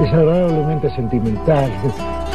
[0.00, 1.70] Desagradablemente sentimental.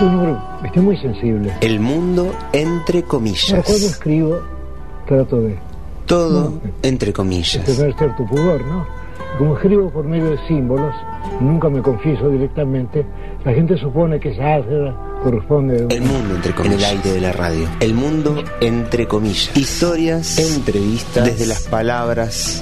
[0.02, 1.54] Un estoy muy sensible.
[1.62, 3.70] El mundo entre Ahora, cuando comillas.
[3.84, 4.40] escribo,
[5.08, 5.59] trato de
[6.05, 7.63] Todo entre de comillas.
[7.63, 8.86] tener cierto pudor, ¿no?
[9.38, 10.94] Como escribo por medio de símbolos,
[11.39, 13.05] nunca me confieso directamente,
[13.45, 16.81] la gente supone que esa álgebra corresponde a El mundo entre comillas.
[16.81, 17.67] En el aire de la radio.
[17.80, 19.55] El mundo entre comillas.
[19.55, 22.62] Historias, entrevistas, desde las palabras,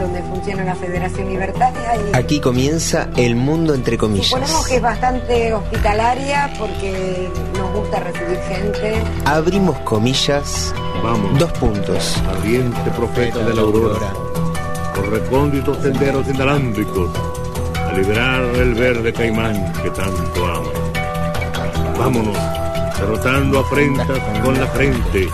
[0.00, 4.66] donde funciona la Federación Libertaria y Aquí comienza el mundo entre suponemos comillas.
[4.66, 9.02] que es bastante hospitalaria porque nos gusta recibir gente.
[9.26, 10.74] Abrimos comillas.
[11.02, 12.16] Vamos, Dos puntos.
[12.36, 14.12] ardiente profeta de la aurora,
[14.94, 17.10] por recónditos senderos inalámbricos,
[17.88, 20.70] a librar el verde caimán que tanto amo.
[21.98, 22.36] Vámonos,
[22.98, 25.28] derrotando afrentas con la frente,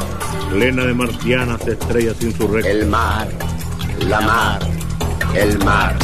[0.51, 2.73] plena de marcianas estrellas insurrectas.
[2.73, 3.29] El mar,
[4.01, 4.61] la mar,
[5.35, 5.97] el mar,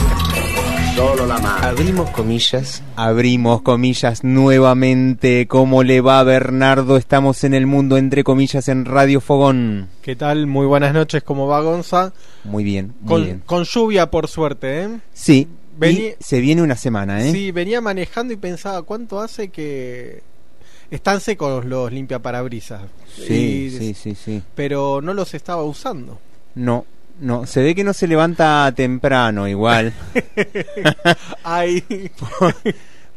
[0.97, 1.65] solo la mar.
[1.65, 2.83] Abrimos comillas.
[2.97, 5.47] Abrimos comillas nuevamente.
[5.47, 6.97] ¿Cómo le va Bernardo?
[6.97, 9.89] Estamos en el mundo entre comillas en Radio Fogón.
[10.03, 10.47] ¿Qué tal?
[10.47, 12.13] Muy buenas noches, ¿cómo va Gonza?
[12.45, 13.43] Muy bien, muy Con, bien.
[13.47, 14.89] con lluvia, por suerte, ¿eh?
[15.13, 17.33] Sí, Vení- y se viene una semana, ¿eh?
[17.33, 20.23] Sí, venía manejando y pensaba, ¿cuánto hace que
[20.91, 22.83] están secos los limpiaparabrisas?
[23.15, 24.43] sí, Y- sí, sí, sí.
[24.55, 26.19] Pero no los estaba usando.
[26.55, 26.85] No,
[27.23, 29.93] no, se ve que no se levanta temprano igual,
[31.45, 31.83] Ay,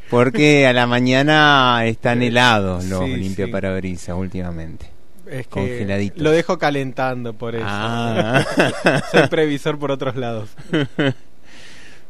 [0.09, 3.17] porque a la mañana están helados los Sí, sí.
[3.19, 4.88] limpiaparabrisas últimamente.
[5.29, 6.21] es que Congeladitos.
[6.21, 7.66] lo dejo calentando por eso.
[7.67, 8.45] Ah.
[9.11, 10.49] Soy previsor por otros lados.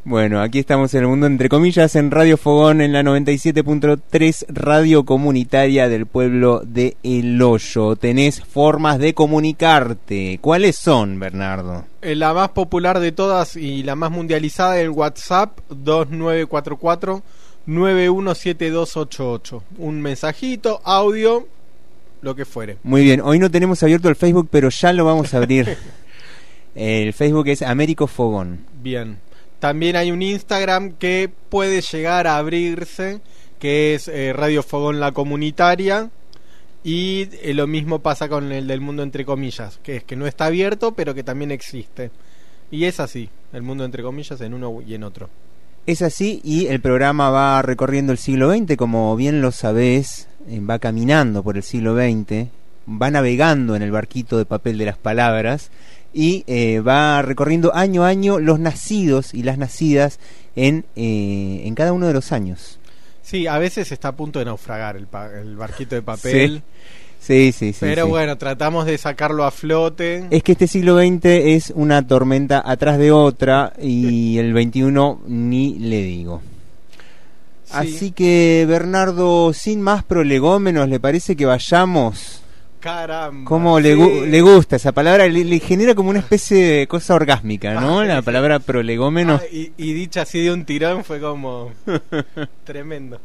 [0.07, 5.03] Bueno, aquí estamos en el mundo entre comillas en Radio Fogón en la 97.3 radio
[5.03, 7.95] comunitaria del pueblo de El Hoyo.
[7.95, 10.37] Tenés formas de comunicarte.
[10.41, 11.85] ¿Cuáles son, Bernardo?
[12.03, 17.23] Eh, La más popular de todas y la más mundializada el WhatsApp 2944
[17.65, 19.63] 917288.
[19.79, 21.47] Un mensajito, audio,
[22.21, 22.77] lo que fuere.
[22.83, 25.75] Muy bien, hoy no tenemos abierto el Facebook, pero ya lo vamos a abrir.
[26.75, 28.67] el Facebook es Américo Fogón.
[28.83, 29.24] Bien.
[29.65, 33.19] También hay un Instagram que puede llegar a abrirse,
[33.57, 36.11] que es eh, Radio Fogón La Comunitaria.
[36.83, 40.27] Y eh, lo mismo pasa con el del mundo entre comillas, que es que no
[40.27, 42.11] está abierto, pero que también existe.
[42.69, 45.31] Y es así, el mundo entre comillas en uno y en otro.
[45.87, 50.59] Es así y el programa va recorriendo el siglo XX, como bien lo sabés, eh,
[50.59, 52.49] va caminando por el siglo XX,
[52.87, 55.71] va navegando en el barquito de papel de las palabras
[56.15, 60.17] y eh, va recorriendo año a año los nacidos y las nacidas
[60.55, 62.79] en, eh, en cada uno de los años.
[63.21, 66.61] Sí, a veces está a punto de naufragar el, pa- el barquito de papel.
[67.19, 67.77] Sí, sí, sí.
[67.81, 68.09] pero sí.
[68.11, 70.27] bueno, tratamos de sacarlo a flote.
[70.29, 74.83] Es que este siglo XX es una tormenta atrás de otra y el XXI
[75.27, 76.41] ni le digo.
[77.65, 77.71] Sí.
[77.73, 82.41] Así que Bernardo, sin más prolegómenos, ¿le parece que vayamos?
[82.85, 83.49] Caramba.
[83.49, 83.99] ¿Cómo le, sí.
[83.99, 85.27] gu- le gusta esa palabra?
[85.27, 88.01] Le, le genera como una especie de cosa orgásmica, ¿no?
[88.01, 88.25] Ah, La sí.
[88.25, 89.39] palabra prolegómeno.
[89.41, 91.71] Ah, y, y dicha así de un tirón fue como
[92.63, 93.19] tremendo.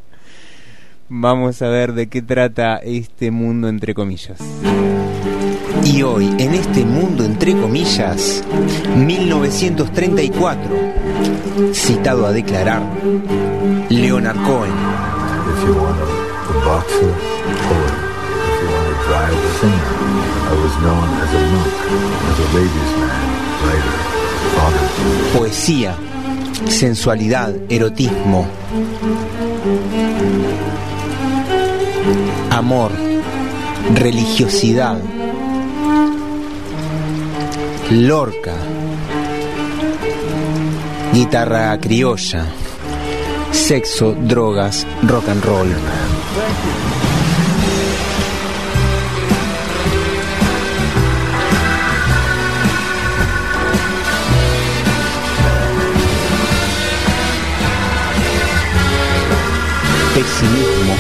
[1.11, 4.39] Vamos a ver de qué trata este mundo entre comillas.
[5.85, 8.43] Y hoy, en este mundo entre comillas,
[8.97, 10.63] 1934,
[11.75, 12.83] citado a declarar,
[13.91, 14.73] Leonard Cohen.
[19.13, 21.75] I was known as a monk,
[22.31, 22.47] as a
[23.01, 23.27] man,
[23.67, 23.97] writer,
[24.55, 24.85] father.
[25.37, 25.97] Poesía,
[26.69, 28.47] sensualidad, erotismo,
[32.51, 32.93] amor,
[33.95, 34.99] religiosidad,
[37.91, 38.55] Lorca,
[41.13, 42.47] guitarra criolla,
[43.51, 45.69] sexo, drogas, rock and roll.
[60.21, 60.95] Pesimismo,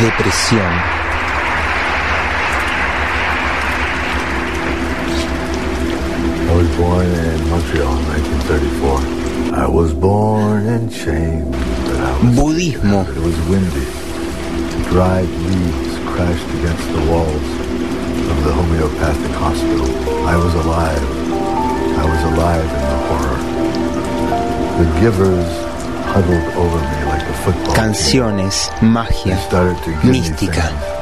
[0.00, 0.74] depresión.
[6.44, 8.04] I was born in Montreal in
[8.44, 9.56] 1934.
[9.56, 13.86] I was born in shame, but I was Budismo, It was windy.
[14.76, 17.48] The Dried leaves crashed against the walls
[18.30, 19.88] of the homeopathic hospital.
[20.26, 21.26] I was alive.
[21.96, 23.06] I was alive in the
[27.74, 29.38] canciones, magia.
[30.02, 30.68] mística.
[30.70, 30.96] things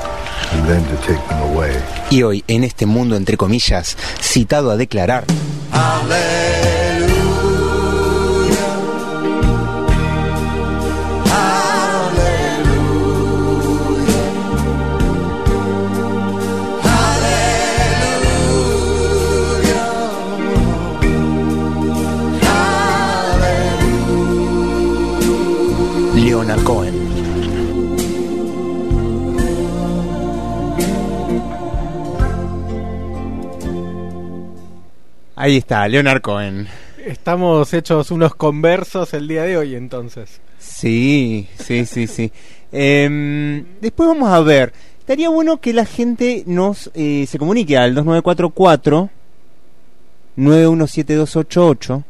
[0.52, 1.72] and then to take them away.
[2.10, 5.24] Y hoy, en este mundo, entre comillas, citado a declarar,
[35.44, 36.66] Ahí está, Leonard Cohen.
[37.04, 40.40] Estamos hechos unos conversos el día de hoy, entonces.
[40.58, 42.32] Sí, sí, sí, sí.
[42.72, 44.72] Em, después vamos a ver.
[45.00, 49.10] Estaría bueno que la gente nos eh, se comunique al 2944
[50.36, 52.04] 917288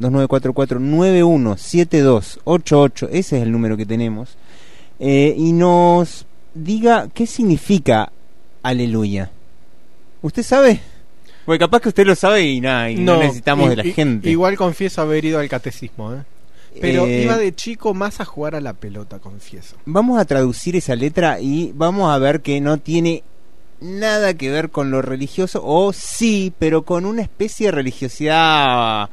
[0.00, 4.36] 2944 917288 ese es el número que tenemos
[4.98, 8.10] eh, y nos diga qué significa
[8.64, 9.30] aleluya.
[10.22, 10.80] ¿Usted sabe?
[11.50, 14.30] Porque capaz que usted lo sabe y nada, y no, necesitamos de la gente.
[14.30, 16.22] Igual confieso haber ido al catecismo, ¿eh?
[16.80, 19.74] Pero Eh, iba de chico más a jugar a la pelota, confieso.
[19.84, 23.24] Vamos a traducir esa letra y vamos a ver que no tiene
[23.80, 29.10] nada que ver con lo religioso, o sí, pero con una especie de religiosidad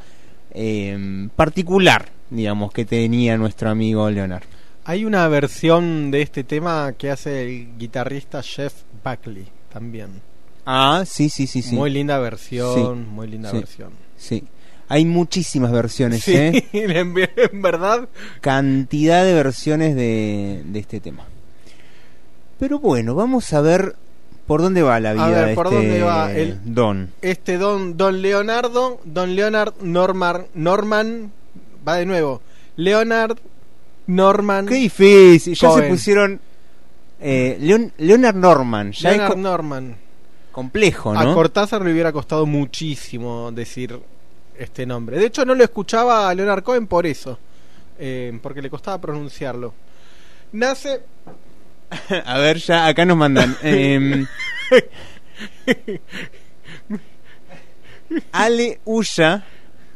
[0.51, 4.43] eh, particular, digamos, que tenía nuestro amigo Leonard.
[4.85, 10.21] Hay una versión de este tema que hace el guitarrista Jeff Buckley también.
[10.69, 11.75] Ah, sí, sí, sí, sí.
[11.75, 12.75] Muy linda versión,
[13.05, 13.91] Sí, muy linda sí, versión.
[14.17, 14.43] Sí.
[14.89, 16.67] Hay muchísimas versiones, Sí, ¿eh?
[16.73, 18.09] en, en verdad.
[18.41, 21.23] Cantidad de versiones de, de este tema.
[22.59, 23.95] Pero bueno, vamos a ver
[24.45, 27.11] por dónde va la vida A ver, de ¿por este dónde va el- Don.
[27.21, 31.31] Este don, don Leonardo, don Leonard Norman, Norman,
[31.87, 32.41] va de nuevo.
[32.75, 33.37] Leonard
[34.07, 34.65] Norman.
[34.65, 36.39] Qué difícil, ya se pusieron
[37.21, 39.95] eh, Leon- Leonard Norman, ya Leonard Norman.
[40.57, 41.35] Complejo, A ¿no?
[41.35, 43.99] Cortázar le hubiera costado muchísimo decir
[44.57, 45.19] este nombre.
[45.19, 47.37] De hecho, no lo escuchaba a Leonard Cohen por eso.
[47.99, 49.71] eh, porque le costaba pronunciarlo.
[50.53, 51.01] Nace.
[52.25, 53.55] A ver, ya acá nos mandan.
[53.61, 54.25] em,
[58.31, 59.43] Ale Uya,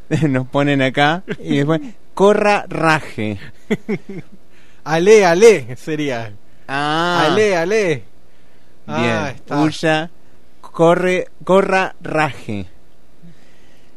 [0.29, 1.81] nos ponen acá, y después
[2.13, 3.39] Corra Raje.
[4.83, 6.33] Ale, ale, sería.
[6.67, 8.03] Ah, Ale, ale.
[8.85, 8.97] bien.
[9.17, 9.61] Ah, está.
[9.63, 10.11] Uya,
[10.71, 12.65] corre, Corra Raje.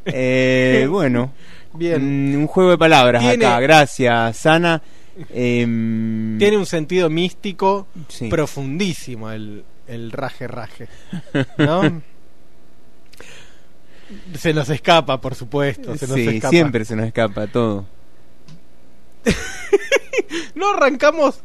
[0.06, 1.32] Eh, bueno,
[1.72, 2.32] Bien.
[2.32, 3.58] mm, un juego de palabras Tiene- acá.
[3.60, 4.82] Gracias, Sana.
[5.30, 8.28] Em, Tiene un sentido místico Sí.
[8.28, 10.88] profundísimo el, el raje raje.
[11.56, 12.02] ¿No?
[14.36, 15.96] se nos escapa, por supuesto.
[15.96, 16.50] Se nos sí, escapa.
[16.50, 17.86] siempre se nos escapa todo.
[20.54, 21.40] No arrancamos,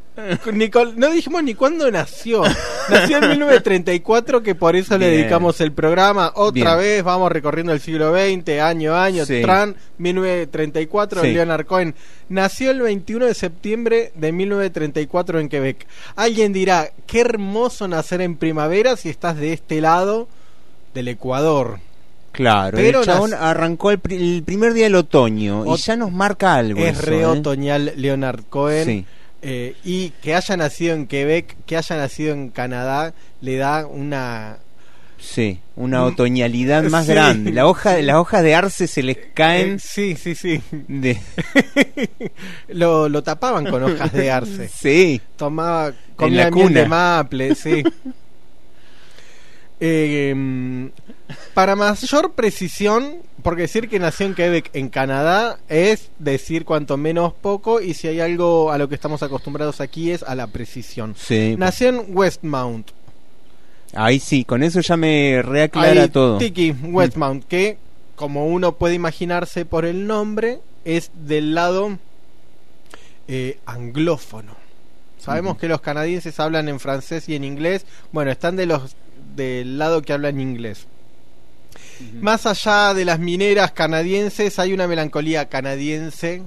[0.53, 2.43] ni con- no dijimos ni cuándo nació.
[2.89, 6.31] Nació en 1934, que por eso le dedicamos el programa.
[6.35, 6.77] Otra Bien.
[6.77, 9.25] vez vamos recorriendo el siglo XX, año a año.
[9.25, 9.41] Sí.
[9.41, 11.31] Tran, 1934, Sí.
[11.33, 11.95] Leonard Cohen.
[12.29, 15.87] Nació el 21 de septiembre de 1934 en Quebec.
[16.15, 20.27] Alguien dirá, qué hermoso nacer en primavera si estás de este lado
[20.93, 21.79] del Ecuador.
[22.39, 26.09] Claro, Pero el chabón arrancó el, pri- el primer día del otoño y ya nos
[26.13, 26.79] marca algo.
[26.79, 27.25] es eso, re ¿eh?
[27.25, 28.85] otoñal Leonard Cohen.
[28.85, 29.05] Sí.
[29.41, 34.57] Eh, y que haya nacido en Quebec, que haya nacido en Canadá, le da una.
[35.17, 37.07] Sí, una otoñalidad más Mm.
[37.07, 37.11] Sí.
[37.13, 37.51] grande.
[37.51, 40.61] La hoja, Las hojas de arce se les caen Eh, sí, sí, sí.
[40.71, 41.17] de...
[42.69, 44.69] lo, lo tapaban con hojas de arce.
[44.73, 46.79] Sí, Tomaba comía la miel cuna.
[46.79, 47.83] de maple, sí.
[49.81, 50.87] Eh, mm,
[51.53, 57.33] para mayor precisión, porque decir que nació en Quebec, en Canadá, es decir cuanto menos
[57.33, 61.15] poco, y si hay algo a lo que estamos acostumbrados aquí es a la precisión.
[61.17, 61.55] sí.
[61.57, 62.91] Nació en Westmount,
[63.93, 66.37] Ahí sí, con eso ya me reaclara Ahí, todo.
[66.37, 67.77] Tiki Westmount, que
[68.15, 71.97] como uno puede imaginarse por el nombre, es del lado
[73.27, 74.55] eh, anglófono.
[75.17, 77.85] Sabemos que los canadienses hablan en francés y en inglés.
[78.11, 78.95] Bueno, están de los
[79.35, 80.87] del lado que hablan inglés.
[82.21, 86.43] Más allá de las mineras canadienses, hay una melancolía canadiense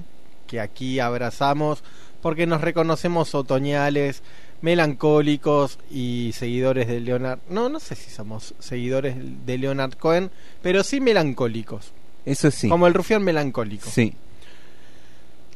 [0.47, 1.83] que aquí abrazamos
[2.21, 4.23] porque nos reconocemos otoñales,
[4.61, 7.39] melancólicos y seguidores de Leonard.
[7.49, 10.31] No, no sé si somos seguidores de Leonard Cohen,
[10.61, 11.91] pero sí melancólicos.
[12.25, 12.69] Eso sí.
[12.69, 13.89] Como el rufián melancólico.
[13.89, 14.13] Sí.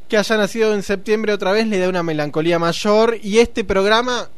[0.08, 4.28] Que haya nacido en septiembre otra vez le da una melancolía mayor y este programa,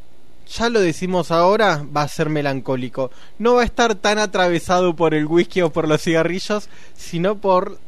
[0.53, 3.11] ya lo decimos ahora, va a ser melancólico.
[3.39, 7.79] No va a estar tan atravesado por el whisky o por los cigarrillos, sino por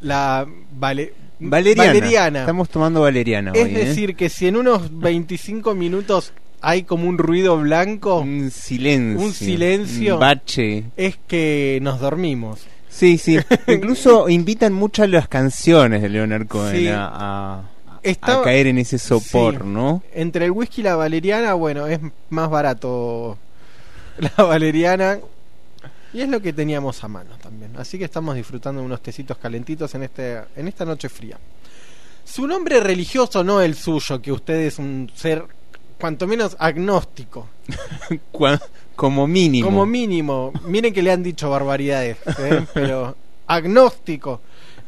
[0.00, 2.40] la vale, Valeriana.
[2.40, 3.52] Estamos tomando valeriana.
[3.54, 3.84] Es hoy, ¿eh?
[3.86, 9.32] decir, que si en unos 25 minutos hay como un ruido blanco, un silencio, un
[9.32, 12.60] silencio, un bache, es que nos dormimos.
[12.88, 13.38] Sí, sí.
[13.68, 16.88] Incluso invitan muchas las canciones de Leonard Cohen Sí.
[16.88, 17.62] a, a-
[18.20, 19.60] A caer en ese sopor, Sí.
[19.64, 20.02] ¿no?
[20.14, 23.36] Entre el whisky y la valeriana, bueno, es más barato
[24.36, 25.18] la valeriana.
[26.12, 27.72] Y es lo que teníamos a mano también.
[27.76, 31.38] Así que estamos disfrutando de unos tecitos calentitos en, este, en esta noche fría.
[32.24, 35.44] Su nombre religioso, no el suyo, que usted es un ser
[36.00, 37.48] cuanto menos agnóstico.
[38.96, 39.66] Como mínimo.
[39.66, 40.52] Como mínimo.
[40.64, 42.66] Miren que le han dicho barbaridades, ¿eh?
[42.74, 43.16] pero
[43.46, 44.40] agnóstico.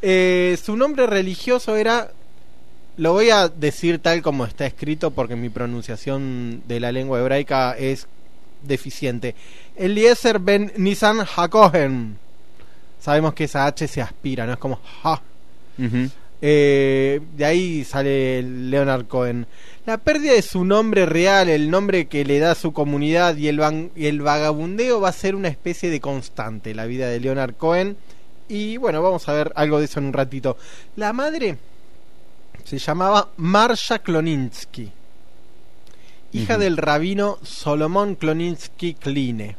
[0.02, 2.10] Eh, su nombre religioso era,
[2.96, 7.76] lo voy a decir tal como está escrito porque mi pronunciación de la lengua hebraica
[7.76, 8.06] es
[8.62, 9.34] deficiente.
[9.76, 12.18] Eliezer ben Nisan Hakohen.
[13.00, 15.20] Sabemos que esa H se aspira, no es como ha.
[16.44, 19.46] Eh, de ahí sale Leonard Cohen.
[19.86, 23.48] La pérdida de su nombre real, el nombre que le da a su comunidad y
[23.48, 27.20] el, van- y el vagabundeo va a ser una especie de constante la vida de
[27.20, 27.96] Leonard Cohen.
[28.48, 30.56] Y bueno, vamos a ver algo de eso en un ratito.
[30.96, 31.56] La madre
[32.64, 34.90] se llamaba Marsha Kloninsky,
[36.32, 39.56] hija del rabino Solomón Kloninsky Kline.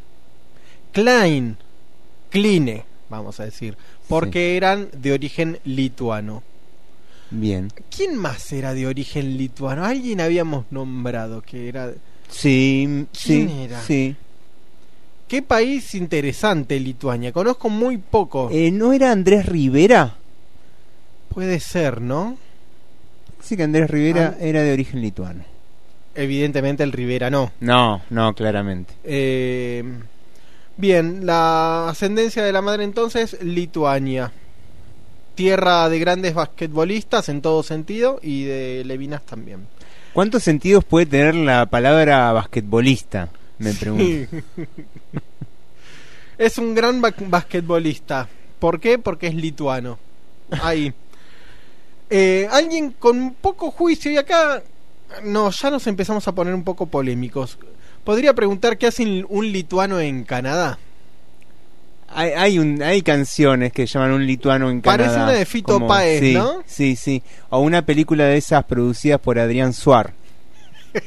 [0.91, 1.57] Klein,
[2.29, 6.43] Kline, vamos a decir, porque eran de origen lituano.
[7.31, 7.71] Bien.
[7.89, 9.85] ¿Quién más era de origen lituano?
[9.85, 11.91] Alguien habíamos nombrado que era...
[12.29, 14.15] Sí, sí, sí.
[15.27, 17.31] Qué país interesante Lituania.
[17.31, 18.49] Conozco muy poco.
[18.51, 20.15] Eh, ¿No era Andrés Rivera?
[21.29, 22.37] Puede ser, ¿no?
[23.43, 24.43] Sí, que Andrés Rivera Ah.
[24.43, 25.43] era de origen lituano.
[26.15, 27.51] Evidentemente el Rivera no.
[27.59, 28.93] No, no, claramente.
[29.03, 29.83] Eh,
[30.77, 34.31] bien, la ascendencia de la madre entonces, Lituania.
[35.35, 39.65] Tierra de grandes basquetbolistas en todo sentido y de levinas también.
[40.13, 43.29] ¿Cuántos sentidos puede tener la palabra basquetbolista?
[43.57, 44.37] Me pregunto.
[46.37, 48.27] es un gran ba- basquetbolista.
[48.59, 48.99] ¿Por qué?
[48.99, 49.97] Porque es lituano.
[50.61, 50.93] Ahí.
[52.09, 54.61] Eh, alguien con poco juicio y acá
[55.23, 57.57] no, ya nos empezamos a poner un poco polémicos.
[58.03, 60.77] Podría preguntar qué hace un lituano en Canadá.
[62.09, 65.29] Hay, hay, un, hay canciones que llaman un lituano en Parece Canadá.
[65.29, 66.63] una de Fito Páez, sí, ¿no?
[66.65, 67.23] Sí, sí.
[67.49, 70.13] O una película de esas producidas por Adrián Suar.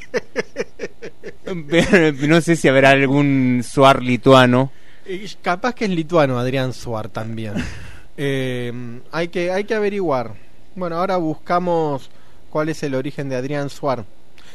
[2.27, 4.69] No sé si habrá algún Suar lituano.
[5.07, 7.53] Y capaz que es lituano Adrián Suar también.
[8.19, 8.73] Eh,
[9.11, 10.33] hay, que, hay que averiguar.
[10.77, 12.07] Bueno, ahora buscamos
[12.51, 14.05] cuál es el origen de Adrián Suar.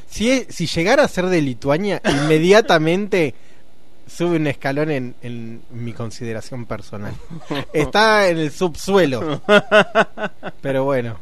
[0.09, 3.35] Si, si llegara a ser de Lituania, inmediatamente
[4.07, 7.13] sube un escalón en, en mi consideración personal.
[7.73, 9.43] Está en el subsuelo.
[10.61, 11.19] Pero bueno,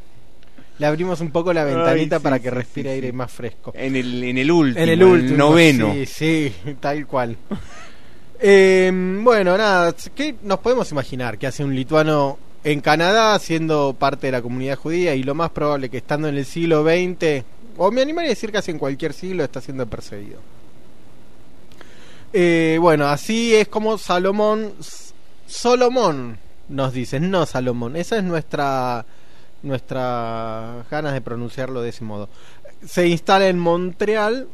[0.79, 2.95] le abrimos un poco la ventanita Ay, sí, para que respire sí.
[2.97, 3.73] aire más fresco.
[3.75, 5.95] En el, en el último, En el último, noveno.
[5.95, 7.39] Sí, sí, tal cual.
[8.43, 8.91] Eh,
[9.23, 14.33] bueno, nada, ¿qué nos podemos imaginar que hace un lituano en Canadá siendo parte de
[14.33, 17.45] la comunidad judía y lo más probable que estando en el siglo XX,
[17.77, 20.41] o me animaría a decir casi en cualquier siglo, está siendo perseguido?
[22.33, 24.75] Eh, bueno, así es como Salomón,
[25.47, 26.39] Solomón
[26.69, 29.05] nos dicen, no Salomón, esa es nuestra
[29.63, 32.29] nuestra ganas de pronunciarlo de ese modo.
[32.87, 34.49] Se instala en Montreal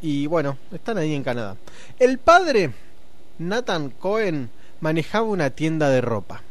[0.00, 1.56] y bueno, están ahí en Canadá.
[1.98, 2.72] El padre,
[3.38, 6.42] Nathan Cohen, manejaba una tienda de ropa.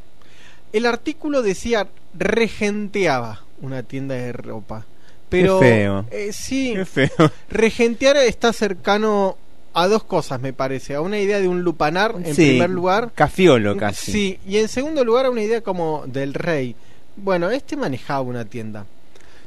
[0.74, 4.86] El artículo decía regenteaba una tienda de ropa.
[5.30, 6.06] Pero Qué feo.
[6.12, 7.32] eh, sí, Qué feo.
[7.50, 9.38] regentear está cercano
[9.74, 10.96] a dos cosas, me parece.
[10.96, 13.12] A una idea de un lupanar, en Sí, primer lugar.
[13.16, 14.12] Cafiolo casi.
[14.12, 16.76] Sí, y en segundo lugar a una idea como del rey.
[17.16, 18.86] Bueno, este manejaba una tienda.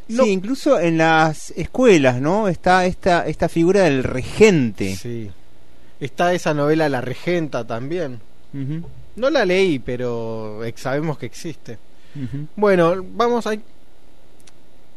[0.09, 2.49] No- Sí, incluso en las escuelas, ¿no?
[2.49, 4.97] Está esta, esta figura del regente.
[4.97, 5.31] Sí.
[6.01, 8.21] Está esa novela La Regenta también.
[9.17, 11.79] No la leí, pero sabemos que existe.
[12.57, 13.55] Bueno, vamos a...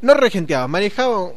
[0.01, 1.31] No regenteaba, manejaba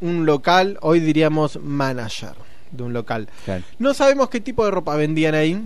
[0.00, 2.32] un local, hoy diríamos manager
[2.70, 3.28] de un local.
[3.44, 3.62] Claro.
[3.78, 5.62] No sabemos qué tipo de ropa vendían ahí.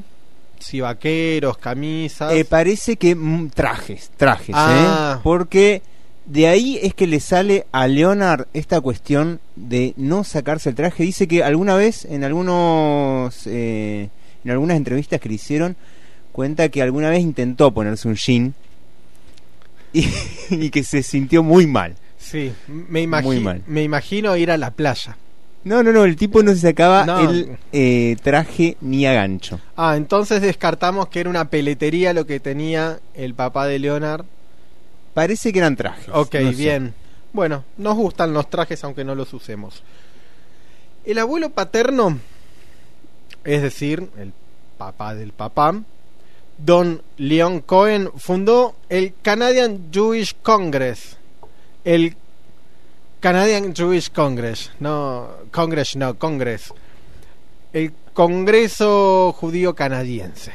[0.58, 2.32] si vaqueros, camisas.
[2.32, 5.14] Eh, parece que mm, trajes, trajes, Ah.
[5.16, 5.20] ¿eh?
[5.22, 5.82] Porque
[6.26, 11.02] de ahí es que le sale a Leonard esta cuestión de no sacarse el traje.
[11.04, 14.10] Dice que alguna vez en algunos eh,
[14.44, 15.76] en algunas entrevistas que le hicieron
[16.32, 18.54] cuenta que alguna vez intentó ponerse un jean
[19.92, 20.06] y,
[20.50, 21.96] y que se sintió muy mal.
[22.18, 23.62] sí, me, imagi- Muy mal.
[23.66, 25.16] me imagino ir a la playa.
[25.62, 27.28] No, no, no, el tipo no se sacaba No.
[27.30, 29.60] el eh, traje ni a gancho.
[29.76, 34.24] Ah, entonces descartamos que era una peletería lo que tenía el papá de Leonard.
[35.12, 36.08] Parece que eran trajes.
[36.14, 36.56] Ok, no sé.
[36.56, 36.94] bien.
[37.34, 39.82] Bueno, nos gustan los trajes aunque no los usemos.
[41.04, 42.18] El abuelo paterno,
[43.44, 44.32] es decir, el
[44.78, 45.74] papá del papá,
[46.64, 51.16] Don Leon Cohen, fundó el Canadian Jewish Congress.
[51.84, 52.16] El
[53.20, 56.72] Canadian Jewish Congress, no, Congress, no, Congress.
[57.72, 60.52] El Congreso Judío Canadiense.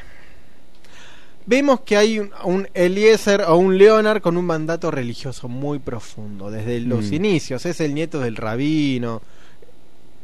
[1.48, 6.50] Vemos que hay un, un Eliezer o un Leonard con un mandato religioso muy profundo
[6.50, 7.14] desde los Mm.
[7.14, 7.66] inicios.
[7.66, 9.22] Es el nieto del rabino.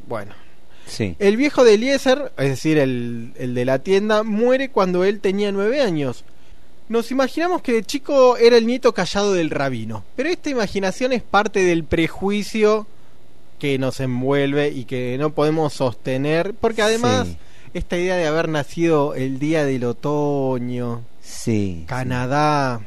[0.08, 0.34] Bueno,
[0.88, 1.16] Sí.
[1.20, 5.52] el viejo de Eliezer, es decir, el, el de la tienda, muere cuando él tenía
[5.52, 6.24] nueve años.
[6.90, 11.24] Nos imaginamos que de chico era el nieto callado del rabino, pero esta imaginación es
[11.24, 12.86] parte del prejuicio
[13.60, 17.38] que nos envuelve y que no podemos sostener, porque además Sí.
[17.74, 21.86] esta idea de haber nacido el día del otoño, Sí.
[21.88, 22.82] Canadá,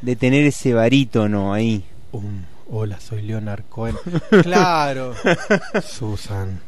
[0.00, 1.84] De tener ese barítono ahí.
[2.12, 3.96] Um, hola, soy Leonard Cohen.
[4.42, 5.14] claro,
[5.86, 6.60] Susan.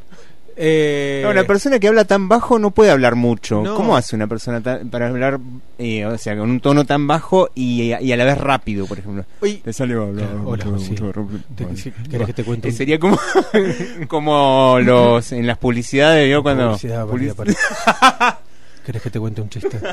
[0.58, 3.60] Eh, No, una persona que habla tan bajo no puede hablar mucho.
[3.62, 3.74] No.
[3.74, 5.38] ¿Cómo hace una persona tan- para hablar,
[5.78, 8.98] eh, o sea, con un tono tan bajo y, y a la vez rápido, por
[8.98, 9.26] ejemplo?
[9.42, 9.56] Uy.
[9.58, 10.90] Te sale a hablar hola, mucho, sí.
[10.92, 11.12] mucho.
[11.54, 13.18] Te- sí, ¿querés que te cuente Eh, Sería como,
[14.08, 16.42] como los en las publicidades, ¿vio?
[16.42, 18.38] Cuando Publicidad, public- publicidad,
[18.86, 19.78] ¿Querés que te cuente un chiste?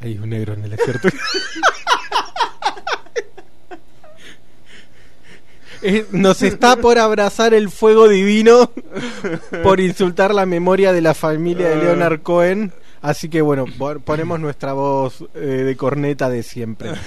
[0.00, 1.08] Hay un negro en el desierto.
[6.12, 8.70] Nos está por abrazar el fuego divino
[9.62, 12.72] por insultar la memoria de la familia de Leonard Cohen.
[13.02, 16.90] Así que bueno, po- ponemos nuestra voz eh, de corneta de siempre.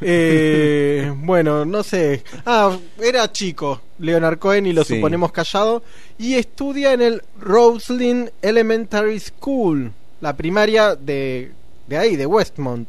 [0.00, 2.22] Eh, bueno, no sé.
[2.46, 4.94] Ah, era chico Leonard Cohen y lo Sí.
[4.94, 5.82] suponemos callado.
[6.18, 11.50] Y estudia en el Roslyn Elementary School, la primaria de,
[11.88, 12.88] de ahí, de Westmont.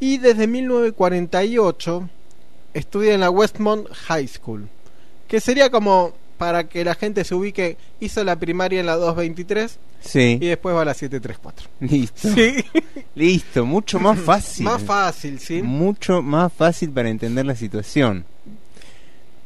[0.00, 2.08] Y desde 1948
[2.74, 4.68] estudia en la Westmont High School.
[5.28, 9.78] Que sería como, para que la gente se ubique, hizo la primaria en la 223
[10.02, 11.68] y Sí, después va a la 734.
[11.80, 12.28] listo.
[12.34, 12.64] Sí.
[13.14, 14.64] Listo, mucho más fácil.
[14.64, 15.62] Más fácil, ¿sí?
[15.62, 18.24] Mucho más fácil para entender la situación.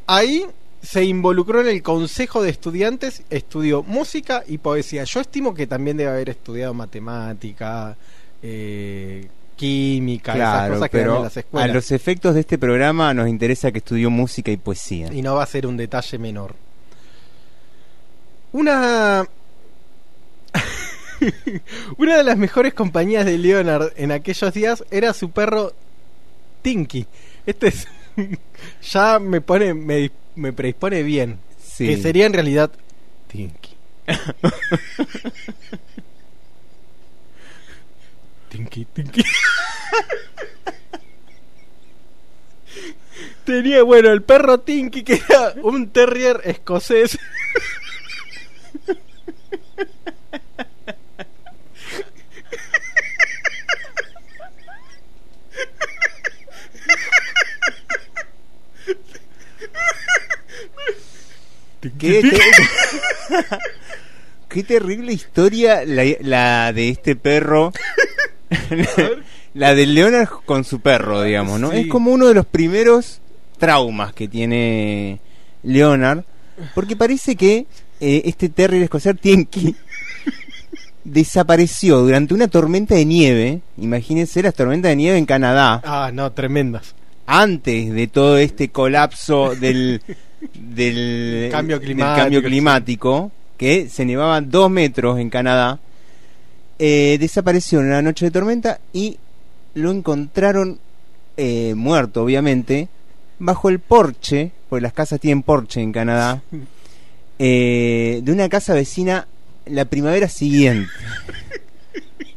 [0.06, 0.46] Ahí
[0.82, 5.04] se involucró en el consejo de estudiantes, estudió música y poesía.
[5.04, 7.96] Yo estimo que también debe haber estudiado matemática,
[8.42, 11.74] eh, química, esas cosas que dan en las a escuelas.
[11.74, 15.12] los efectos de este programa nos interesa que estudió música y poesía.
[15.12, 16.54] Y no va a ser un detalle menor.
[18.52, 19.26] Una.
[21.98, 25.72] Una de las mejores compañías de Leonard en aquellos días era su perro
[26.62, 27.06] Tinky.
[27.46, 27.86] Este es.
[28.82, 29.74] ya me pone.
[29.74, 31.38] Me, me predispone bien.
[31.64, 31.86] Sí.
[31.86, 32.70] Que sería en realidad
[33.28, 33.70] Tinky.
[38.54, 39.24] Tinky, Tinky.
[43.44, 47.18] Tenía, bueno, el perro Tinky, que era un terrier escocés.
[61.98, 62.38] ¿Qué, te-
[64.48, 67.72] Qué terrible historia la, la de este perro.
[69.54, 71.70] la de Leonard con su perro, digamos, ¿no?
[71.70, 71.78] Sí.
[71.78, 73.20] Es como uno de los primeros
[73.58, 75.20] traumas que tiene
[75.62, 76.24] Leonard.
[76.74, 77.66] Porque parece que
[78.00, 79.74] eh, este terrier escocés Tinky
[81.04, 83.60] desapareció durante una tormenta de nieve.
[83.78, 85.80] Imagínense las tormentas de nieve en Canadá.
[85.84, 86.94] Ah, no, tremendas.
[87.26, 90.02] Antes de todo este colapso del,
[90.54, 92.46] del, Cambio del climático, cambio sí.
[92.46, 95.78] climático, que se nevaban dos metros en Canadá,
[96.78, 99.18] eh, desapareció en una noche de tormenta y
[99.74, 100.78] lo encontraron
[101.36, 102.88] eh, muerto, obviamente,
[103.38, 106.42] bajo el porche, porque las casas tienen porche en Canadá,
[107.38, 109.26] eh, de una casa vecina
[109.66, 110.90] la primavera siguiente.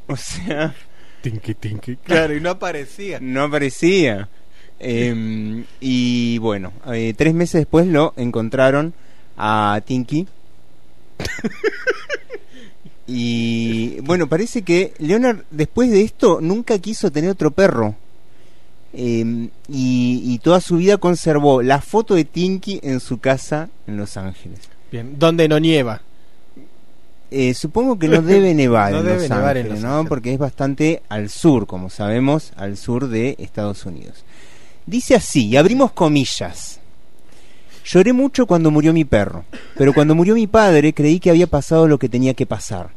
[0.08, 0.74] O sea,
[1.22, 1.96] Tinky, Tinky.
[2.04, 3.20] Claro, y no aparecía.
[3.22, 4.30] no aparecía.
[4.80, 8.94] Eh, y bueno, eh, tres meses después lo encontraron
[9.36, 10.28] a Tinky
[13.08, 17.96] y bueno, parece que Leonard después de esto nunca quiso tener otro perro.
[18.94, 23.98] Eh, y, y toda su vida conservó la foto de Tinky en su casa en
[23.98, 24.60] Los Ángeles.
[24.92, 26.02] Bien, donde no nieva.
[27.30, 29.90] Eh, supongo que no debe nevar, No en, debe Los nevar en Los ¿no?
[29.90, 30.10] Ángeles.
[30.10, 34.24] Porque es bastante al sur, como sabemos, al sur de Estados Unidos.
[34.86, 36.80] Dice así, y abrimos comillas.
[37.86, 39.46] Lloré mucho cuando murió mi perro,
[39.78, 42.97] pero cuando murió mi padre creí que había pasado lo que tenía que pasar.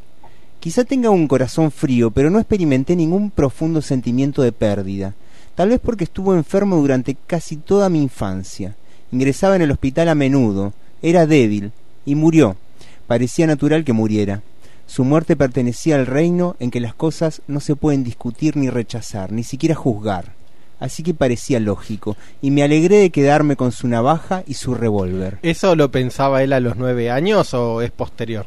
[0.60, 5.14] Quizá tenga un corazón frío, pero no experimenté ningún profundo sentimiento de pérdida.
[5.54, 8.76] Tal vez porque estuvo enfermo durante casi toda mi infancia.
[9.10, 11.72] Ingresaba en el hospital a menudo, era débil,
[12.04, 12.56] y murió.
[13.06, 14.42] Parecía natural que muriera.
[14.86, 19.32] Su muerte pertenecía al reino en que las cosas no se pueden discutir ni rechazar,
[19.32, 20.34] ni siquiera juzgar.
[20.78, 25.38] Así que parecía lógico, y me alegré de quedarme con su navaja y su revólver.
[25.40, 28.44] ¿Eso lo pensaba él a los nueve años o es posterior?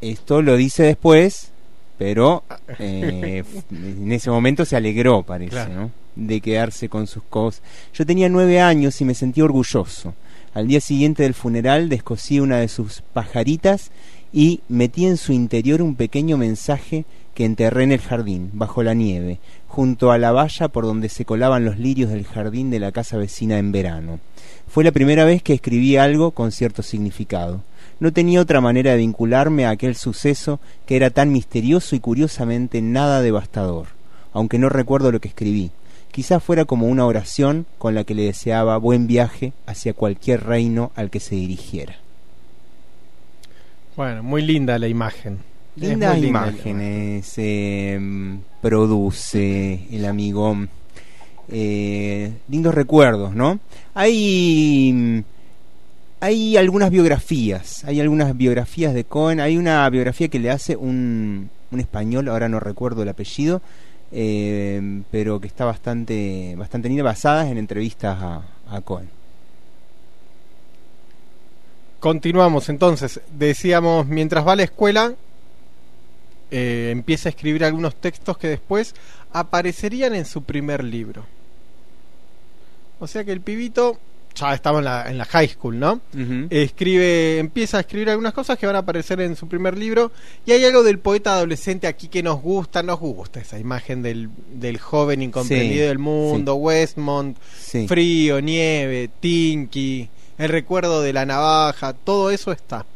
[0.00, 1.50] Esto lo dice después,
[1.98, 2.44] pero
[2.78, 5.74] eh, en ese momento se alegró, parece, Claro.
[5.74, 5.90] ¿no?
[6.16, 7.62] De quedarse con sus cosas.
[7.94, 10.14] Yo tenía nueve años y me sentí orgulloso.
[10.54, 13.90] Al día siguiente del funeral descosí una de sus pajaritas
[14.32, 18.94] y metí en su interior un pequeño mensaje que enterré en el jardín, bajo la
[18.94, 22.90] nieve, junto a la valla por donde se colaban los lirios del jardín de la
[22.90, 24.18] casa vecina en verano.
[24.66, 27.62] Fue la primera vez que escribí algo con cierto significado.
[28.00, 32.80] No tenía otra manera de vincularme a aquel suceso que era tan misterioso y curiosamente
[32.80, 33.88] nada devastador,
[34.32, 35.70] aunque no recuerdo lo que escribí.
[36.12, 40.90] Quizás fuera como una oración con la que le deseaba buen viaje hacia cualquier reino
[40.94, 41.96] al que se dirigiera.
[43.96, 45.38] Bueno, muy linda la imagen.
[45.76, 48.00] Lindas linda imágenes eh,
[48.60, 50.56] produce el amigo.
[51.48, 53.58] eh, lindos recuerdos, ¿no?
[53.94, 55.24] Hay
[56.20, 61.50] hay algunas biografías, hay algunas biografías de Cohen, hay una biografía que le hace un,
[61.70, 63.62] un español, ahora no recuerdo el apellido,
[64.10, 69.08] eh, pero que está bastante bastante linda, basadas en entrevistas a, a Cohen.
[72.00, 73.20] Continuamos entonces.
[73.36, 75.14] Decíamos, mientras va a la escuela,
[76.50, 78.94] eh, empieza a escribir algunos textos que después
[79.32, 81.26] aparecerían en su primer libro.
[83.00, 83.98] O sea que el pibito,
[84.38, 86.00] ya estaba en la, en la high school, ¿no?
[86.50, 90.12] Escribe, empieza a escribir algunas cosas que van a aparecer en su primer libro.
[90.46, 94.30] Y hay algo del poeta adolescente aquí que nos gusta, nos gusta esa imagen del,
[94.54, 97.86] del joven incomprendido Sí, del mundo, Westmont, Sí.
[97.88, 102.86] frío, nieve, Tinky, el recuerdo de la navaja, todo eso está.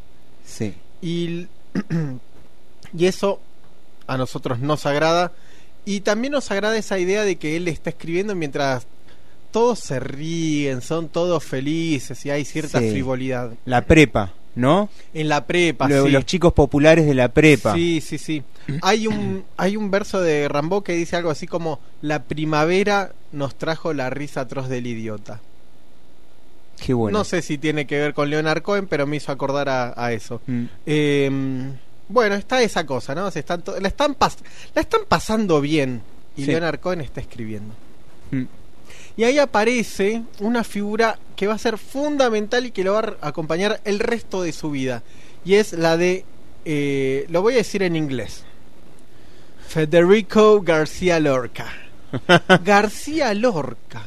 [0.47, 0.75] Sí.
[1.01, 1.47] Y,
[2.97, 3.41] y eso
[4.07, 5.33] a nosotros nos agrada.
[5.85, 8.87] Y también nos agrada esa idea de que él está escribiendo mientras
[9.53, 12.91] todos se ríen, son todos felices y hay cierta Sí.
[12.91, 13.53] frivolidad.
[13.67, 14.89] La prepa, ¿no?
[15.15, 16.11] En la prepa, Lo- sí.
[16.11, 17.75] Los chicos populares de la prepa.
[17.75, 18.43] Sí, sí, sí.
[18.81, 23.55] Hay un, hay un verso de Rambo que dice algo así como La primavera nos
[23.55, 25.41] trajo la risa atroz del idiota.
[26.85, 27.19] Qué bueno.
[27.19, 30.13] No sé si tiene que ver con Leonard Cohen, pero me hizo acordar a, a
[30.13, 30.41] eso.
[30.47, 30.65] Mm.
[30.87, 31.31] Eh,
[32.09, 33.31] bueno, está esa cosa, ¿no?
[33.31, 34.39] Se están la, están pas-
[34.75, 36.03] la están pasando bien
[36.37, 36.51] y Sí.
[36.51, 37.73] Leonard Cohen está escribiendo.
[38.33, 38.43] Mm.
[39.17, 43.29] Y ahí aparece una figura que va a ser fundamental y que lo va a
[43.29, 45.03] acompañar el resto de su vida.
[45.45, 46.25] Y es la de,
[46.65, 48.45] eh, lo voy a decir en inglés,
[49.69, 51.67] Federico García Lorca.
[52.65, 54.05] García Lorca.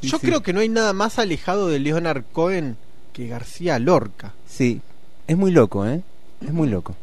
[0.00, 0.26] Sí, Yo sí.
[0.26, 2.76] creo que no hay nada más alejado de Leonard Cohen
[3.12, 4.32] que García Lorca.
[4.48, 4.80] Sí,
[5.26, 6.00] es muy loco, ¿eh?
[6.44, 6.96] Es muy loco.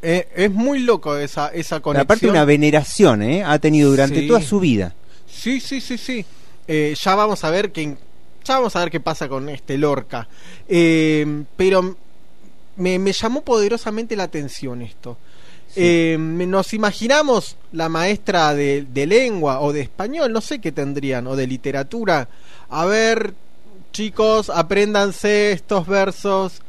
[0.00, 2.04] Eh, es muy loco esa, esa Pero conexión.
[2.04, 3.42] aparte una veneración, ¿eh?
[3.44, 4.28] Ha tenido durante Sí.
[4.28, 4.94] toda su vida.
[5.26, 6.24] Sí, sí, sí, sí.
[6.66, 7.96] Eh, ya vamos a ver qué
[8.44, 10.28] ya vamos a ver qué pasa con este Lorca.
[10.68, 11.96] Eh, pero
[12.76, 15.16] me, me llamó poderosamente la atención esto.
[15.76, 21.26] Eh, nos imaginamos la maestra de, de lengua o de español, no sé qué tendrían,
[21.26, 22.28] o de literatura.
[22.68, 23.34] A ver,
[23.92, 26.60] chicos, apréndanse estos versos.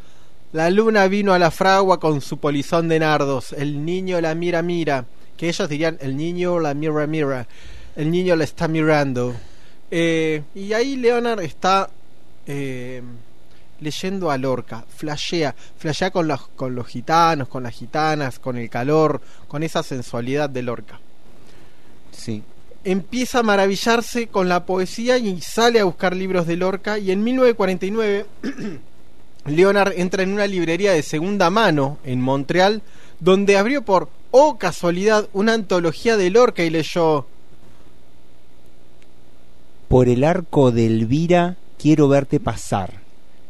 [0.53, 3.51] La luna vino a la fragua con su polizón de nardos.
[3.53, 5.05] El niño la mira, mira.
[5.35, 7.47] Que ellos dirían, el niño la mira, mira.
[7.95, 9.35] El niño la está mirando.
[9.97, 11.89] Eh, y ahí Leonard está
[12.45, 13.01] eh,
[13.79, 14.83] leyendo a Lorca.
[14.93, 15.55] Flashea.
[15.77, 20.49] Flashea con los, con los gitanos, con las gitanas, con el calor, con esa sensualidad
[20.49, 20.99] de Lorca.
[22.11, 22.43] Sí.
[22.83, 26.99] Empieza a maravillarse con la poesía y sale a buscar libros de Lorca.
[26.99, 28.25] Y en 1949
[29.45, 32.81] Leonard entra en una librería de segunda mano en Montreal,
[33.21, 37.27] donde abrió por, oh casualidad, una antología de Lorca y leyó
[39.87, 42.93] Por el arco de Elvira quiero verte pasar,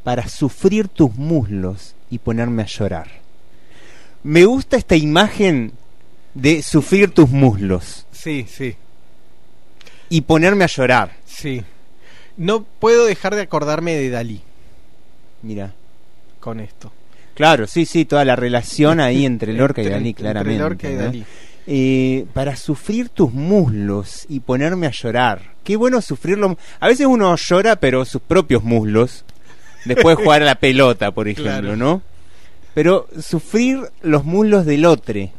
[0.04, 3.08] para sufrir tus muslos y ponerme a llorar.
[4.24, 5.72] Me gusta esta imagen
[6.34, 8.76] de sufrir tus muslos Sí, sí,
[10.10, 11.12] y ponerme a llorar.
[11.26, 11.64] sí.
[12.38, 14.42] No puedo dejar de acordarme de Dalí
[15.42, 15.72] Mira.
[16.42, 16.92] con esto.
[17.34, 20.60] Claro, sí, sí, toda la relación ahí entre Lorca y Entre- Dalí, entre claramente.
[20.60, 21.26] Lorca y ¿no?
[21.68, 25.56] Eh, para sufrir tus muslos y ponerme a llorar.
[25.64, 26.58] Qué bueno sufrirlo.
[26.80, 29.26] A veces uno llora, pero sus propios muslos.
[29.84, 31.76] Después de jugar a la pelota, por ejemplo, Claro.
[31.76, 32.02] ¿no?
[32.76, 35.30] Pero sufrir los muslos del otro.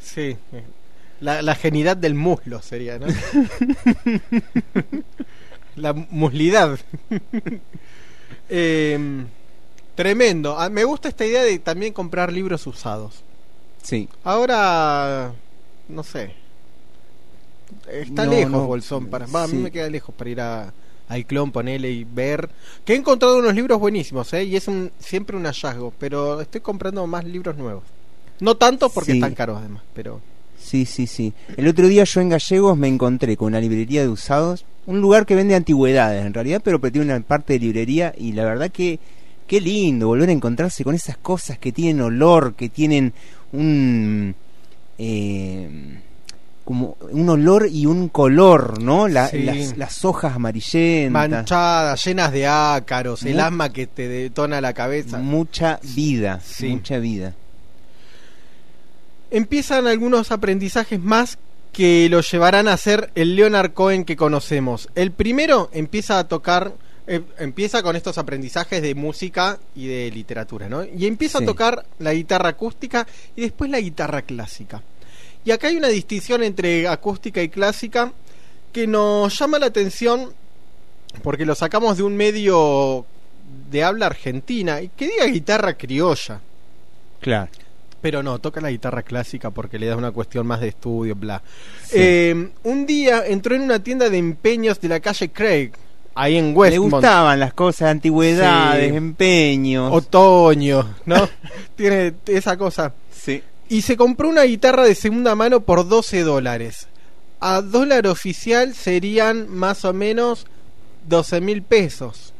[0.00, 0.36] Sí.
[1.20, 3.06] La, la genidad del muslo sería, ¿no?
[5.76, 6.78] la muslidad.
[8.48, 9.26] Em,
[9.94, 10.58] tremendo.
[10.58, 13.22] Ah, me gusta esta idea de también comprar libros usados.
[13.82, 14.08] Sí.
[14.22, 15.32] Ahora,
[15.88, 16.32] no sé.
[17.90, 18.66] Está No, lejos no.
[18.66, 19.26] Bolsón para.
[19.26, 20.72] va, A mí me queda lejos para ir a
[21.06, 22.48] al clon, ponerle y ver.
[22.84, 24.44] Que he encontrado unos libros buenísimos, ¿eh?
[24.44, 25.92] Y es un, siempre un hallazgo.
[25.98, 27.82] Pero estoy comprando más libros nuevos.
[28.40, 29.18] No tanto porque Sí.
[29.18, 30.20] están caros además, pero.
[30.58, 31.34] Sí, sí, sí.
[31.58, 35.26] El otro día yo en Gallegos me encontré con una librería de usados, un lugar
[35.26, 38.98] que vende antigüedades en realidad, pero tiene una parte de librería y la verdad que
[39.46, 43.12] qué lindo volver a encontrarse con esas cosas que tienen olor, que tienen
[43.52, 44.34] un
[44.98, 46.00] eh,
[46.64, 49.06] como un olor y un color, ¿no?
[49.06, 49.42] La- Sí.
[49.42, 55.18] las, las hojas amarillentas, Manchadas, llenas de ácaros, el asma que te detona la cabeza.
[55.18, 56.68] mucha vida, Sí.
[56.68, 57.34] mucha vida.
[59.30, 61.38] Empiezan algunos aprendizajes más
[61.72, 64.88] que lo llevarán a ser el Leonard Cohen que conocemos.
[64.94, 66.72] El primero empieza a tocar,
[67.06, 70.84] empieza con estos aprendizajes de música y de literatura, ¿no?
[70.84, 71.44] Y empieza Sí.
[71.44, 74.82] a tocar la guitarra acústica y después la guitarra clásica.
[75.44, 78.12] Y acá hay una distinción entre acústica y clásica
[78.72, 80.32] que nos llama la atención
[81.22, 83.04] porque lo sacamos de un medio
[83.70, 86.40] de habla argentina y que diga guitarra criolla.
[87.20, 87.50] Claro.
[88.00, 91.42] Pero no, toca la guitarra clásica porque le da una cuestión más de estudio, bla.
[91.84, 91.96] Sí.
[91.98, 95.70] Eh, un día entró en una tienda de empeños de la calle Craig,
[96.14, 96.92] ahí en Le Westmont.
[96.94, 98.96] gustaban las cosas, antigüedades, Sí.
[98.96, 99.92] empeños.
[99.92, 101.28] Otoño, ¿no?
[101.76, 102.92] Tiene esa cosa.
[103.10, 103.42] Sí.
[103.68, 106.86] Y se compró una guitarra de segunda mano por 12 dólares.
[107.40, 110.46] A dólar oficial serían más o menos
[111.08, 112.32] 12 mil pesos.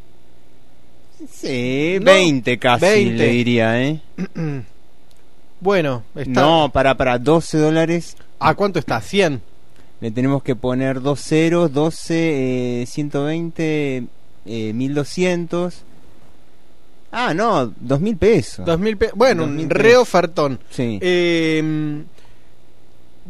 [1.32, 3.16] Sí, No, 20 casi 20.
[3.16, 4.00] le diría, ¿eh?
[5.60, 6.42] Bueno, está...
[6.42, 9.00] No, para, para 12 dólares ¿A cuánto está?
[9.00, 9.40] 100.
[10.04, 14.04] Le tenemos que poner dos ceros, 12, eh, 120,
[14.44, 15.82] eh, 1200.
[17.10, 18.66] Ah, no, 2000 pesos.
[18.66, 20.60] 2000 pe- Bueno, 2000 un re ofertón.
[20.68, 20.98] Sí.
[21.00, 22.02] Eh,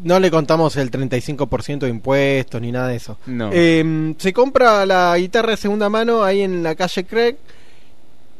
[0.03, 3.19] no le contamos el 35% de impuestos ni nada de eso.
[3.27, 3.51] No.
[3.53, 7.37] Eh, se compra la guitarra de segunda mano ahí en la calle Craig.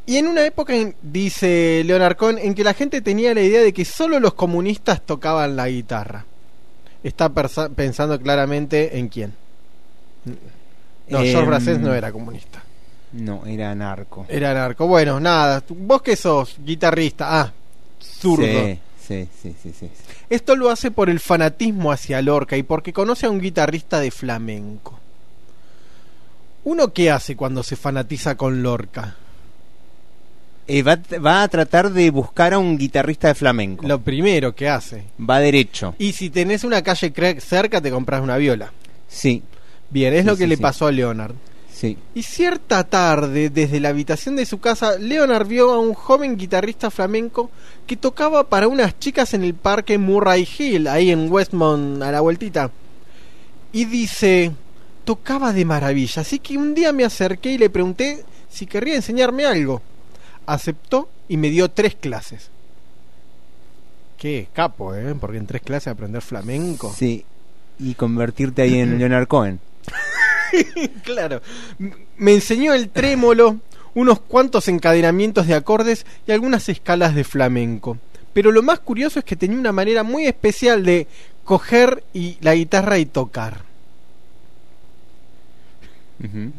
[0.07, 3.61] Y en una época, en- dice Leonard Cohen, en que la gente tenía la idea
[3.63, 6.27] de que solo los comunistas tocaban la guitarra.
[7.05, 9.33] Está pensando claramente en quién.
[10.25, 12.63] No, Em, George Brassens no era comunista.
[13.13, 14.27] No, era narco.
[14.29, 14.87] Era narco.
[14.87, 15.63] Bueno, nada.
[15.69, 17.41] Vos que sos guitarrista.
[17.41, 17.53] Ah,
[18.01, 18.45] zurdo.
[18.45, 19.91] Sí, sí, sí, sí, sí.
[20.31, 24.11] Esto lo hace por el fanatismo hacia Lorca y porque conoce a un guitarrista de
[24.11, 24.99] flamenco.
[26.65, 29.17] ¿Uno qué hace cuando se fanatiza con Lorca?
[30.67, 33.87] Eh, va, va a tratar de buscar a un guitarrista de flamenco.
[33.87, 35.05] Lo primero que hace.
[35.21, 35.95] Va derecho.
[35.99, 38.73] Y si tenés una calle cerca, te compras una viola.
[39.09, 39.43] Sí,
[39.91, 40.63] Bien, es Sí, lo que sí, le sí.
[40.63, 41.35] pasó a Leonard.
[41.71, 41.97] sí.
[42.15, 46.91] Y cierta tarde, desde la habitación de su casa, Leonard vio a un joven guitarrista
[46.91, 47.51] flamenco
[47.87, 52.23] que tocaba para unas chicas en el parque Murray Hill, ahí en Westmont, a la
[52.23, 52.71] vueltita.
[53.73, 54.51] Y dice,
[55.05, 59.45] tocaba de maravilla, así que un día me acerqué y le pregunté si querría enseñarme
[59.45, 59.83] algo.
[60.47, 62.51] Aceptó y me dio tres clases.
[64.19, 65.15] Qué capo, ¿eh?
[65.21, 66.93] Porque en tres clases aprender flamenco.
[66.97, 67.25] Sí.
[67.79, 69.61] Y convertirte ahí en Leonard Cohen.
[71.05, 71.43] claro.
[72.17, 73.59] Me enseñó el trémolo,
[73.95, 77.99] unos cuantos encadenamientos de acordes y algunas escalas de flamenco.
[78.33, 81.07] Pero lo más curioso es que tenía una manera muy especial de
[81.45, 83.63] coger y la guitarra y tocar.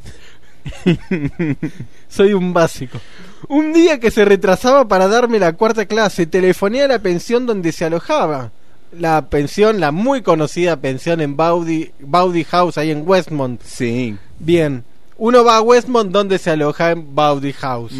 [2.08, 3.00] Soy un básico.
[3.48, 7.72] Un día que se retrasaba para darme la cuarta clase, telefoné a la pensión donde
[7.72, 8.52] se alojaba.
[8.92, 13.62] La pensión, la muy conocida pensión en Bowdy, Bowdy House, ahí en Westmont.
[13.62, 14.18] Sí.
[14.40, 14.84] Bien,
[15.18, 17.94] uno va a Westmont donde se aloja en Bowdy House,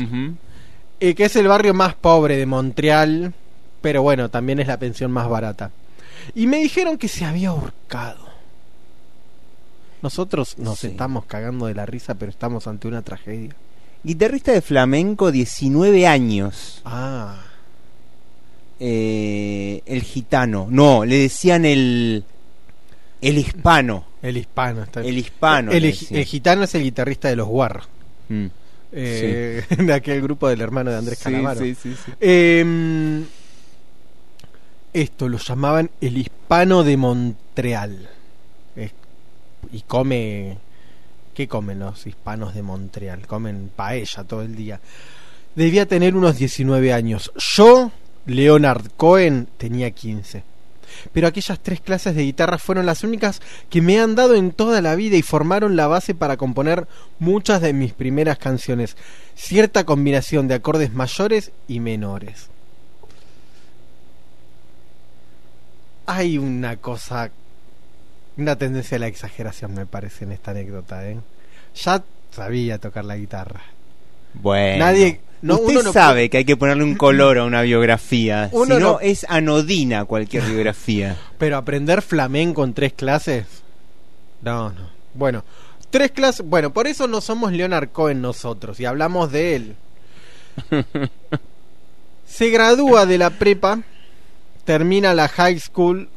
[1.00, 3.34] eh, que es el barrio más pobre de Montreal,
[3.82, 5.72] pero bueno, también es la pensión más barata.
[6.34, 8.26] Y me dijeron que se había ahorcado.
[10.02, 10.88] Nosotros nos Sí.
[10.88, 13.56] estamos cagando de la risa, pero estamos ante una tragedia.
[14.06, 16.82] Guitarrista de flamenco, 19 años.
[16.86, 17.42] Ah.
[18.80, 20.68] Eh, el gitano.
[20.70, 22.24] No, le decían el.
[23.22, 24.06] El hispano.
[24.22, 24.84] El hispano.
[24.84, 25.72] Está El hispano.
[25.72, 27.88] El, gitano es el guitarrista de los Guarros.
[28.30, 28.46] Mm.
[28.92, 31.60] Eh, de aquel grupo del hermano de Andrés Sí, Calamaro.
[31.60, 32.12] sí, sí, sí.
[32.22, 33.24] Eh,
[34.94, 38.10] esto lo llamaban el hispano de Montreal.
[38.76, 38.94] Es-
[39.72, 40.58] y come.
[41.36, 43.28] ¿Qué comen los hispanos de Montreal?
[43.28, 44.80] Comen paella todo el día.
[45.54, 47.30] Debía tener unos 19 años.
[47.36, 47.92] Yo,
[48.26, 50.44] Leonard Cohen, tenía 15.
[51.12, 54.82] Pero aquellas tres clases de guitarra fueron las únicas que me han dado en toda
[54.82, 56.88] la vida y formaron la base para componer
[57.20, 58.96] muchas de mis primeras canciones.
[59.36, 62.48] Cierta combinación de acordes mayores y menores.
[66.06, 67.30] Hay una cosa,
[68.38, 71.08] una tendencia a la exageración me parece en esta anécdota.
[71.10, 71.18] ¿eh?
[71.76, 73.62] Ya sabía tocar la guitarra.
[74.34, 74.86] Bueno.
[74.86, 78.50] Nadie- no, Usted uno no sabe que hay que ponerle un color a una biografía.
[78.54, 81.18] Uno si no, no- es anodina cualquier biografía.
[81.38, 83.46] Pero aprender flamenco en tres clases.
[84.42, 84.90] No, no.
[85.14, 85.44] Bueno,
[85.92, 86.46] tres clases.
[86.46, 89.76] Bueno, por eso no somos Leonard Cohen nosotros y hablamos de él.
[92.28, 93.82] Se gradúa de la prepa,
[94.64, 96.10] termina la high school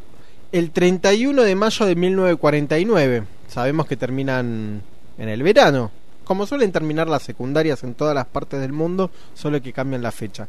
[0.53, 3.25] el 31 de mayo de 1949.
[3.49, 4.83] Sabemos que terminan
[5.19, 5.91] en el verano.
[6.25, 10.13] Como suelen terminar las secundarias en todas las partes del mundo, solo que cambian la
[10.13, 10.47] fecha.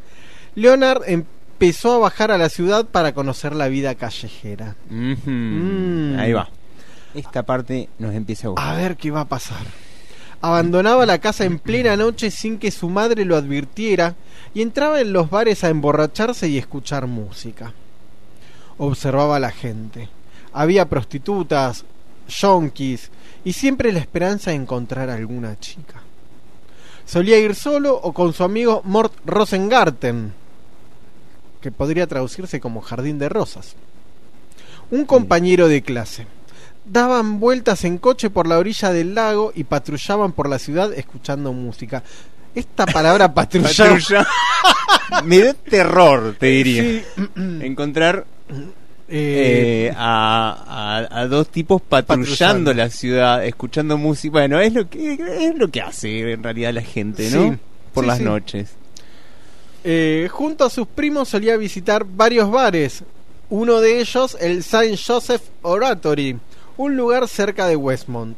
[0.56, 4.76] Leonard empezó a bajar a la ciudad para conocer la vida callejera.
[4.90, 6.20] Mm.
[6.20, 6.50] Ahí va.
[7.14, 8.76] Esta parte nos empieza a gustar.
[8.76, 9.66] A ver qué va a pasar.
[10.42, 14.16] Abandonaba la casa en plena noche sin que su madre lo advirtiera
[14.54, 17.74] y entraba en los bares a emborracharse y escuchar música.
[18.80, 20.10] Observaba a la gente.
[20.52, 21.86] Había prostitutas,
[22.28, 23.12] yonkis
[23.44, 26.02] y siempre la esperanza de encontrar alguna chica.
[27.06, 30.34] Solía ir solo o con su amigo Mort Rosengarten,
[31.62, 33.76] que podría traducirse como jardín de rosas.
[34.92, 36.28] Un compañero de clase
[36.86, 41.54] daban vueltas en coche por la orilla del lago y patrullaban por la ciudad escuchando
[41.54, 42.04] música.
[42.56, 44.28] Esta palabra patrullar Patrulla.
[45.24, 46.84] Me da terror, te diría.
[46.84, 47.04] Sí.
[47.62, 48.26] Encontrar
[49.12, 52.74] Eh, eh, a, a- a dos tipos patrullando, Patrullando.
[52.76, 54.32] la ciudad, escuchando música.
[54.34, 57.52] Bueno, es lo que es lo que hace en realidad la gente, ¿no?
[57.54, 57.58] Sí.
[57.94, 58.24] Por Sí, las sí.
[58.24, 58.70] noches.
[59.84, 63.04] eh, junto a sus primos solía visitar varios bares.
[63.50, 66.38] Uno de ellos, el Saint Joseph Oratory,
[66.78, 68.38] un lugar cerca de Westmont.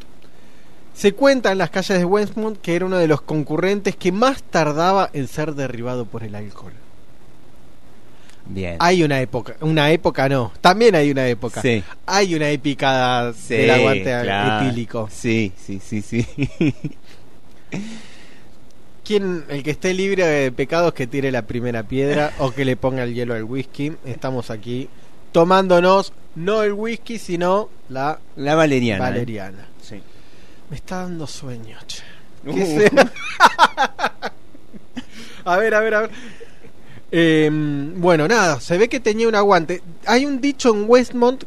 [0.94, 4.42] Se cuenta en las calles de Westmont que era uno de los concurrentes que más
[4.44, 6.74] tardaba en ser derribado por el alcohol.
[8.46, 8.76] Bien.
[8.80, 11.62] Hay una época, una época no, también hay una época.
[11.62, 11.84] Sí.
[12.06, 14.66] Hay una épica Sí, del aguante claro.
[14.66, 15.10] etílico.
[15.12, 16.26] Sí, sí, sí, sí.
[19.04, 22.76] Quien, el que esté libre de pecados que tire la primera piedra o que le
[22.78, 23.94] ponga el hielo al whisky.
[24.06, 24.90] Estamos aquí
[25.32, 29.08] tomándonos no el whisky, sino la La valeriana.
[29.08, 29.12] ¿eh?
[29.12, 29.68] valeriana.
[29.82, 30.02] Sí.
[30.70, 32.04] Me está dando sueño, che.
[32.46, 32.86] Uh.
[35.44, 36.12] A ver, a ver, a ver.
[37.12, 37.50] Eh,
[37.98, 39.82] bueno, nada, se ve que tenía un aguante.
[40.06, 41.44] Hay un dicho en Westmont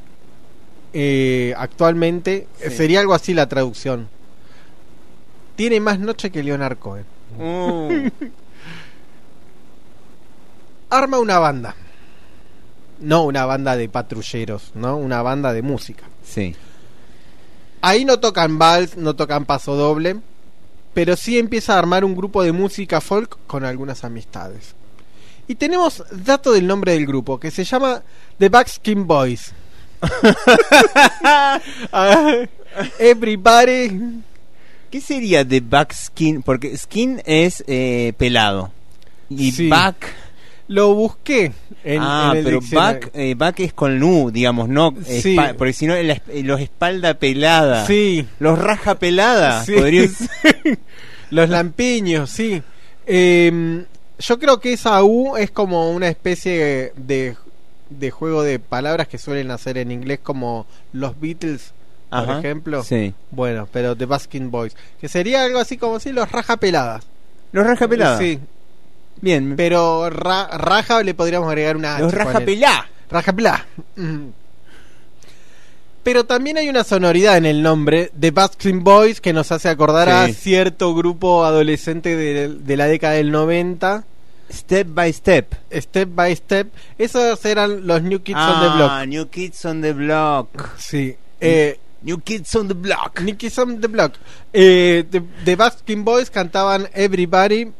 [0.92, 2.76] eh, actualmente, eh, Sí.
[2.76, 4.08] sería algo así la traducción.
[5.56, 7.04] Tiene más noche que Leonard Cohen.
[7.38, 8.08] Uh,
[10.90, 11.74] Arma una banda.
[13.00, 14.96] No una banda de patrulleros, ¿no?
[14.96, 16.04] Una banda de música.
[16.22, 16.54] sí.
[17.86, 20.16] Ahí no tocan vals, no tocan paso doble,
[20.94, 24.74] pero sí empieza a armar un grupo de música folk con algunas amistades.
[25.48, 28.02] Y tenemos dato del nombre del grupo, que se llama
[28.38, 29.52] The Backskin Boys.
[31.92, 32.44] Ah,
[32.98, 34.20] Everybody.
[34.90, 36.42] ¿Qué sería de backskin?
[36.42, 38.72] Porque skin es eh, pelado.
[39.28, 39.68] Y Sí.
[39.68, 40.12] back.
[40.66, 41.52] Lo busqué
[41.84, 44.94] en, ah, en el pero back, eh, back es con nu, digamos, no.
[45.06, 45.36] Sí.
[45.58, 47.86] porque si no, esp- los espalda pelada.
[47.86, 48.26] Sí.
[48.38, 49.62] Los raja pelada.
[49.64, 49.74] Sí.
[51.30, 52.62] Los lampiños, sí.
[53.06, 53.84] Eh,
[54.18, 57.36] yo creo que esa U es como una especie de,
[57.90, 61.72] de juego de palabras que suelen hacer en inglés como los Beatles,
[62.10, 62.82] por Ajá, ejemplo.
[62.84, 63.12] Sí.
[63.30, 64.76] Bueno, pero The Baskin Boys.
[65.00, 67.04] Que sería algo así como si los raja peladas.
[67.52, 68.18] Los raja pelada.
[68.18, 68.38] Sí,
[69.20, 69.54] Bien.
[69.56, 72.02] pero ra- raja le podríamos agregar una H.
[72.04, 72.88] los raja pelá.
[73.10, 73.66] Raja pelá.
[76.04, 80.10] Pero también hay una sonoridad en el nombre de Baskin Boys que nos hace acordar
[80.10, 84.04] a cierto grupo adolescente de, de la década del 90.
[84.52, 85.54] Step by step.
[85.72, 86.68] Step by Step.
[86.98, 89.08] Esos eran los New Kids on the ah, Block.
[89.08, 90.76] New Kids on the Block.
[90.78, 91.16] Sí.
[91.40, 93.20] Eh, New Kids on the Block.
[93.22, 94.14] New Kids on the Block.
[94.52, 97.72] Eh, the, the Baskin Boys cantaban Everybody.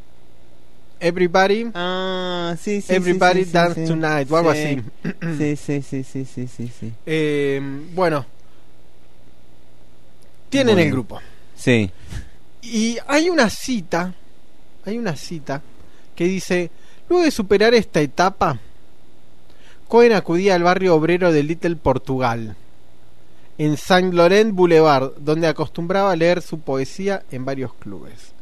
[1.04, 1.70] Everybody.
[1.74, 2.94] Ah, sí, sí.
[2.94, 3.88] Everybody sí, sí, Dance sí.
[3.92, 4.58] Tonight o algo Sí.
[4.58, 4.82] así.
[5.38, 6.92] Sí, sí, sí, sí, sí, sí, sí.
[7.06, 7.60] Eh,
[7.94, 8.24] bueno.
[10.50, 10.86] Tienen Bueno.
[10.86, 11.20] el grupo.
[11.56, 11.90] Sí.
[12.62, 14.14] Y hay una cita,
[14.84, 15.60] hay una cita
[16.14, 16.70] que dice,
[17.08, 18.58] luego de superar esta etapa,
[19.88, 22.56] Cohen acudía al barrio obrero de Little Portugal,
[23.58, 28.32] en Saint Laurent Boulevard, donde acostumbraba a leer su poesía en varios clubes.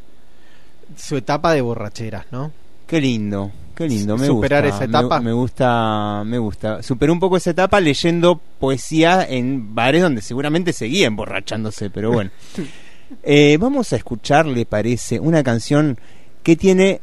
[0.97, 2.53] Su etapa de borracheras, ¿no?
[2.87, 4.77] Qué lindo, qué lindo, me Superar gusta.
[4.77, 5.19] esa etapa.
[5.19, 6.83] Me, me gusta, me gusta.
[6.83, 12.31] Superé un poco esa etapa leyendo poesía en bares donde seguramente seguía emborrachándose, pero bueno.
[13.23, 15.99] Eh, vamos a escuchar, le parece, una canción
[16.43, 17.03] que tiene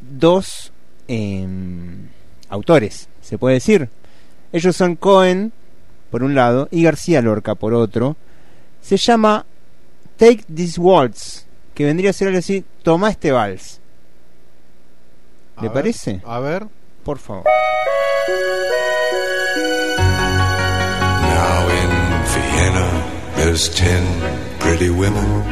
[0.00, 0.72] dos
[1.06, 2.08] em,
[2.48, 3.88] autores, se puede decir.
[4.52, 5.52] Ellos son Cohen,
[6.10, 8.16] por un lado, y García Lorca, por otro.
[8.80, 9.44] Se llama
[10.16, 11.46] Take This Waltz,
[11.78, 13.78] que vendría a ser algo así, toma este vals.
[15.54, 16.20] A ¿Le ver, parece?
[16.26, 16.66] A ver.
[17.04, 17.44] Por favor.
[21.22, 21.90] Now in
[22.34, 22.88] Vienna,
[23.36, 24.02] there's ten
[24.58, 25.44] pretty women.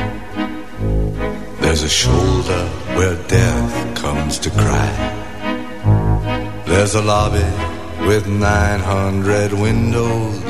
[1.61, 2.67] There's a shoulder
[2.97, 4.91] where death comes to cry.
[6.67, 7.47] There's a lobby
[8.05, 10.43] with 900 windows.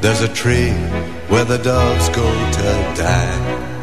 [0.00, 0.72] There's a tree
[1.28, 3.73] where the doves go to die.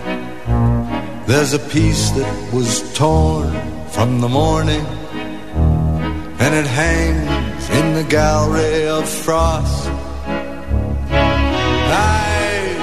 [1.31, 3.53] There's a piece that was torn
[3.91, 4.85] from the morning,
[6.43, 9.87] and it hangs in the gallery of frost.
[11.87, 12.75] Aye,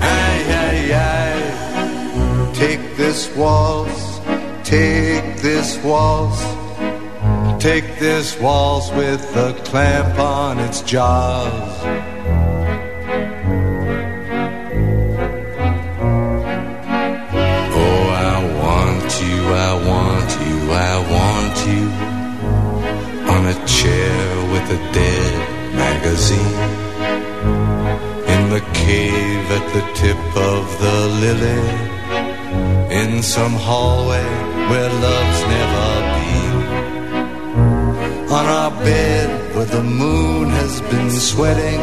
[0.00, 2.52] aye, aye, aye.
[2.54, 4.20] Take this waltz,
[4.62, 6.40] take this waltz,
[7.60, 12.04] take this waltz with a clamp on its jaws.
[23.44, 25.32] On a chair with a dead
[25.74, 26.60] magazine.
[28.34, 30.22] In the cave at the tip
[30.52, 31.64] of the lily.
[33.00, 34.28] In some hallway
[34.70, 36.56] where love's never been.
[38.38, 41.82] On our bed where the moon has been sweating.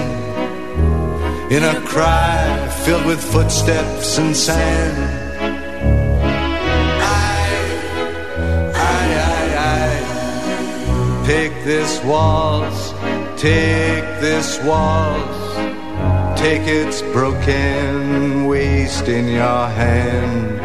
[1.56, 5.11] In a cry filled with footsteps and sand
[11.64, 12.92] this waltz,
[13.40, 20.60] take this waltz, take its broken waist in your hand.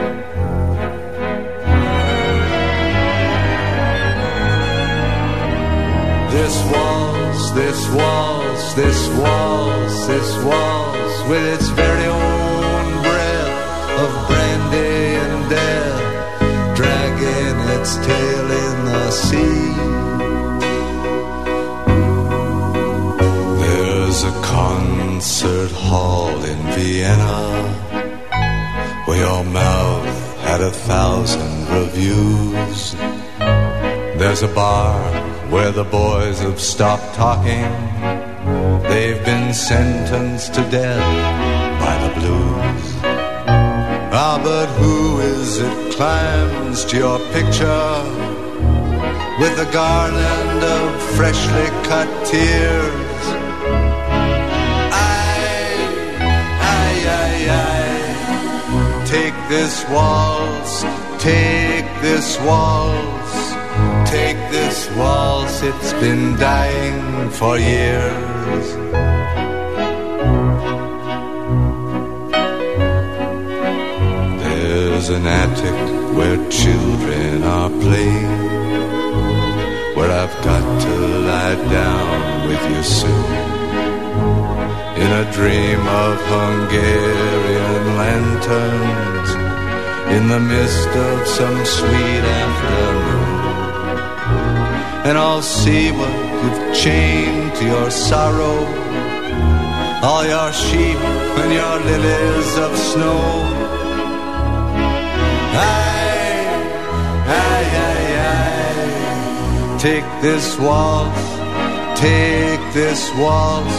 [6.33, 15.17] This waltz, this waltz, this waltz, this waltz, with its very own breath of brandy
[15.25, 19.86] and death, dragging its tail in the sea.
[25.17, 27.49] Concert hall in Vienna
[29.07, 32.93] where your mouth had a thousand reviews.
[34.21, 35.01] There's a bar
[35.49, 37.73] where the boys have stopped talking.
[38.91, 41.09] They've been sentenced to death
[41.81, 42.85] by the blues.
[44.23, 47.95] Ah, but who is it climbs to your picture
[49.41, 53.06] with a garland of freshly cut tears?
[59.17, 60.83] Take this waltz,
[61.25, 63.35] take this waltz.
[64.11, 68.67] Take this waltz, it's been dying for years.
[74.43, 75.79] There's an attic
[76.15, 78.43] where children are playing,
[79.97, 80.95] where I've got to
[81.31, 83.57] lie down with you soon.
[85.03, 87.46] In a dream of Hungarian
[88.01, 89.31] lanterns,
[90.17, 93.27] in the mist of some sweet afternoon
[95.07, 98.59] and I'll see what you've chained to your sorrow.
[100.03, 100.99] All your sheep
[101.41, 103.23] and your lilies of snow.
[105.69, 106.49] Aye,
[107.41, 109.79] aye, aye, aye.
[109.79, 111.25] Take this waltz,
[112.01, 113.79] take this waltz.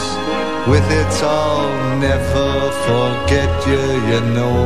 [0.72, 4.58] With its I'll never forget you, you know.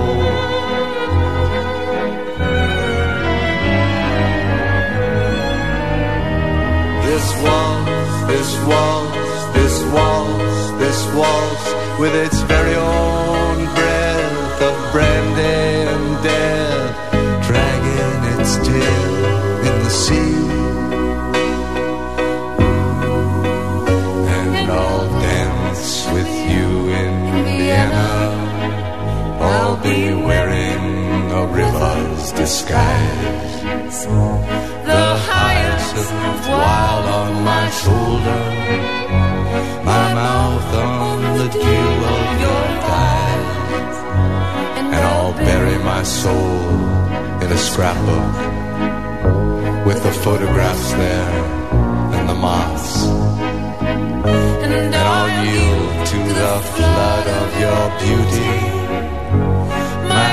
[7.06, 15.61] This waltz, this waltz, this waltz, this waltz with its very own breath of brandy
[32.42, 34.06] disguise.
[34.92, 38.42] The hyacinth wild on my shoulder,
[39.92, 43.98] my mouth on the dew of your thighs,
[44.80, 46.62] and I'll bury my soul
[47.44, 48.36] in a scrapbook
[49.86, 51.34] with the photographs there
[52.16, 53.06] and the moths.
[54.66, 58.81] And I'll yield to the flood of your beauty,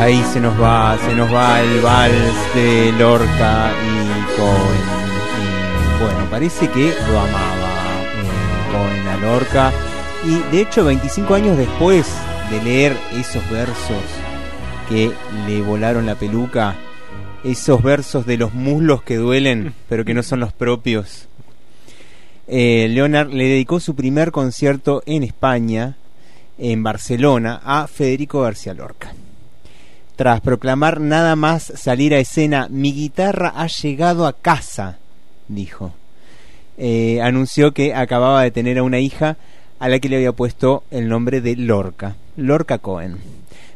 [0.00, 4.86] Ahí se nos va, se nos va el vals de Lorca y Cohen.
[5.36, 9.72] Y, bueno, parece que lo amaba eh, Cohen a Lorca.
[10.24, 12.10] Y de hecho, 25 años después
[12.50, 14.02] de leer esos versos
[14.88, 15.12] que
[15.46, 16.76] le volaron la peluca,
[17.44, 21.28] esos versos de los muslos que duelen, pero que no son los propios.
[22.48, 25.98] Eh, Leonard le dedicó su primer concierto en España,
[26.56, 29.12] en Barcelona, a Federico García Lorca.
[30.20, 34.98] Tras proclamar nada más salir a escena, mi guitarra ha llegado a casa,
[35.48, 35.94] dijo.
[36.76, 39.38] Eh, anunció que acababa de tener a una hija
[39.78, 43.16] a la que le había puesto el nombre de Lorca, Lorca Cohen.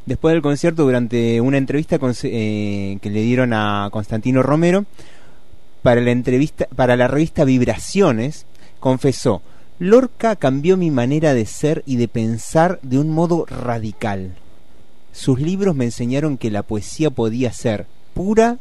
[0.05, 4.85] Después del concierto, durante una entrevista con, eh, que le dieron a Constantino Romero,
[5.81, 8.45] para la, entrevista, para la revista Vibraciones,
[8.81, 9.41] confesó,
[9.79, 14.35] Lorca cambió mi manera de ser y de pensar de un modo radical.
[15.15, 18.59] Sus libros me enseñaron que la poesía podía ser pura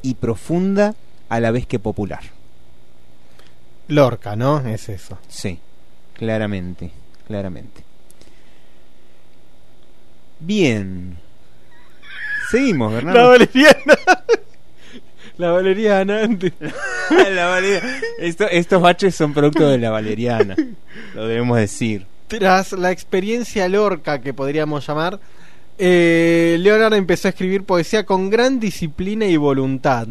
[0.00, 0.94] y profunda
[1.28, 2.22] a la vez que popular.
[3.86, 4.66] Lorca, ¿no?
[4.66, 5.18] Es eso.
[5.28, 5.58] Sí,
[6.14, 6.90] claramente,
[7.26, 7.82] claramente.
[10.40, 11.18] Bien.
[12.50, 13.20] Seguimos, Bernardo.
[13.20, 13.98] La valeriana.
[15.36, 16.52] La valeriana antes.
[17.34, 18.00] la valeriana.
[18.18, 20.56] Esto, estos baches son producto de la valeriana.
[21.14, 22.06] Lo debemos decir.
[22.28, 25.20] Tras la experiencia Lorca, que podríamos llamar,
[25.82, 30.06] eh, Leonard empezó a escribir poesía con gran disciplina y voluntad.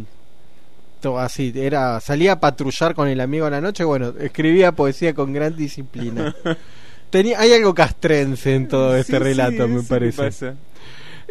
[0.99, 5.13] Todo así, era, salía a patrullar con el amigo a la noche, bueno, escribía poesía
[5.13, 6.35] con gran disciplina.
[7.09, 10.17] Tenía, hay algo castrense en todo este Sí, relato, sí, me sí, parece.
[10.23, 10.55] pasa.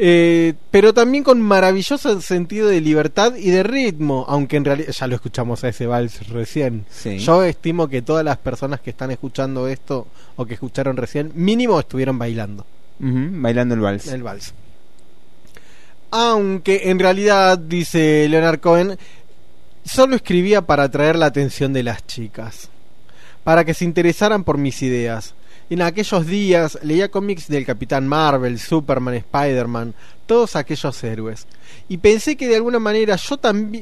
[0.00, 5.06] Eh, pero también con maravilloso sentido de libertad y de ritmo, aunque en realidad ya
[5.08, 6.86] lo escuchamos a ese vals recién.
[6.88, 7.18] Sí.
[7.18, 11.78] Yo estimo que todas las personas que están escuchando esto o que escucharon recién, mínimo
[11.80, 12.64] estuvieron bailando
[12.98, 14.08] Bailando el vals.
[14.08, 14.54] el vals.
[16.10, 18.98] Aunque en realidad, dice Leonard Cohen,
[19.84, 22.70] solo escribía para atraer la atención de las chicas,
[23.44, 25.34] para que se interesaran por mis ideas.
[25.70, 29.94] En aquellos días leía cómics del Capitán Marvel, Superman, Spider-Man,
[30.24, 31.46] todos aquellos héroes.
[31.90, 33.38] Y pensé que de alguna manera yo,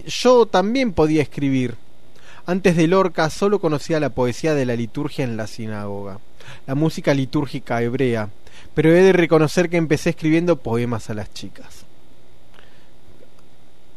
[0.07, 1.77] yo también podía escribir.
[2.45, 6.19] Antes de Lorca solo conocía la poesía de la liturgia en la sinagoga,
[6.67, 8.31] la música litúrgica hebrea,
[8.75, 11.85] pero he de reconocer que empecé escribiendo poemas a las chicas.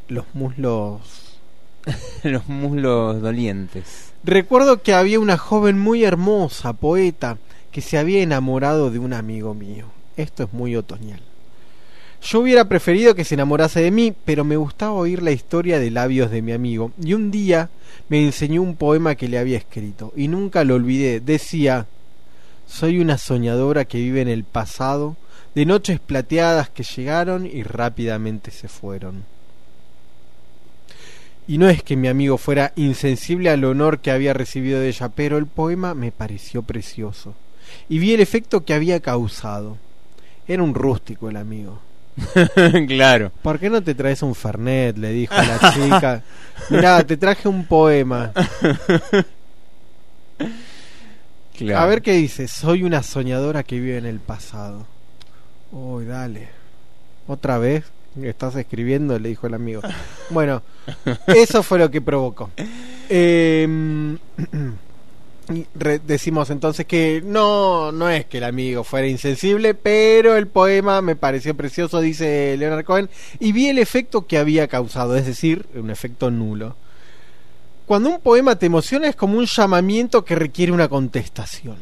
[0.07, 1.29] Los muslos
[2.23, 4.11] Los muslos dolientes.
[4.23, 7.37] Recuerdo que había una joven muy hermosa, poeta,
[7.71, 9.85] que se había enamorado de un amigo mío.
[10.17, 11.21] Esto es muy otoñal.
[12.21, 15.89] Yo hubiera preferido que se enamorase de mí, pero me gustaba oír la historia de
[15.89, 17.69] labios de mi amigo, y un día
[18.09, 21.21] me enseñó un poema que le había escrito, y nunca lo olvidé.
[21.21, 21.87] Decía,
[22.69, 25.17] soy una soñadora que vive en el pasado,
[25.55, 29.25] de noches plateadas que llegaron y rápidamente se fueron.
[31.47, 35.09] Y no es que mi amigo fuera insensible al honor que había recibido de ella,
[35.09, 37.33] pero el poema me pareció precioso.
[37.89, 39.77] Y vi el efecto que había causado.
[40.47, 41.79] Era un rústico el amigo.
[42.87, 43.31] claro.
[43.41, 44.95] ¿Por qué no te traes un Fernet?
[44.97, 46.23] Le dijo la chica.
[46.69, 48.31] Mirá, te traje un poema.
[51.59, 51.79] Claro.
[51.81, 52.47] A ver qué dice.
[52.47, 54.87] Soy una soñadora que vive en el pasado.
[55.71, 56.47] Uy, dale.
[57.27, 57.85] ¿Otra vez?
[58.21, 59.17] ¿Estás escribiendo?
[59.19, 59.81] Le dijo el amigo.
[60.31, 60.61] Bueno,
[61.27, 62.49] eso fue lo que provocó.
[63.09, 63.67] Eh,
[65.53, 70.47] y re- decimos entonces que no, no es que el amigo fuera insensible, pero el
[70.47, 75.25] poema me pareció precioso, dice Leonard Cohen, y vi el efecto que había causado, es
[75.25, 76.75] decir, un efecto nulo.
[77.89, 81.77] Cuando un poema te emociona es como un llamamiento que requiere una contestación.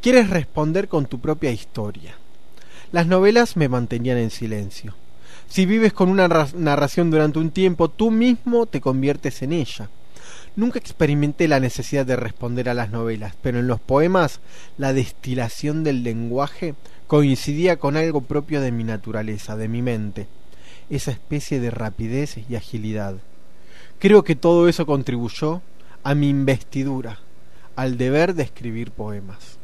[0.00, 2.14] Quieres responder con tu propia historia.
[2.90, 4.94] Las novelas me mantenían en silencio.
[5.46, 9.90] Si vives con una ra- narración durante un tiempo, tú mismo te conviertes en ella.
[10.56, 14.40] Nunca experimenté la necesidad de responder a las novelas, pero en los poemas
[14.78, 16.74] la destilación del lenguaje
[17.06, 20.28] coincidía con algo propio de mi naturaleza, de mi mente,
[20.88, 23.16] esa especie de rapidez y agilidad.
[23.98, 25.60] Creo que todo eso contribuyó
[26.04, 27.18] a mi investidura,
[27.74, 29.57] al deber de escribir poemas.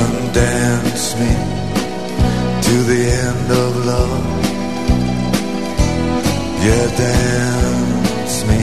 [0.00, 1.32] And dance me
[2.66, 4.24] to the end of love.
[6.66, 8.62] Yeah, dance me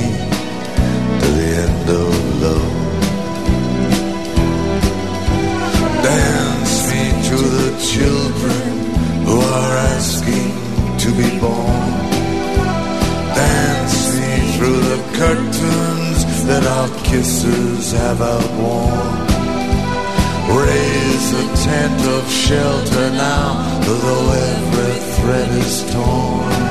[1.22, 2.12] to the end of
[2.46, 2.74] love.
[6.04, 8.64] Dance me to the children
[9.26, 10.52] who are asking
[11.04, 11.92] to be born.
[13.36, 19.33] Dance me through the curtains that our kisses have outworn.
[20.56, 26.63] Raise a tent of shelter now, though every thread is torn.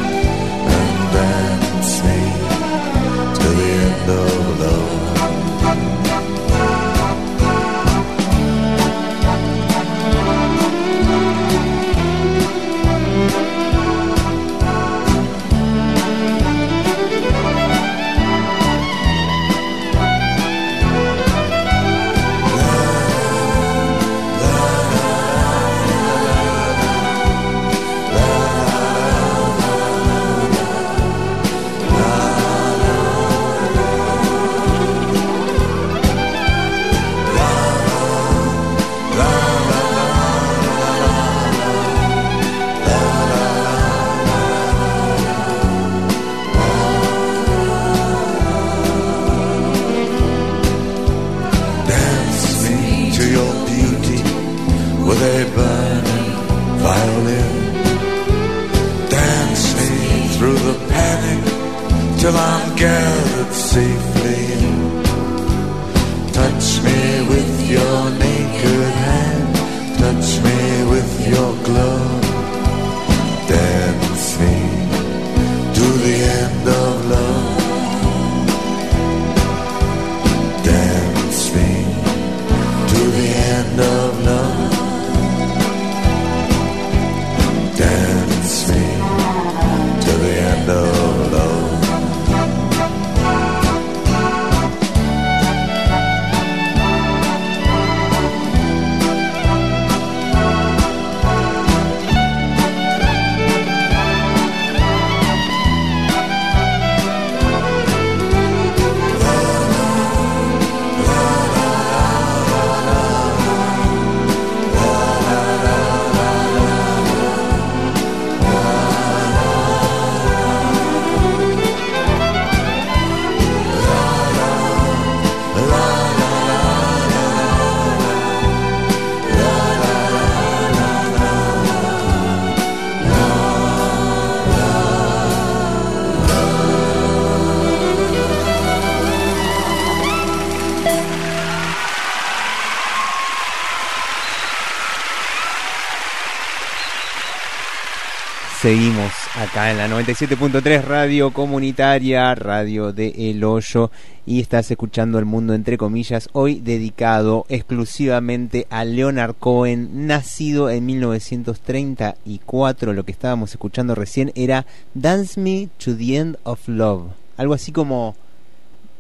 [148.63, 153.91] Seguimos acá en la 97.3 Radio Comunitaria, Radio de El Hoyo,
[154.25, 160.87] y estás escuchando El Mundo entre comillas, hoy dedicado exclusivamente a Leonard Cohen, nacido en
[160.87, 162.93] 1934.
[162.93, 167.73] Lo que estábamos escuchando recién era Dance Me to the End of Love, algo así
[167.73, 168.15] como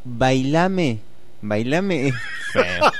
[0.03, 0.99] Bailame,
[1.41, 2.15] Bailame es
[2.53, 2.91] feo.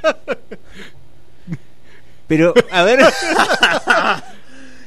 [2.29, 3.01] Pero, a ver.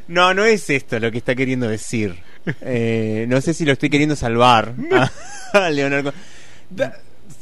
[0.08, 2.16] no, no es esto lo que está queriendo decir.
[2.62, 4.74] Eh, no sé si lo estoy queriendo salvar
[5.54, 6.14] a Leonardo.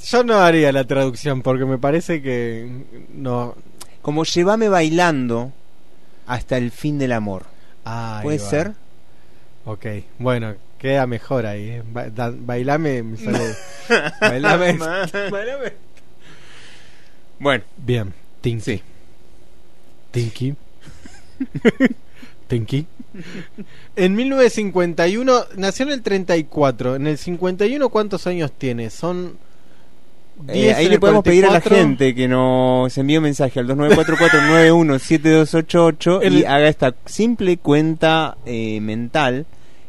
[0.06, 2.70] Yo no haría la traducción porque me parece que
[3.14, 3.56] no.
[4.02, 5.52] Como llévame bailando
[6.28, 7.46] hasta el fin del amor.
[8.22, 8.50] ¿Puede va.
[8.50, 8.72] ser?
[9.66, 9.86] Ok,
[10.20, 11.70] bueno, queda mejor ahí.
[11.70, 11.84] ¿eh?
[11.86, 13.56] Ba- da- bailame, me sale-
[14.22, 14.74] bailame.
[15.32, 15.74] Bailame.
[17.40, 18.82] Bueno, Bien, Tinky.
[20.12, 20.56] Tinky.
[22.54, 22.86] Tinky.
[23.96, 26.96] En 1951, nació en el 34.
[26.96, 28.90] En el 51, ¿cuántos años tiene?
[28.90, 29.36] Son.
[30.48, 31.76] eh, 10 ahí en le podemos pedir a la 44.
[31.78, 38.80] gente que nos envíe un mensaje al 2944-917288 y El- haga esta simple cuenta eh,
[38.82, 39.46] mental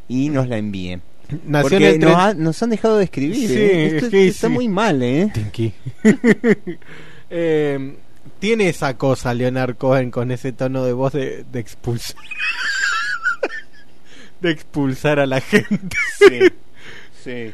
[0.08, 1.00] y nos la envíe.
[1.46, 3.48] Nació en Porque el nos, ha- nos han dejado de escribir.
[3.48, 3.86] Sí, ¿eh?
[3.86, 4.52] es Esto que está sí.
[4.52, 5.30] muy mal, ¿eh?
[5.32, 5.72] Tinky.
[7.36, 7.96] Eh,
[8.38, 12.16] tiene esa cosa Leonard Cohen con ese tono de voz de, de expulsar.
[14.40, 15.96] de expulsar a la gente.
[16.18, 16.40] Sí.
[17.24, 17.52] Sí.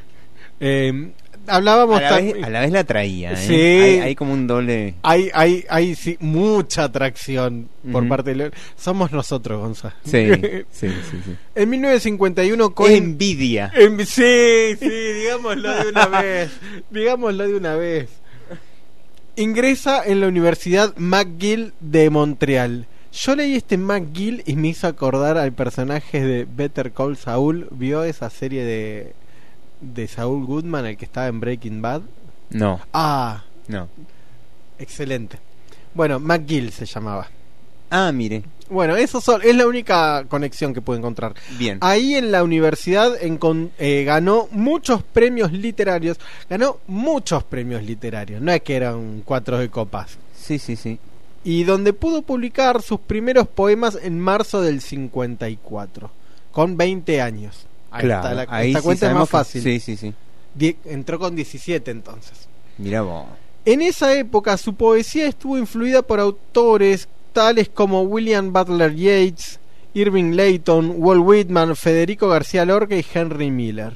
[0.59, 1.13] Eh,
[1.47, 3.37] hablábamos A la, vez, a la vez la traía, ¿eh?
[3.37, 3.55] Sí.
[3.55, 4.95] Hay, hay como un doble.
[5.03, 8.59] Hay, hay, hay sí, mucha atracción por parte de Leonard.
[8.77, 9.95] Somos nosotros, Gonzalo.
[10.05, 10.29] Sí,
[10.71, 11.37] sí, sí, sí.
[11.55, 12.97] En 1951, Cohen.
[12.97, 13.71] Envidia.
[13.75, 16.51] Em- sí, sí, digámoslo de una vez.
[16.91, 18.09] Digámoslo de una vez.
[19.41, 22.87] Ingresa en la Universidad McGill de Montreal.
[23.13, 27.67] Yo leí este McGill y me hizo acordar al personaje de Better Call Saul.
[27.71, 29.15] ¿Vio esa serie de,
[29.81, 32.03] de Saul Goodman, el que estaba en Breaking Bad?
[32.51, 33.89] No, Ah, no.
[34.79, 35.39] excelente.
[35.95, 37.29] Bueno, McGill se llamaba.
[37.91, 38.43] Ah, mire.
[38.71, 41.35] Bueno, eso son- es la única conexión que puedo encontrar.
[41.59, 41.79] Bien.
[41.81, 46.19] Ahí en la universidad eh, ganó muchos premios literarios.
[46.49, 48.41] Ganó muchos premios literarios.
[48.41, 50.17] No es que eran cuatro de copas.
[50.35, 50.99] Sí, sí, sí.
[51.43, 56.11] Y donde pudo publicar sus primeros poemas en marzo del 54.
[56.53, 57.67] Con 20 años.
[57.91, 59.63] Ahí claro, está, la, ahí esta sí cuenta es más que- fácil.
[59.63, 60.15] Sí, sí, sí.
[60.55, 62.49] Die- entró con 17 entonces.
[62.79, 63.27] Mira vos.
[63.65, 69.59] En esa época su poesía estuvo influida por autores tales como William Butler Yeats,
[69.95, 73.95] Irving Layton, Walt Whitman, Federico García Lorca y Henry Miller.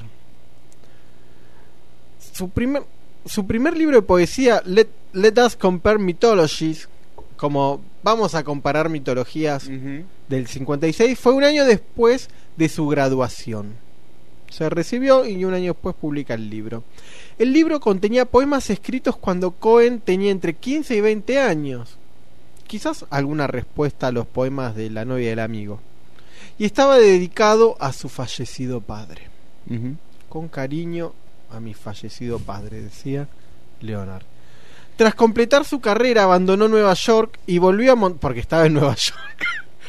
[2.33, 2.83] Su primer,
[3.25, 6.89] su primer libro de poesía, Let, Let Us Compare Mythologies,
[7.37, 9.69] como vamos a comparar mitologías
[10.27, 13.73] del 56, fue un año después de su graduación.
[14.49, 16.83] Se recibió y un año después publica el libro.
[17.37, 21.97] El libro contenía poemas escritos cuando Cohen tenía entre 15 y 20 años.
[22.67, 25.79] Quizás alguna respuesta a los poemas de la novia del amigo.
[26.57, 29.23] Y estaba dedicado a su fallecido padre.
[30.29, 31.13] Con cariño
[31.51, 33.27] a mi fallecido padre, decía
[33.81, 34.23] Leonard.
[34.95, 38.95] Tras completar su carrera abandonó Nueva York y volvió a Mon porque estaba en Nueva
[38.97, 39.45] York.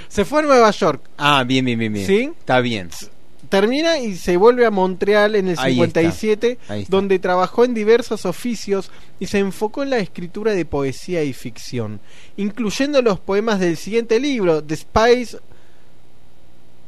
[0.09, 2.07] Se fue a Nueva York, Ah, bien, bien, bien, bien.
[2.07, 2.33] ¿Sí?
[2.39, 2.91] Está bien.
[3.47, 6.91] Termina y se vuelve a Montreal en el Ahí 57, está, ahí está.
[6.97, 8.91] donde trabajó en diversos oficios
[9.21, 12.01] y se enfocó en la escritura de poesía y ficción,
[12.37, 15.39] incluyendo los poemas del siguiente libro, The Spice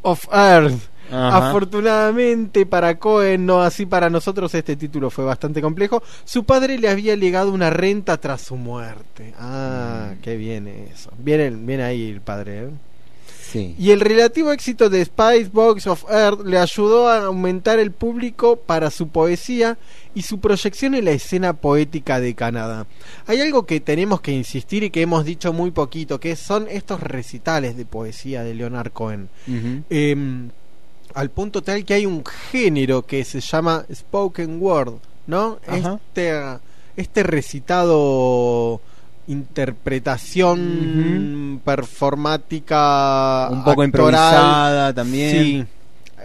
[0.02, 0.78] of Earth.
[1.10, 1.48] Ajá.
[1.48, 6.02] Afortunadamente para Cohen, no así para nosotros, este título fue bastante complejo.
[6.26, 9.32] Su padre le había legado una renta tras su muerte.
[9.38, 10.20] Ah, Mm.
[10.20, 11.10] qué bien eso.
[11.18, 12.68] Viene, viene ahí el padre, ¿eh?
[13.50, 13.74] Sí.
[13.78, 18.56] Y el relativo éxito de Spice Box of Earth le ayudó a aumentar el público
[18.56, 19.78] para su poesía
[20.14, 22.86] y su proyección en la escena poética de Canadá.
[23.26, 27.00] Hay algo que tenemos que insistir y que hemos dicho muy poquito, que son estos
[27.00, 29.30] recitales de poesía de Leonard Cohen.
[29.88, 30.50] Em,
[31.14, 34.94] al punto tal que hay un género que se llama spoken word,
[35.26, 35.58] ¿no?
[35.66, 35.98] Ajá.
[36.08, 36.32] Este,
[36.96, 38.82] este recitado
[39.28, 43.86] interpretación performática Un poco actoral.
[43.86, 45.44] improvisada también.
[45.44, 45.64] Sí.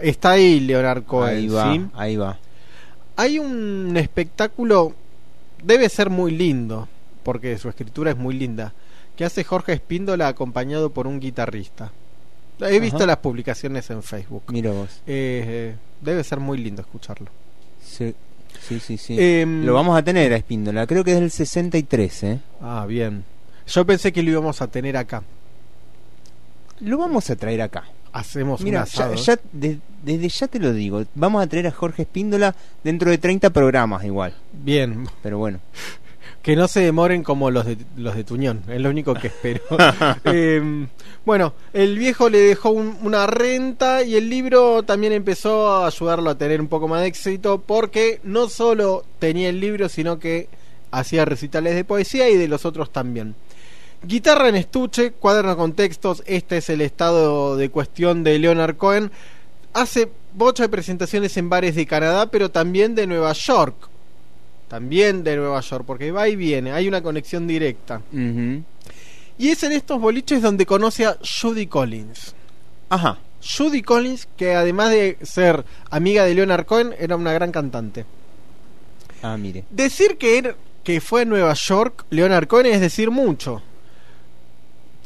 [0.02, 1.86] Está ahí Leonard Cohen, Ahí va, ¿sí?
[1.94, 2.38] ahí va.
[3.16, 4.92] Hay un espectáculo
[5.62, 6.88] debe ser muy lindo,
[7.22, 8.72] porque su escritura es muy linda,
[9.16, 11.92] que hace Jorge Espíndola acompañado por un guitarrista.
[12.60, 14.42] He visto las publicaciones en Facebook.
[14.48, 14.90] Mira vos.
[15.06, 17.28] Eh, eh, debe ser muy lindo escucharlo.
[17.82, 18.14] Sí,
[18.66, 18.96] sí, sí.
[18.98, 19.16] sí.
[19.18, 20.86] Em, Lo vamos a tener a Espíndola.
[20.86, 22.40] Creo que es del 63, ¿eh?
[22.60, 23.24] Ah, bien.
[23.66, 25.22] Yo pensé que lo íbamos a tener acá.
[26.80, 27.84] Lo vamos a traer acá.
[28.12, 29.14] hacemos un Mira, asado.
[29.14, 31.04] ya, ya de- desde ya te lo digo.
[31.14, 32.54] Vamos a traer a Jorge Espíndola
[32.84, 34.34] dentro de 30 programas igual.
[34.52, 35.58] Bien, Pero bueno.
[36.44, 39.62] Que no se demoren como los de, los de Tuñón, es lo único que espero.
[40.26, 40.86] Eh,
[41.24, 46.28] bueno, el viejo le dejó un- una renta y el libro también empezó a ayudarlo
[46.30, 50.48] a tener un poco más de éxito porque no solo tenía el libro, sino que
[50.90, 53.34] hacía recitales de poesía y de los otros también.
[54.02, 59.10] Guitarra en estuche, cuaderno con textos, este es el estado de cuestión de Leonard Cohen.
[59.72, 63.88] Hace bocha de presentaciones en bares de Canadá, pero también de Nueva York.
[64.74, 68.02] También de Nueva York, porque va y viene, hay una conexión directa.
[69.38, 72.34] Y es en estos boliches donde conoce a Judy Collins.
[72.88, 73.18] Ajá.
[73.56, 78.04] Judy Collins, que además de ser amiga de Leonard Cohen, era una gran cantante.
[79.22, 79.62] Ah, mire.
[79.70, 83.62] Decir que, era- que fue a Nueva York Leonard Cohen es decir mucho,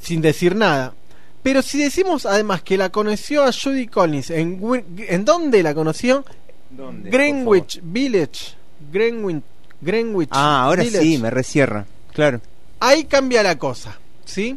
[0.01, 0.95] sin decir nada.
[1.43, 4.63] Pero si decimos además que la conoció a Judy Collins, ¿en,
[4.97, 6.25] ¿en dónde la conoció?
[6.71, 8.55] ¿Dónde, Greenwich Village.
[8.93, 9.43] Greenwich,
[9.81, 11.05] Greenwich Ah, ahora Village.
[11.05, 11.87] sí, me recierra.
[12.13, 12.41] Claro.
[12.81, 14.57] Ahí cambia la cosa, ¿sí?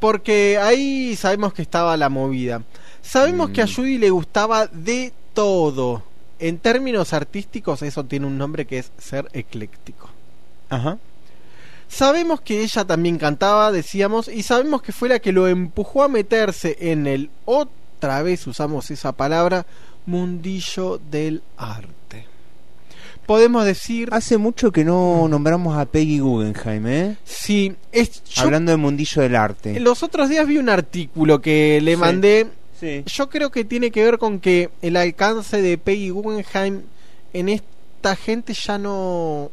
[0.00, 2.62] Porque ahí sabemos que estaba la movida.
[3.02, 3.52] Sabemos Mm.
[3.52, 6.02] que a Judy le gustaba de todo.
[6.38, 10.08] En términos artísticos, eso tiene un nombre que es ser ecléctico.
[10.68, 10.98] Ajá.
[11.88, 16.08] Sabemos que ella también cantaba, decíamos, y sabemos que fue la que lo empujó a
[16.08, 19.64] meterse en el, otra vez usamos esa palabra,
[20.06, 21.94] mundillo del arte.
[23.28, 24.08] Podemos decir...
[24.10, 27.16] Hace mucho que no nombramos a Peggy Guggenheim, ¿eh?
[27.24, 29.78] Sí, es, yo- Hablando del mundillo del arte.
[29.80, 31.96] los otros días vi un artículo que le Sí.
[31.98, 32.46] mandé.
[32.80, 33.02] Sí.
[33.06, 36.80] Yo creo que tiene que ver con que el alcance de Peggy Guggenheim
[37.34, 39.50] en esta gente ya no...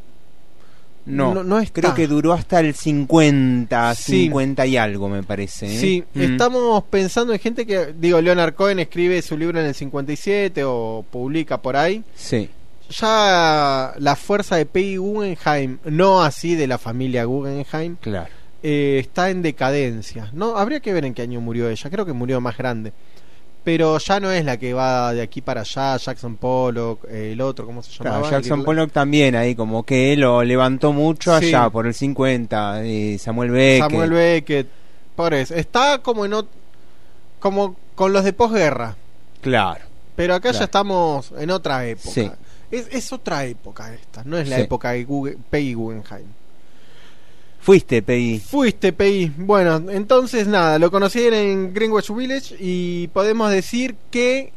[1.08, 1.82] No, no- no está.
[1.82, 4.24] creo que duró hasta el 50, Sí.
[4.24, 5.68] 50 y algo, me parece.
[5.68, 5.78] ¿eh?
[5.80, 6.22] Sí, Mm.
[6.22, 11.06] estamos pensando en gente que, digo, Leonard Cohen escribe su libro en el 57 o
[11.12, 12.04] publica por ahí.
[12.16, 12.50] Sí.
[12.90, 18.28] Ya la fuerza de Peggy Guggenheim, no así de la familia Guggenheim, Claro.
[18.64, 20.30] eh, está en decadencia.
[20.34, 21.90] No, habría que ver en qué año murió ella.
[21.90, 22.94] Creo que murió más grande.
[23.64, 27.42] Pero ya no es la que va de aquí para allá, Jackson Pollock, eh, el
[27.42, 28.30] otro, ¿cómo se Claro, llamaba?
[28.32, 31.48] Jackson El- Pollock también ahí, como que lo levantó mucho Sí.
[31.48, 32.84] allá por el 50.
[32.86, 33.90] eh, Samuel Beckett.
[33.90, 34.68] Samuel Beckett.
[35.16, 35.56] Por eso.
[35.56, 36.48] Está como en ot-
[37.40, 38.96] como con los de posguerra.
[39.42, 39.82] Claro.
[40.16, 40.66] Pero acá ya Claro.
[40.66, 42.10] estamos en otra época.
[42.12, 42.32] Sí.
[42.72, 44.62] Es, es otra época esta, no es la Sí.
[44.64, 46.28] época de Gugge- Peggy Guggenheim.
[47.60, 48.40] Fuiste, Peggy.
[48.40, 49.32] Fuiste, Peggy.
[49.38, 54.54] Bueno, entonces nada, lo conocí en Greenwich Village y podemos decir que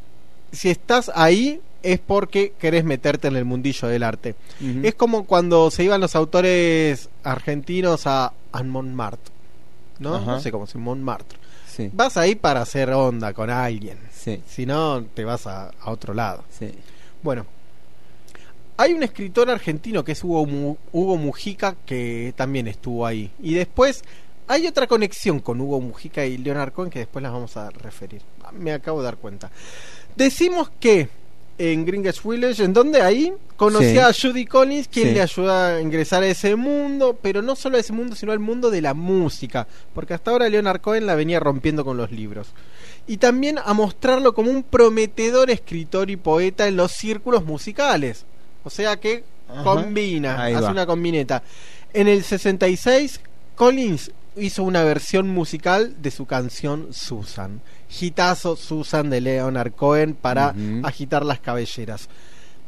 [0.52, 4.34] si estás ahí es porque querés meterte en el mundillo del arte.
[4.82, 9.32] Es como cuando se iban los autores argentinos a, a Montmartre.
[10.00, 10.16] ¿No?
[10.16, 10.26] Ajá.
[10.32, 11.38] No sé cómo se Montmartre.
[11.66, 11.90] Sí.
[11.92, 13.98] Vas ahí para hacer onda con alguien.
[14.12, 14.42] Sí.
[14.46, 16.44] Si no, te vas a, a otro lado.
[16.58, 16.70] Sí.
[17.22, 17.46] Bueno,
[18.78, 23.30] hay un escritor argentino que es Hugo, Mu- Hugo Mujica que también estuvo ahí.
[23.42, 24.02] Y después
[24.46, 28.22] hay otra conexión con Hugo Mujica y Leonard Cohen que después las vamos a referir.
[28.52, 29.50] Me acabo de dar cuenta.
[30.16, 31.08] Decimos que
[31.58, 34.26] en Greenwich Village, en donde ahí conocía Sí.
[34.26, 35.14] a Judy Collins, quien Sí.
[35.14, 38.38] le ayuda a ingresar a ese mundo, pero no solo a ese mundo, sino al
[38.38, 42.52] mundo de la música, porque hasta ahora Leonard Cohen la venía rompiendo con los libros.
[43.08, 48.24] Y también a mostrarlo como un prometedor escritor y poeta en los círculos musicales.
[48.68, 49.64] O sea que Ajá.
[49.64, 50.70] combina, Ahí hace va.
[50.72, 51.42] una combineta.
[51.94, 53.18] En el 66,
[53.54, 57.62] Collins hizo una versión musical de su canción Susan.
[57.88, 62.10] Gitazo Susan de Leonard Cohen para agitar las cabelleras.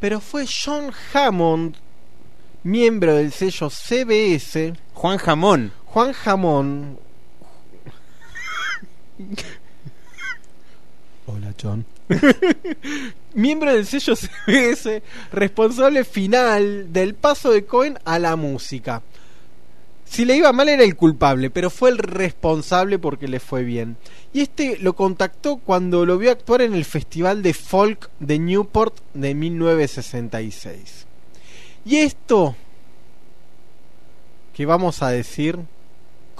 [0.00, 1.76] Pero fue John Hammond,
[2.62, 5.72] miembro del sello CBS, Juan Jamón.
[5.84, 6.98] Juan Jamón.
[11.26, 11.84] Hola, John.
[13.34, 15.02] Miembro del sello CBS,
[15.32, 19.02] responsable final del paso de Cohen a la música.
[20.04, 23.96] Si le iba mal era el culpable, pero fue el responsable porque le fue bien.
[24.32, 28.96] Y este lo contactó cuando lo vio actuar en el Festival de Folk de Newport
[29.14, 31.06] de 1966.
[31.84, 32.56] Y esto
[34.52, 35.60] que vamos a decir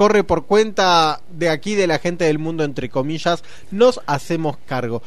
[0.01, 5.03] corre por cuenta de aquí de la gente del mundo entre comillas nos hacemos cargo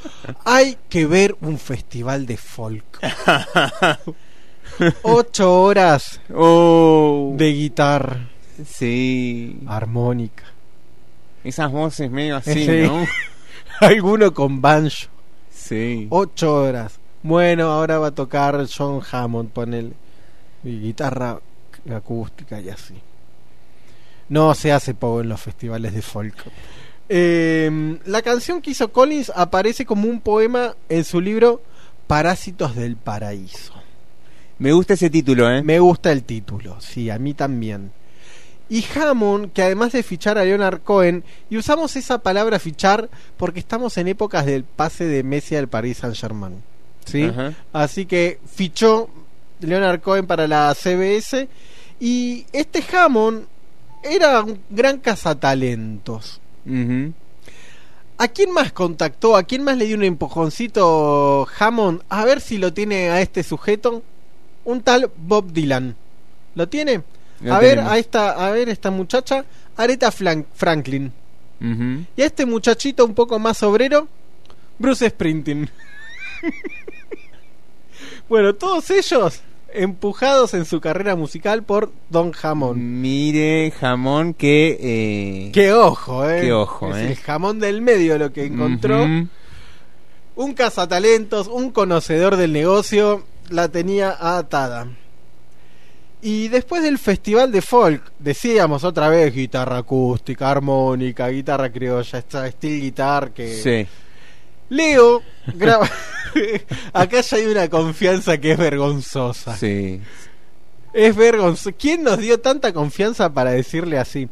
[0.45, 2.99] hay que ver un festival de folk
[5.01, 7.33] ocho horas Oh.
[7.35, 8.29] de guitarra
[8.67, 9.57] Sí.
[9.65, 10.43] armónica
[11.43, 12.81] Esas voces medio así, Sí.
[12.83, 13.03] ¿no?
[13.79, 15.07] alguno con banjo
[15.49, 16.05] Sí.
[16.11, 19.93] ocho horas bueno ahora va a tocar John Hammond ponele
[20.63, 21.39] y guitarra
[21.91, 22.93] acústica y así
[24.33, 26.35] no se hace poco en los festivales de folk
[27.09, 31.61] Eh, la canción que hizo Collins aparece como un poema en su libro
[32.07, 33.73] Parásitos del Paraíso.
[34.57, 35.61] Me gusta ese título, ¿eh?
[35.61, 37.91] Me gusta el título, sí, a mí también.
[38.69, 43.59] Y Hammond, que además de fichar a Leonard Cohen, y usamos esa palabra fichar porque
[43.59, 46.63] estamos en épocas del pase de Messi al Paris Saint Germain.
[47.05, 47.23] ¿sí?
[47.23, 47.53] Ajá.
[47.73, 49.09] Así que fichó
[49.59, 51.47] Leonard Cohen para la CBS.
[51.99, 53.52] Y este Hammond
[54.03, 56.39] era un gran cazatalentos.
[58.17, 59.35] ¿A quién más contactó?
[59.35, 62.03] ¿A quién más le dio un empujoncito Hammond?
[62.09, 64.03] A ver si lo tiene a este sujeto.
[64.65, 65.95] Un tal Bob Dylan.
[66.55, 67.03] ¿Lo tiene?
[67.41, 69.45] Lo a ver a esta, a ver esta muchacha,
[69.75, 71.11] Aretha Franklin.
[72.15, 74.07] Y a este muchachito un poco más obrero,
[74.79, 75.69] Bruce Springsteen.
[78.29, 79.41] bueno, todos ellos
[79.73, 82.77] empujados en su carrera musical por Don Hammond.
[82.79, 84.77] Mire, jamón que...
[84.79, 86.41] eh, Qué ojo, eh.
[86.41, 87.07] Qué ojo, Es eh.
[87.11, 89.03] el jamón del medio lo que encontró.
[90.35, 94.87] Un cazatalentos, un conocedor del negocio, la tenía atada.
[96.21, 102.49] Y después del festival de folk, decíamos otra vez guitarra acústica, armónica, guitarra criolla, esta
[102.49, 103.87] steel guitar que Sí.
[104.69, 105.21] Leo
[105.55, 105.89] graba
[106.93, 109.55] Acá ya hay una confianza que es vergonzosa.
[109.55, 110.01] Sí.
[110.93, 111.71] Es vergonzoso.
[111.77, 114.29] ¿Quién nos dio tanta confianza para decirle así?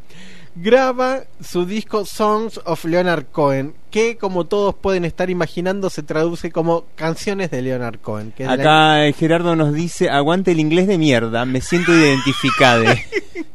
[0.54, 6.50] Graba su disco Songs of Leonard Cohen, que como todos pueden estar imaginando se traduce
[6.52, 8.32] como canciones de Leonard Cohen.
[8.32, 12.84] Que la- Acá eh, Gerardo nos dice, aguante el inglés de mierda, me siento identificado.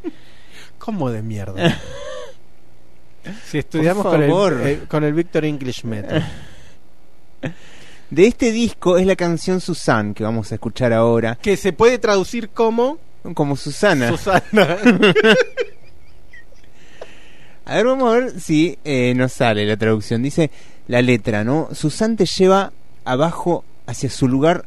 [0.79, 1.79] ¿Cómo de mierda?
[3.45, 4.31] si estudiamos con el,
[4.65, 6.23] eh, con el Victor English Method.
[8.09, 11.37] De este disco es la canción Susan que vamos a escuchar ahora.
[11.41, 12.99] Que se puede traducir como
[13.33, 14.09] Como Susana.
[14.09, 14.41] Susana.
[17.65, 20.23] A ver, vamos a ver si eh, nos sale la traducción.
[20.23, 20.49] Dice
[20.87, 21.67] la letra, ¿no?
[21.73, 22.71] Susan te lleva
[23.03, 24.63] abajo hacia su lugar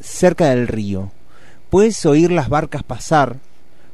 [0.00, 1.10] cerca del río.
[1.70, 3.38] Puedes oír las barcas pasar,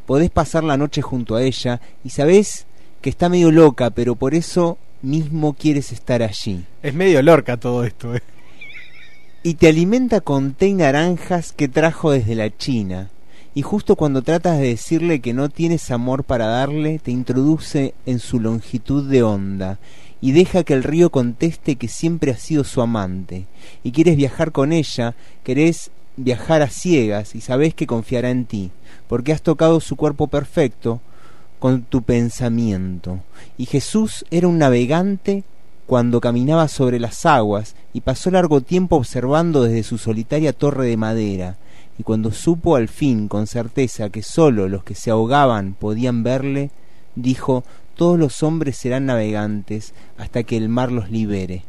[0.06, 2.66] podés pasar la noche junto a ella y sabés
[3.00, 6.64] que está medio loca, pero por eso mismo quieres estar allí.
[6.82, 8.14] es medio lorca todo esto.
[8.14, 8.22] eh.
[9.42, 13.10] Y te alimenta con té y naranjas que trajo desde la China.
[13.54, 18.18] Y justo cuando tratas de decirle que no tienes amor para darle, te introduce en
[18.18, 19.78] su longitud de onda
[20.20, 23.46] y deja que el río conteste que siempre has sido su amante.
[23.82, 28.70] Y quieres viajar con ella, querés viajar a ciegas y sabés que confiará en ti,
[29.06, 31.00] porque has tocado su cuerpo perfecto
[31.58, 33.20] con tu pensamiento.
[33.56, 35.44] Y Jesús era un navegante
[35.86, 40.96] cuando caminaba sobre las aguas y pasó largo tiempo observando desde su solitaria torre de
[40.96, 41.56] madera,
[41.98, 46.70] y cuando supo al fin con certeza que sólo los que se ahogaban podían verle,
[47.14, 47.64] dijo
[47.96, 51.64] todos los hombres serán navegantes hasta que el mar los libere.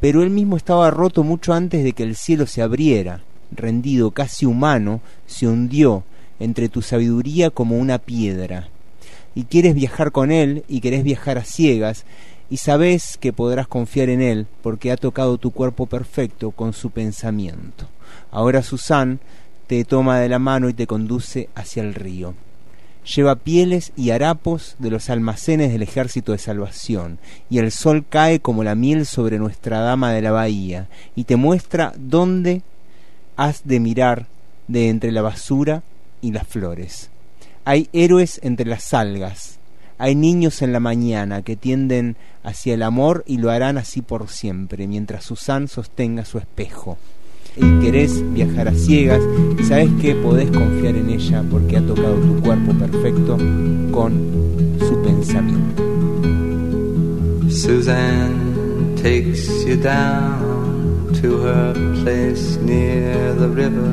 [0.00, 3.20] Pero él mismo estaba roto mucho antes de que el cielo se abriera,
[3.52, 6.02] rendido casi humano, se hundió
[6.40, 8.68] entre tu sabiduría como una piedra.
[9.34, 12.04] Y quieres viajar con él y querés viajar a ciegas,
[12.50, 16.90] y sabes que podrás confiar en él porque ha tocado tu cuerpo perfecto con su
[16.90, 17.86] pensamiento.
[18.32, 19.20] Ahora Susan
[19.68, 22.34] te toma de la mano y te conduce hacia el río.
[23.14, 27.18] Lleva pieles y harapos de los almacenes del ejército de salvación,
[27.48, 31.36] y el sol cae como la miel sobre nuestra dama de la bahía, y te
[31.36, 32.62] muestra dónde
[33.36, 34.26] has de mirar
[34.66, 35.82] de entre la basura
[36.20, 37.10] y las flores.
[37.64, 39.58] Hay héroes entre las algas,
[39.98, 44.28] hay niños en la mañana que tienden hacia el amor y lo harán así por
[44.28, 46.96] siempre, mientras Susan sostenga su espejo.
[47.54, 49.20] Y querés viajar a ciegas
[49.58, 53.36] y sabes que podés confiar en ella porque ha tocado tu cuerpo perfecto
[53.90, 55.82] con su pensamiento.
[57.50, 63.92] Suzanne takes you down to her place near the river.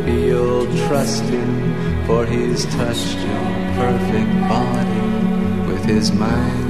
[0.87, 3.45] trust him, for he's touched your
[3.75, 5.01] perfect body
[5.71, 6.69] with his mind.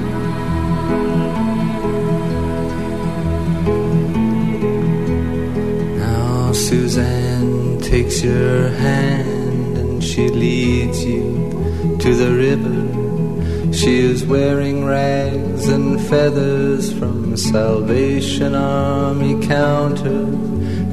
[5.97, 13.74] Now Suzanne takes your hand and she leads you to the river.
[13.74, 20.25] She is wearing rags and feathers from Salvation Army counter,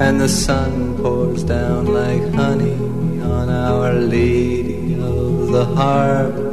[0.00, 2.78] and the sun pours down like honey
[3.20, 6.46] on Our Lady of the Harbor.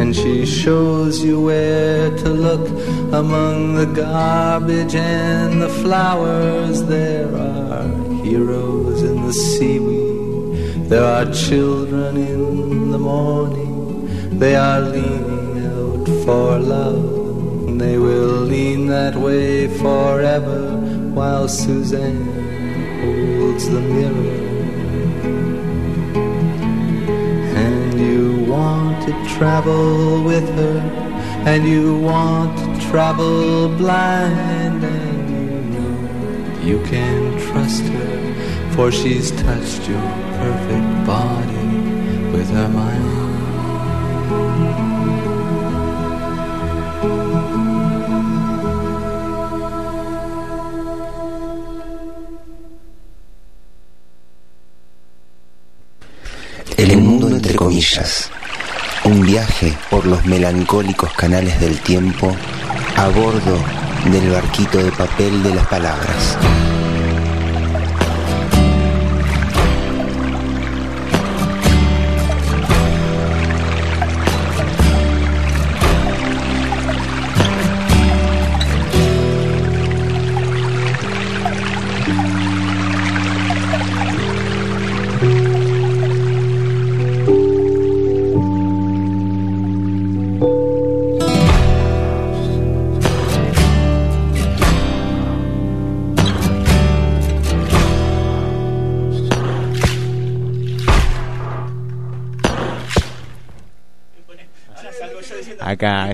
[0.00, 2.66] And she shows you where to look
[3.12, 6.82] among the garbage and the flowers.
[6.84, 7.88] There are
[8.24, 16.58] heroes in the seaweed, there are children in the morning, they are leaning out for
[16.58, 17.16] love.
[17.78, 20.76] They will lean that way forever
[21.14, 22.47] while Suzanne
[23.58, 24.48] holds the mirror.
[27.56, 30.78] And you want to travel with her,
[31.46, 39.30] and you want to travel blind, and you know you can trust her, for she's
[39.42, 40.08] touched your
[40.38, 41.66] perfect body
[42.32, 43.27] with her mind.
[59.04, 62.34] Un viaje por los melancólicos canales del tiempo
[62.96, 63.58] a bordo
[64.10, 66.38] del barquito de papel de las palabras.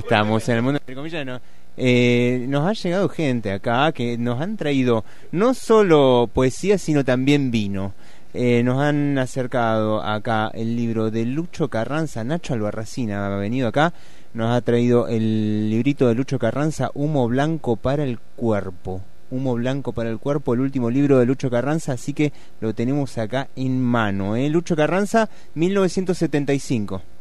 [0.05, 1.27] Estamos en el mundo entre comillas.
[1.27, 1.41] ¿no?
[1.77, 7.51] Eh, nos ha llegado gente acá que nos han traído no solo poesía, sino también
[7.51, 7.95] vino.
[8.33, 13.95] Eh, nos han acercado acá el libro de Lucho Carranza, Nacho Albarracina ha venido acá,
[14.35, 19.03] nos ha traído el librito de Lucho Carranza, Humo Blanco para el Cuerpo.
[19.31, 23.17] Humo Blanco para el Cuerpo, el último libro de Lucho Carranza, así que lo tenemos
[23.19, 24.37] acá en mano.
[24.37, 24.49] ¿eh?
[24.49, 27.14] Lucho Carranza, 1975.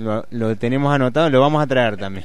[0.00, 2.24] Lo, tenemos anotado, lo vamos a traer también.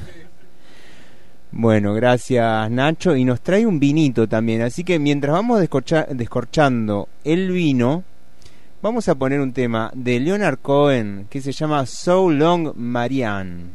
[1.51, 3.15] Bueno, gracias Nacho.
[3.15, 4.61] Y nos trae un vinito también.
[4.61, 8.03] Así que mientras vamos descorcha- descorchando el vino,
[8.81, 13.65] vamos a poner un tema de Leonard Cohen que se llama So Long Marianne.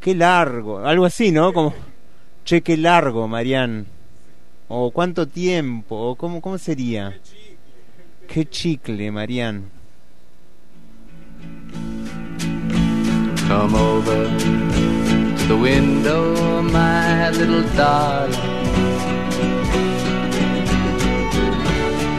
[0.00, 1.52] Qué largo, algo así, ¿no?
[1.52, 1.72] Como,
[2.44, 3.84] che, qué largo, Marianne.
[4.68, 7.18] O cuánto tiempo, o cómo, cómo sería.
[8.26, 9.62] Qué chicle, Marianne.
[13.48, 18.34] Come over to the window, my little darling.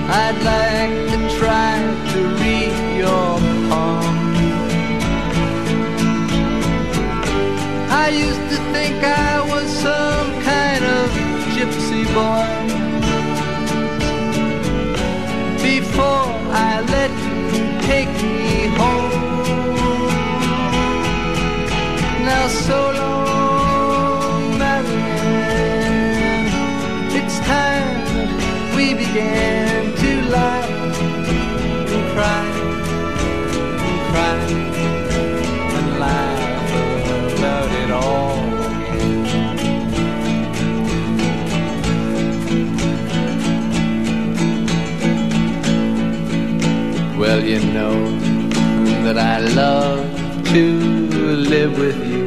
[0.10, 1.74] I'd like to try
[2.12, 3.40] to read your
[3.70, 4.16] palm.
[7.90, 11.10] I used to think I was some kind of
[11.56, 12.52] gypsy boy.
[15.64, 16.28] Before
[16.68, 17.12] I let
[17.56, 19.33] you take me home
[22.34, 26.46] farewell, so long, Marilyn.
[27.20, 28.30] It's time that
[28.76, 30.70] we began to laugh
[31.92, 32.46] and cry
[33.88, 34.38] and cry
[35.78, 36.70] and laugh
[37.38, 38.42] about it all.
[47.20, 47.98] Well, you know
[49.04, 50.06] that I love
[50.54, 52.24] to live with you.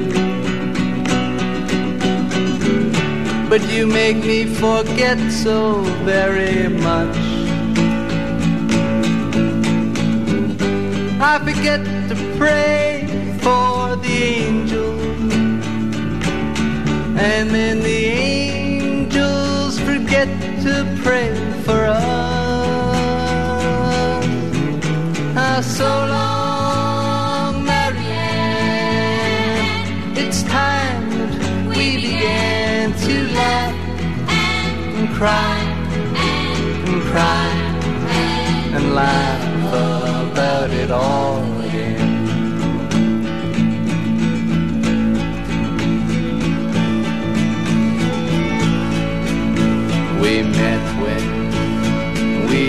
[3.48, 7.16] But you make me forget so very much.
[11.18, 13.06] I forget to pray
[13.40, 15.34] for the angels,
[17.18, 20.28] and then the angels forget
[20.64, 22.35] to pray for us.
[35.16, 35.58] Cry
[36.90, 37.48] and cry
[38.76, 39.72] and laugh
[40.30, 42.12] about it all again.
[50.20, 51.26] We met when
[52.50, 52.66] we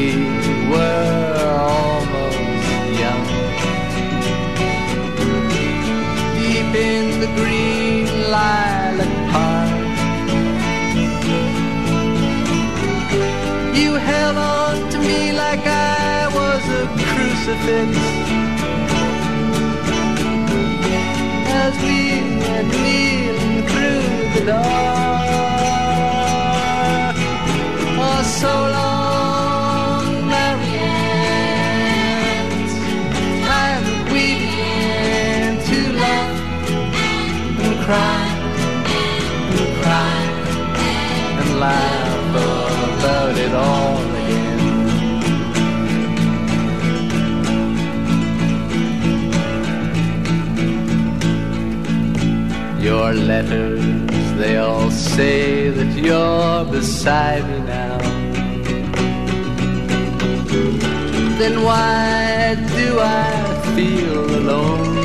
[0.72, 1.34] were
[1.68, 2.40] almost
[3.03, 3.26] young.
[6.40, 9.66] Deep in the green lilac park.
[17.48, 17.98] Crucifix.
[21.49, 21.99] As we
[22.44, 24.03] went kneeling through
[24.36, 24.76] the dark.
[27.99, 28.87] Oh, so long,
[53.08, 53.80] Your letters,
[54.34, 57.98] they all say that you're beside me now.
[61.40, 63.32] Then why do I
[63.76, 64.98] feel alone?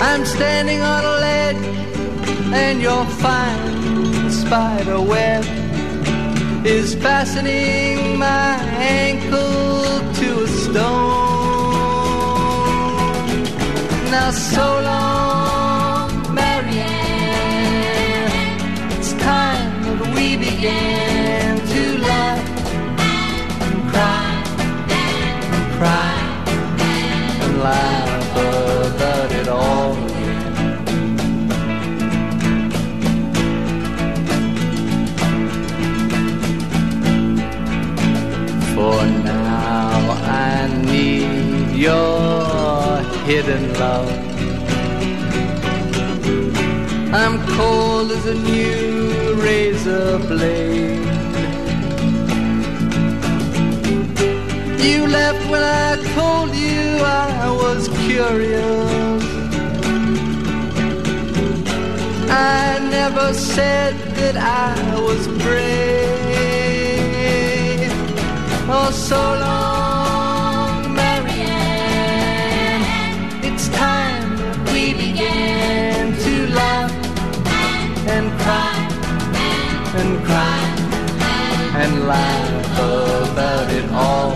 [0.00, 1.64] I'm standing on a ledge
[2.64, 5.44] and your fine spider web
[6.64, 8.56] is fastening my
[9.04, 11.07] ankle to a stone.
[14.10, 16.88] Now, so long, Marianne.
[18.96, 22.48] It's time that we began to laugh
[23.00, 24.30] and cry
[24.88, 26.18] and cry
[26.80, 28.36] and laugh
[28.86, 29.94] about it all.
[38.74, 42.27] For now I need your
[43.28, 44.10] hidden love.
[47.12, 51.04] I'm cold as a new razor blade.
[54.82, 59.22] You left when I told you I was curious.
[62.30, 64.74] I never said that I
[65.08, 65.68] was brave.
[68.70, 69.67] Oh, so long,
[75.18, 76.92] began to laugh
[78.06, 78.76] and cry
[79.98, 80.60] and cry
[81.82, 84.32] and laugh about it all.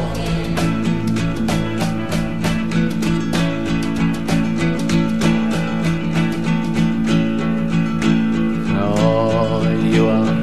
[8.84, 10.34] Oh, you are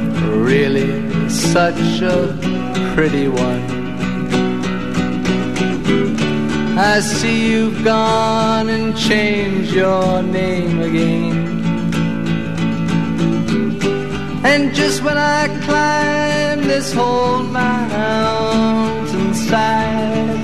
[0.41, 2.37] really such a
[2.95, 3.78] pretty one.
[6.81, 11.35] I see you've gone and changed your name again.
[14.45, 20.41] And just when I climb this whole mountainside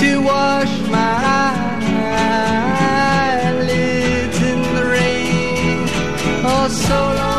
[0.00, 1.22] to wash my
[3.46, 5.86] eyelids in the rain,
[6.44, 7.33] oh, so long,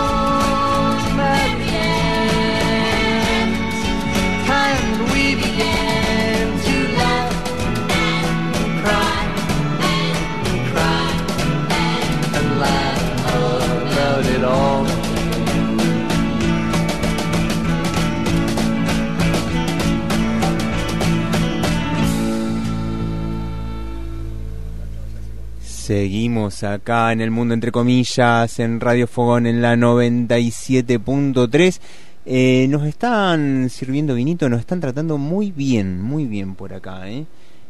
[25.86, 31.80] Seguimos acá en el mundo entre comillas, en Radio Fogón en la 97.3.
[32.26, 37.08] Eh, nos están sirviendo vinito, nos están tratando muy bien, muy bien por acá.
[37.08, 37.28] ¿eh?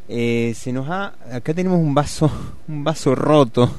[0.07, 2.31] Eh, se nos ha, acá tenemos un vaso,
[2.69, 3.69] un vaso roto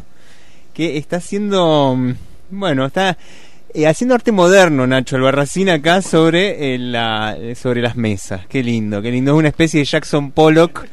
[0.74, 2.12] que está haciendo, mm,
[2.50, 3.16] bueno, está
[3.72, 8.46] eh, haciendo arte moderno, Nacho Albarracín acá sobre eh, la, eh, sobre las mesas.
[8.48, 9.32] Qué lindo, qué lindo.
[9.32, 10.86] Es una especie de Jackson Pollock.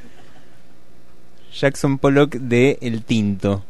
[1.53, 3.63] Jackson Pollock de El Tinto.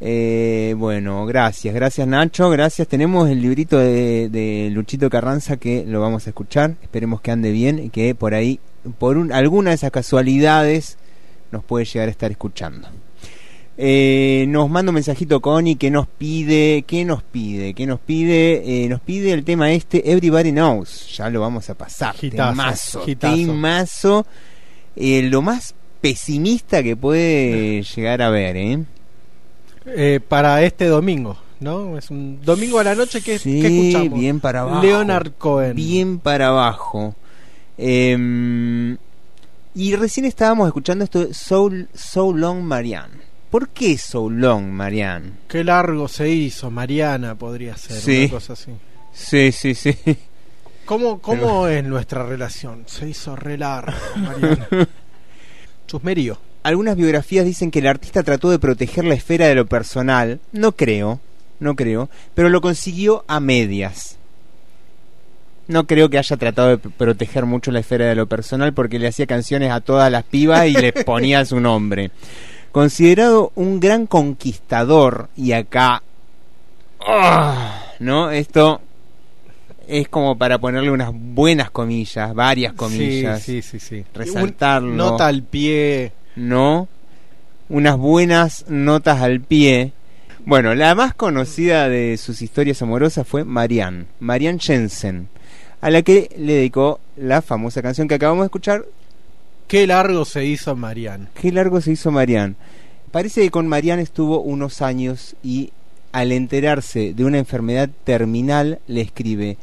[0.00, 2.86] Eh, bueno, gracias, gracias Nacho, gracias.
[2.88, 6.76] Tenemos el librito de, de Luchito Carranza que lo vamos a escuchar.
[6.82, 8.60] Esperemos que ande bien y que por ahí,
[8.98, 10.98] por un, alguna de esas casualidades,
[11.50, 12.88] nos puede llegar a estar escuchando.
[13.76, 17.74] Eh, nos manda un mensajito Connie que nos pide, ¿qué nos pide?
[17.74, 18.84] ¿Qué nos pide?
[18.84, 21.16] Eh, nos pide el tema este Everybody Knows.
[21.16, 22.14] Ya lo vamos a pasar.
[22.20, 23.36] Hitazo, Temazo, hitazo.
[23.36, 24.26] temazo.
[24.96, 25.74] Eh, lo más
[26.04, 28.84] pesimista que puede llegar a ver, ¿eh?
[29.86, 31.96] Eh, para este domingo, ¿no?
[31.96, 34.20] Es un domingo a la noche que, Sí, que escuchamos.
[34.20, 34.82] bien para abajo.
[34.82, 35.74] Leonard Cohen.
[35.74, 37.14] Bien para abajo.
[37.78, 38.98] Em,
[39.74, 43.14] y recién estábamos escuchando esto de So, so Long Marianne.
[43.50, 45.32] ¿Por qué So Long Marianne?
[45.48, 48.20] Qué largo se hizo, Mariana podría ser, Sí.
[48.24, 48.72] una cosa así.
[49.14, 49.96] Sí, sí, sí.
[50.84, 52.82] ¿Cómo, cómo es nuestra relación?
[52.86, 54.68] Se hizo re largo, Mariana.
[55.86, 56.38] Chusmerío.
[56.62, 60.40] Algunas biografías dicen que el artista trató de proteger la esfera de lo personal.
[60.52, 61.20] No creo,
[61.60, 64.16] no creo, pero lo consiguió a medias.
[65.66, 69.08] No creo que haya tratado de proteger mucho la esfera de lo personal porque le
[69.08, 72.10] hacía canciones a todas las pibas y le ponía su nombre.
[72.72, 76.02] Considerado un gran conquistador, y acá.
[77.06, 77.82] ¡ah!
[78.00, 78.30] ¿No?
[78.30, 78.80] Esto
[79.88, 83.42] es como para ponerle unas buenas comillas, varias comillas.
[83.42, 83.98] Sí, sí, sí.
[83.98, 84.04] sí.
[84.14, 84.88] Resaltarlo.
[84.90, 86.12] Un- nota al pie.
[86.36, 86.88] ¿no?
[87.68, 89.92] Unas buenas notas al pie.
[90.44, 95.28] Bueno, la más conocida de sus historias amorosas fue Marianne, Marianne Jensen,
[95.80, 98.84] a la que le dedicó la famosa canción que acabamos de escuchar,
[99.66, 101.30] Qué largo se hizo Mariana.
[101.40, 102.54] Qué largo se hizo Marianne.
[103.10, 105.72] Parece que con Marianne estuvo unos años y
[106.12, 109.56] al enterarse de una enfermedad terminal le escribe,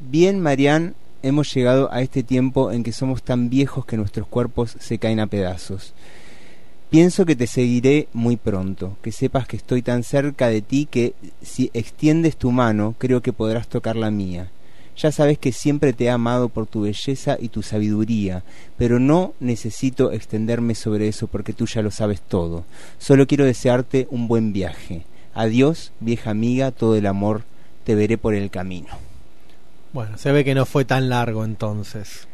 [0.00, 4.76] bien Marianne, hemos llegado a este tiempo en que somos tan viejos que nuestros cuerpos
[4.78, 5.94] se caen a pedazos.
[6.88, 11.14] Pienso que te seguiré muy pronto, que sepas que estoy tan cerca de ti que
[11.40, 14.50] si extiendes tu mano creo que podrás tocar la mía.
[14.96, 18.42] Ya sabes que siempre te he amado por tu belleza y tu sabiduría,
[18.76, 22.64] pero no necesito extenderme sobre eso porque tú ya lo sabes todo.
[22.98, 25.04] Solo quiero desearte un buen viaje.
[25.32, 27.44] Adiós, vieja amiga, todo el amor,
[27.84, 29.09] te veré por el camino.
[29.92, 32.28] Bueno, se ve que no fue tan largo entonces.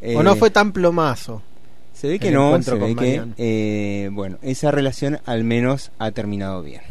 [0.00, 1.42] Eh, o no fue tan plomazo.
[1.92, 6.62] Se ve que no, se ve que, eh, bueno, esa relación al menos ha terminado
[6.62, 6.82] bien.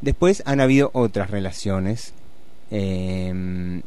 [0.00, 2.14] Después han habido otras relaciones.
[2.70, 3.82] eh,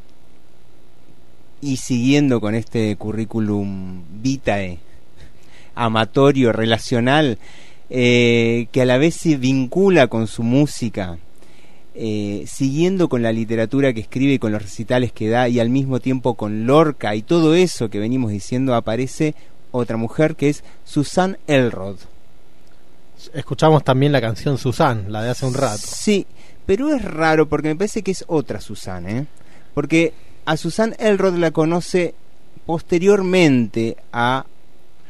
[1.62, 4.80] y siguiendo con este currículum vitae,
[5.76, 7.40] amatorio, relacional,
[7.90, 11.18] eh, que a la vez se vincula con su música,
[12.00, 15.72] eh, siguiendo con la literatura que escribe y con los recitales que da y al
[15.72, 19.34] mismo tiempo con Lorca y todo eso que venimos diciendo, aparece
[19.72, 21.96] otra mujer que es Susan Elrod.
[23.34, 25.82] Escuchamos también la canción Susan, la de hace un rato.
[25.84, 26.28] Sí,
[26.68, 29.26] pero es raro porque me parece que es otra Susan, ¿eh?
[29.74, 30.14] Porque
[30.46, 32.14] a Susan Elrod la conoce
[32.68, 34.46] posteriormente a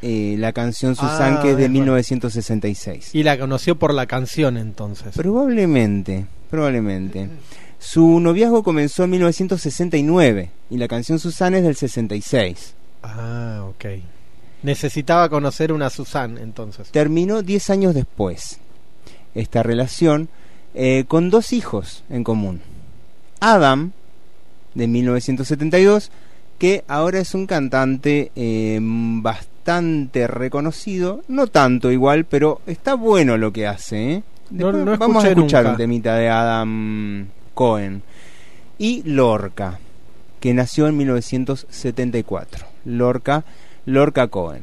[0.00, 1.74] eh, la canción Susan Ah, que es de verdad.
[1.74, 3.14] 1966.
[3.14, 5.14] Y la conoció por la canción entonces.
[5.14, 7.28] Probablemente, probablemente.
[7.78, 12.74] Su noviazgo comenzó en 1969 y la canción Susan es del 66.
[13.02, 13.84] Ah, ok.
[14.62, 16.90] Necesitaba conocer una Susan entonces.
[16.90, 18.58] Terminó 10 años después
[19.34, 20.28] esta relación
[20.74, 22.60] eh, con dos hijos en común.
[23.40, 23.92] Adam,
[24.74, 26.10] de 1972,
[26.58, 33.52] que ahora es un cantante eh, bastante reconocido, no tanto igual, pero está bueno lo
[33.52, 34.12] que hace.
[34.12, 34.22] ¿eh?
[34.50, 35.70] No- Después no vamos a escuchar nunca.
[35.72, 38.02] un temita de Adam Cohen.
[38.78, 39.78] Y Lorca,
[40.40, 42.66] que nació en 1974.
[42.84, 43.44] Lorca,
[43.86, 44.62] Lorca Cohen.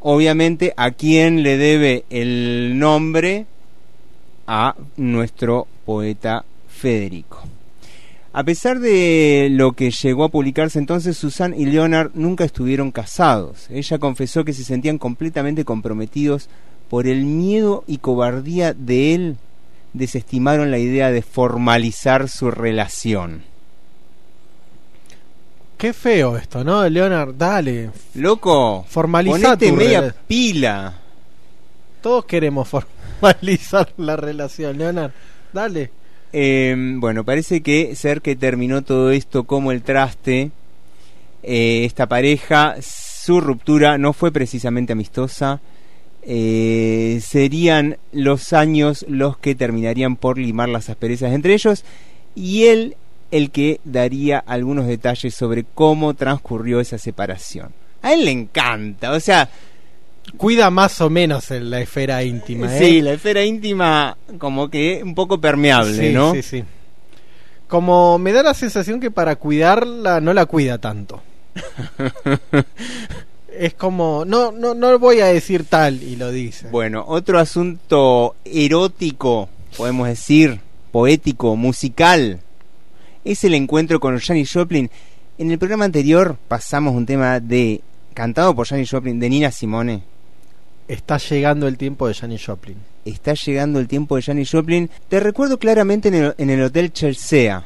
[0.00, 3.46] Obviamente, ¿a quién le debe el nombre?
[4.46, 7.40] A nuestro poeta Federico.
[8.34, 13.68] A pesar de lo que llegó a publicarse entonces, Susan y Leonard nunca estuvieron casados.
[13.70, 16.48] Ella confesó que se sentían completamente comprometidos
[16.92, 19.36] por el miedo y cobardía de él.
[19.94, 23.44] Desestimaron la idea de formalizar su relación.
[25.78, 26.86] Qué feo esto, ¿no?
[26.86, 27.88] Leonard, dale.
[28.12, 30.98] Loco, Formalizá ponete tu media pila.
[32.02, 35.12] Todos queremos formalizar la relación, Leonard.
[35.50, 35.90] Dale.
[36.30, 40.50] Eh, bueno, parece que ser que terminó todo esto como el traste,
[41.42, 45.62] eh, esta pareja, su ruptura no fue precisamente amistosa.
[46.22, 51.84] Eh, serían los años los que terminarían por limar las asperezas entre ellos
[52.34, 52.96] y él
[53.30, 57.72] el que daría algunos detalles sobre cómo transcurrió esa separación.
[58.02, 59.48] A él le encanta, o sea,
[60.36, 62.78] Cuida más o menos en la esfera íntima, ¿eh?
[62.78, 66.32] Sí, la esfera íntima como que un poco permeable, Sí, ¿no?
[66.32, 66.64] Sí, sí.
[67.66, 71.22] Como me da la sensación que para cuidarla no la cuida tanto.
[73.58, 76.68] es como, no, no, no voy a decir tal y lo dice.
[76.68, 80.60] Bueno, otro asunto erótico, podemos decir,
[80.90, 82.40] poético, musical,
[83.24, 84.90] es el encuentro con Janis Joplin.
[85.38, 87.80] En el programa anterior pasamos un tema de
[88.14, 90.02] cantado por Janis Joplin de Nina Simone.
[90.88, 92.76] Está llegando el tiempo de Janis Joplin.
[93.04, 94.90] Está llegando el tiempo de Janis Joplin.
[95.08, 97.64] Te recuerdo claramente en el, en el hotel Chelsea.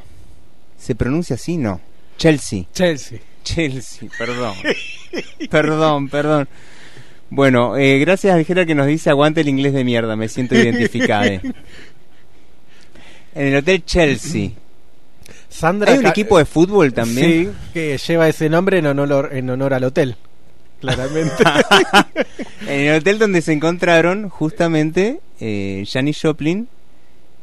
[0.79, 1.57] ¿Se pronuncia así?
[1.57, 1.81] No.
[2.19, 2.65] Chelsea.
[2.73, 3.19] Chelsea.
[3.47, 4.55] Chelsea, perdón.
[5.51, 6.48] perdón, perdón.
[7.31, 10.55] Bueno, eh, gracias a Ligera que nos dice aguante el inglés de mierda, me siento
[10.56, 11.27] identificada.
[11.27, 11.43] En
[13.35, 14.51] el Hotel Chelsea.
[15.48, 17.27] Sandra ¿Hay un Ca- equipo de fútbol también?
[17.31, 20.16] Sí, que lleva ese nombre en honor, en honor al hotel.
[20.81, 21.43] Claramente.
[22.66, 26.68] en el hotel donde se encontraron justamente eh, Janis Joplin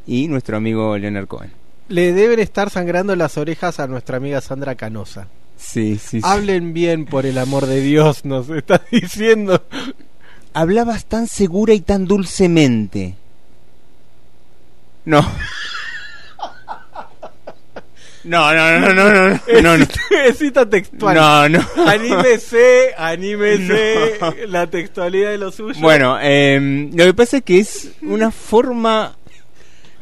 [0.06, 1.52] y nuestro amigo Leonard Cohen.
[1.90, 5.28] Le deben estar sangrando las orejas a nuestra amiga Sandra Canosa.
[5.58, 6.22] Sí, sí, sí.
[6.24, 9.64] Hablen bien, por el amor de Dios, nos está diciendo.
[10.54, 13.16] Hablabas tan segura y tan dulcemente.
[15.06, 15.26] No.
[18.24, 19.86] No, no, no, no, no, no, no.
[20.26, 21.16] Es cita textual.
[21.16, 21.60] No, no.
[21.86, 24.18] Anímese, anímese
[24.48, 25.78] la textualidad de lo suyo.
[25.82, 29.18] Bueno, eh, lo que pasa es que es una forma...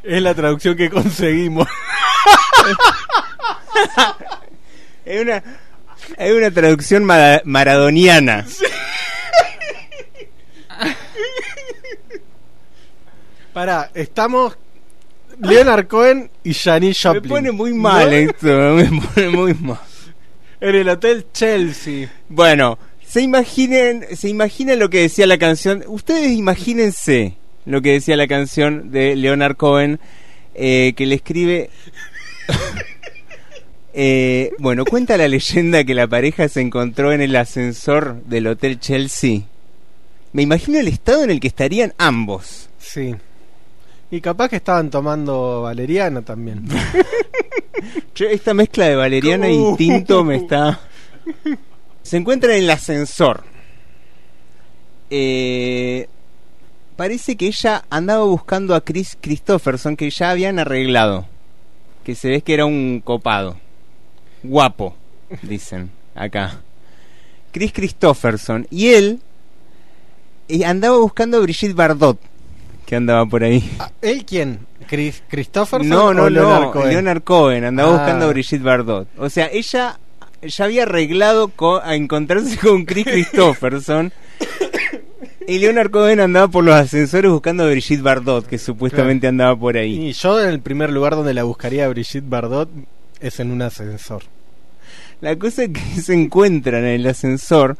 [0.03, 1.67] Es la traducción que conseguimos.
[5.05, 5.43] es una,
[6.17, 8.45] es una traducción mara- maradoniana.
[13.53, 14.57] Pará, estamos
[15.39, 17.29] Leonard Cohen y Janis Me Joplin.
[17.29, 18.15] pone muy mal ¿No?
[18.15, 19.79] esto, me pone muy mal.
[20.61, 22.09] En el hotel Chelsea.
[22.29, 25.83] Bueno, se imaginen, se imaginan lo que decía la canción.
[25.87, 29.99] Ustedes imagínense lo que decía la canción de Leonard Cohen
[30.53, 31.69] eh, que le escribe.
[33.93, 38.79] Eh, bueno, cuenta la leyenda que la pareja se encontró en el ascensor del hotel
[38.79, 39.41] Chelsea.
[40.33, 42.69] Me imagino el estado en el que estarían ambos.
[42.79, 43.15] Sí.
[44.09, 46.65] Y capaz que estaban tomando valeriana también.
[48.15, 50.79] Esta mezcla de valeriana y tinto me está.
[52.03, 53.43] Se encuentra en el ascensor.
[55.09, 56.07] Eh,
[56.95, 61.25] parece que ella andaba buscando a Chris Christopherson que ya habían arreglado.
[62.05, 63.57] Que se ve que era un copado.
[64.43, 64.95] Guapo,
[65.41, 66.59] dicen acá.
[67.51, 68.65] Chris Christopherson.
[68.69, 69.19] Y él
[70.65, 72.19] andaba buscando a Brigitte Bardot.
[72.85, 73.63] Que andaba por ahí.
[74.01, 74.59] ¿Él quién?
[74.87, 76.71] ¿Chris Christopherson No, no, o Leonard no.
[76.71, 76.89] Cohen?
[76.89, 77.97] Leonard Cohen andaba Ah.
[77.97, 79.07] buscando a Brigitte Bardot.
[79.17, 79.99] O sea, ella
[80.41, 84.11] ya había arreglado co- a encontrarse con Chris Christopherson.
[85.47, 89.77] y Leonard Cohen andaba por los ascensores buscando a Brigitte Bardot, que supuestamente andaba por
[89.77, 90.07] ahí.
[90.09, 92.69] Y yo en el primer lugar donde la buscaría a Brigitte Bardot
[93.21, 94.23] es en un ascensor.
[95.21, 97.77] La cosa es que se encuentran en el ascensor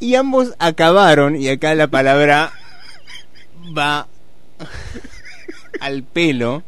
[0.00, 2.52] y ambos acabaron, y acá la palabra
[3.76, 4.06] va
[5.80, 6.62] al pelo,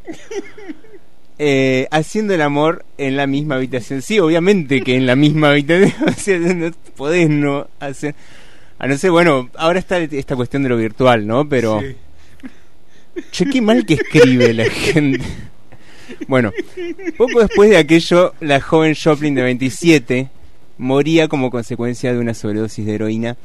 [1.39, 4.01] eh, haciendo el amor en la misma habitación.
[4.01, 8.15] Sí, obviamente que en la misma habitación, o sea, no podés no hacer...
[8.79, 11.49] A no ser, bueno, ahora está esta cuestión de lo virtual, ¿no?
[11.49, 11.81] Pero...
[11.81, 11.97] Sí.
[13.31, 15.25] Che, qué mal que escribe la gente.
[16.29, 16.53] Bueno,
[17.17, 20.29] poco después de aquello, la joven Joplin de 27
[20.79, 23.37] moría como consecuencia de una sobredosis de heroína.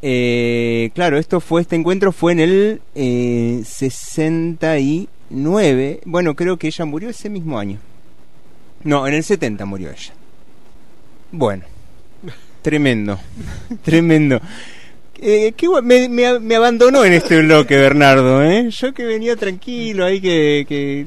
[0.00, 6.00] Eh, claro, esto fue este encuentro fue en el eh, 69.
[6.04, 7.78] Bueno, creo que ella murió ese mismo año.
[8.84, 10.12] No, en el 70 murió ella.
[11.30, 11.62] Bueno,
[12.62, 13.20] tremendo,
[13.82, 14.40] tremendo.
[15.24, 18.42] Eh, qué me, me, me abandonó en este bloque, Bernardo.
[18.42, 18.68] ¿eh?
[18.70, 21.06] Yo que venía tranquilo ahí, que, que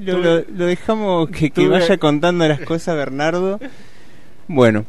[0.00, 3.58] lo, lo- lo dejamos que, que vaya contando las cosas, Bernardo.
[4.46, 4.84] Bueno,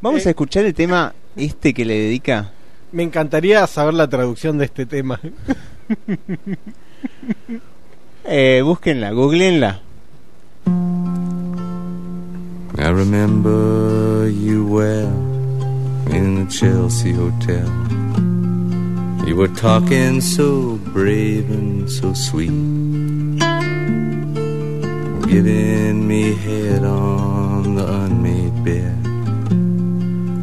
[0.00, 2.50] vamos a escuchar el tema este que le dedica.
[2.92, 5.18] Me encantaría saber la traducción de este tema.
[8.24, 9.80] Eh, búsquenla, googleenla.
[12.78, 15.12] I remember you well
[16.14, 17.66] in the Chelsea Hotel.
[19.26, 22.50] You were talking so brave and so sweet,
[25.32, 28.98] giving me head on the unmade bed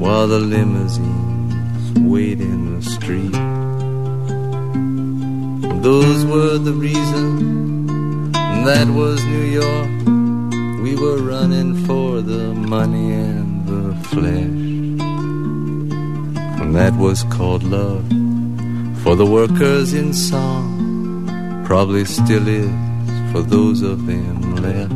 [0.01, 3.37] while the limousines wait in the street.
[5.83, 8.33] Those were the reasons.
[8.65, 9.93] That was New York.
[10.81, 14.57] We were running for the money and the flesh.
[16.61, 18.07] and that was called love.
[19.03, 22.89] For the workers in song, probably still is
[23.31, 24.91] for those of them left.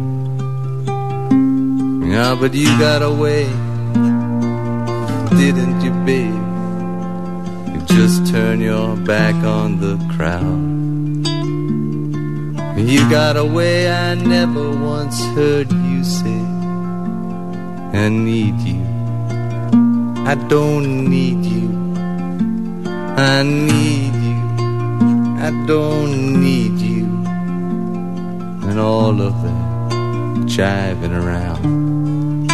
[2.12, 3.46] Yeah, but you got away,
[5.38, 6.44] didn't you, babe?
[7.74, 10.74] You just turn your back on the crowd.
[12.78, 16.42] You got away, I never once heard you say,
[17.94, 18.82] I need you.
[20.26, 21.70] I don't need you.
[23.18, 24.40] I need you.
[25.40, 26.93] I don't need you.
[28.74, 32.50] And all of that jiving around.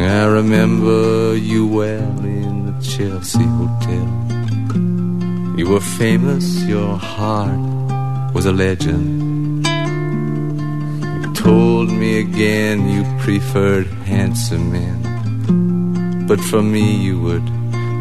[0.00, 4.08] I remember you well in the Chelsea Hotel.
[5.56, 9.64] You were famous, your heart was a legend.
[11.22, 16.26] You told me again you preferred handsome men.
[16.26, 17.48] But for me, you would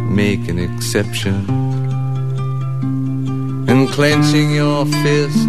[0.10, 1.86] make an exception.
[3.91, 5.47] Clenching your fist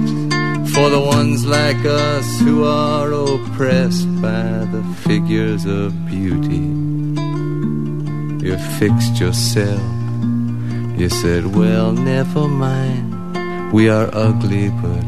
[0.74, 6.66] for the ones like us who are oppressed by the figures of beauty.
[8.44, 9.82] You fixed yourself.
[10.98, 13.73] You said, Well, never mind.
[13.73, 15.05] We are ugly, but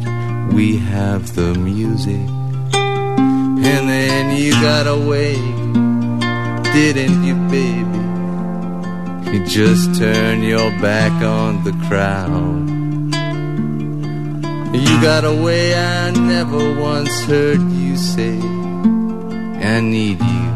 [0.53, 2.29] we have the music.
[2.75, 5.35] And then you got away,
[6.73, 8.01] didn't you, baby?
[9.31, 12.70] You just turned your back on the crowd.
[14.73, 20.51] You got a way I never once heard you say, I need you.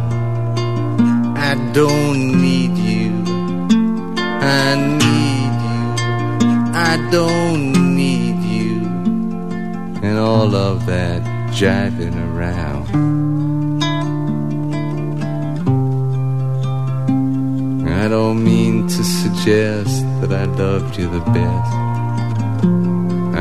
[1.36, 3.10] I don't need you.
[4.16, 5.84] I need you.
[6.74, 8.86] I don't need you.
[10.06, 12.86] And all of that jiving around.
[17.88, 21.83] I don't mean to suggest that I loved you the best.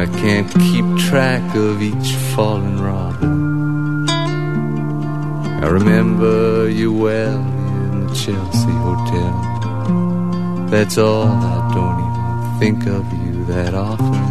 [0.03, 4.09] I can't keep track of each fallen robin.
[5.63, 10.67] I remember you well in the Chelsea Hotel.
[10.69, 14.25] That's all, I don't even think of you that often.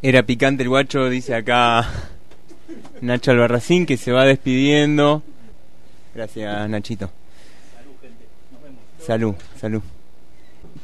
[0.00, 1.86] Era picante el guacho, dice acá
[3.02, 5.22] Nacho Albarracín, que se va despidiendo.
[6.14, 7.10] Gracias, Nachito.
[9.06, 9.82] Salud, salud.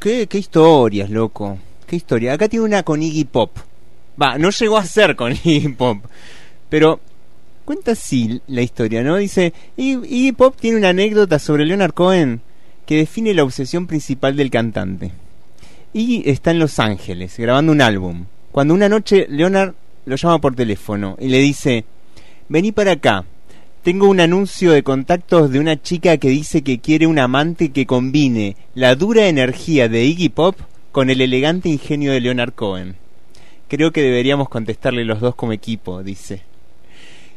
[0.01, 1.57] ¿Qué, qué historias, loco.
[1.87, 2.33] Qué historia.
[2.33, 3.57] Acá tiene una con Iggy Pop.
[4.21, 6.05] Va, no llegó a ser con Iggy Pop.
[6.69, 7.01] Pero
[7.65, 9.17] cuenta así la historia, ¿no?
[9.17, 12.41] Dice, Iggy Pop tiene una anécdota sobre Leonard Cohen
[12.87, 15.13] que define la obsesión principal del cantante.
[15.93, 18.25] Iggy está en Los Ángeles grabando un álbum.
[18.51, 19.75] Cuando una noche Leonard
[20.07, 21.85] lo llama por teléfono y le dice,
[22.49, 23.25] vení para acá,
[23.83, 27.87] tengo un anuncio de contactos de una chica que dice que quiere un amante que
[27.87, 30.57] combine la dura energía de Iggy Pop
[30.93, 32.97] con el elegante ingenio de Leonard Cohen.
[33.69, 36.43] Creo que deberíamos contestarle los dos como equipo, dice.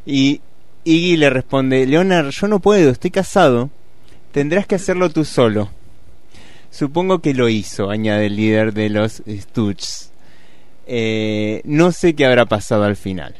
[0.04, 0.40] Y
[0.84, 3.70] Iggy le responde, Leonard, yo no puedo, estoy casado.
[4.32, 5.70] Tendrás que hacerlo tú solo.
[6.70, 10.10] Supongo que lo hizo, añade el líder de los Stooges.
[10.86, 13.34] Eh, no sé qué habrá pasado al final.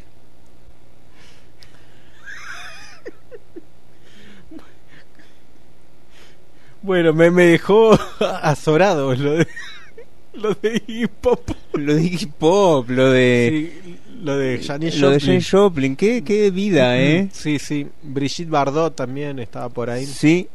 [6.83, 9.47] Bueno, me, me dejó azorado lo de,
[10.35, 11.41] lo de hip hop.
[11.75, 13.73] Lo de hip hop, lo de.
[13.85, 15.27] Sí, lo de Janis Lo de Joplin.
[15.27, 17.29] Janis Joplin, qué, qué vida, ¿eh?
[17.33, 17.87] Sí, sí.
[18.03, 20.07] Brigitte Bardot también estaba por ahí.
[20.07, 20.49] Sí.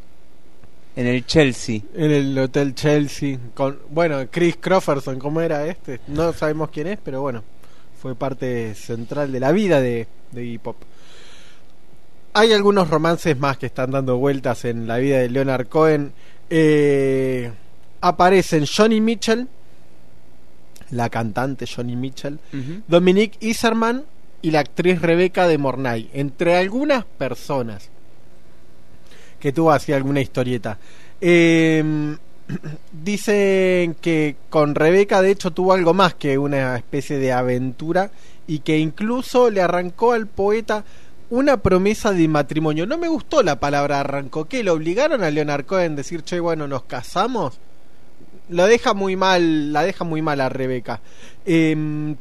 [0.95, 1.82] En el Chelsea.
[1.94, 3.38] En el Hotel Chelsea.
[3.54, 5.99] Con, bueno, Chris Crawfordson, ¿cómo era este?
[6.08, 7.44] No sabemos quién es, pero bueno,
[8.02, 10.76] fue parte central de la vida de, de hip hop.
[12.38, 16.14] Hay algunos romances más que están dando vueltas en la vida de Leonard Cohen.
[16.52, 17.52] Eh,
[18.00, 19.48] aparecen Johnny Mitchell,
[20.92, 22.38] la cantante Johnny Mitchell,
[22.88, 24.04] Dominique Iserman
[24.44, 27.90] y la actriz Rebecca de Mornay, entre algunas personas
[29.40, 30.78] que tuvo así alguna historieta.
[31.20, 32.16] Eh,
[33.04, 38.12] dicen que con Rebeca de hecho tuvo algo más que una especie de aventura
[38.46, 40.86] y que incluso le arrancó al poeta
[41.30, 42.86] una promesa de matrimonio.
[42.86, 46.40] No me gustó la palabra arrancó, que lo obligaron a Leonard Cohen a decir, che,
[46.40, 47.60] bueno, nos casamos.
[48.49, 51.02] Lo deja muy mal, la deja muy mal a Rebeca.
[51.45, 52.16] Eh,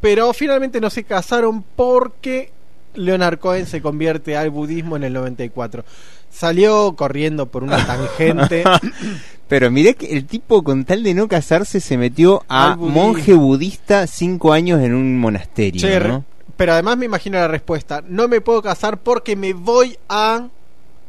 [0.00, 2.50] pero finalmente no se casaron porque
[2.94, 5.84] Leonard Cohen se convierte al budismo en el 94.
[6.30, 8.64] Salió corriendo por una tangente.
[9.48, 14.06] Pero miré que el tipo con tal de no casarse se metió a monje budista
[14.06, 16.24] cinco años en un monasterio, Che, ¿no?
[16.60, 18.04] Pero además me imagino la respuesta.
[18.06, 20.48] No me puedo casar porque me voy a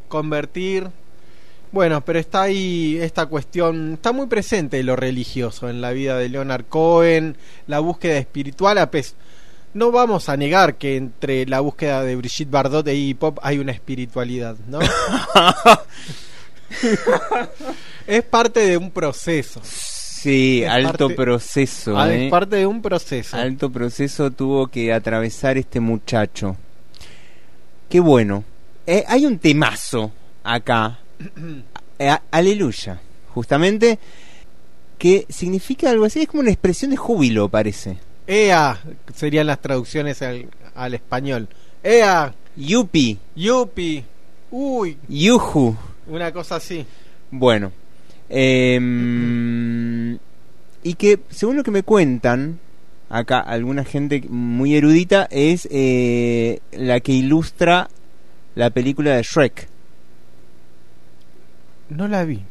[0.07, 0.87] convertir.
[1.73, 6.29] Bueno, pero está ahí esta cuestión, está muy presente lo religioso en la vida de
[6.29, 7.35] Leonard Cohen,
[7.67, 9.15] la búsqueda espiritual, a pes
[9.73, 13.59] no vamos a negar que entre la búsqueda de Brigitte Bardot e Iggy Pop hay
[13.59, 14.79] una espiritualidad, ¿no?
[18.07, 19.61] es parte de un proceso.
[20.21, 21.97] Sí, Es alto parte- proceso.
[21.97, 22.25] Ah, ¿eh?
[22.25, 23.35] Es parte de un proceso.
[23.37, 26.55] Alto proceso tuvo que atravesar este muchacho.
[27.89, 28.43] Qué bueno.
[28.85, 30.11] Eh, hay un temazo
[30.43, 30.99] acá.
[32.03, 32.99] Eh, aleluya.
[33.35, 33.99] Justamente.
[34.97, 36.21] Que significa algo así.
[36.21, 37.97] Es como una expresión de júbilo, parece.
[38.25, 38.79] EA
[39.15, 41.47] serían las traducciones al, al español.
[41.83, 43.19] EA, Yupi.
[43.35, 44.03] Yupi,
[44.49, 45.75] uy, Yuju.
[46.07, 46.83] una cosa así.
[47.29, 47.71] Bueno.
[48.31, 50.17] Em,
[50.83, 52.59] y que, según lo que me cuentan,
[53.09, 57.89] acá alguna gente muy erudita, es eh, la que ilustra
[58.55, 59.67] la película de Shrek.
[61.89, 62.41] No la vi.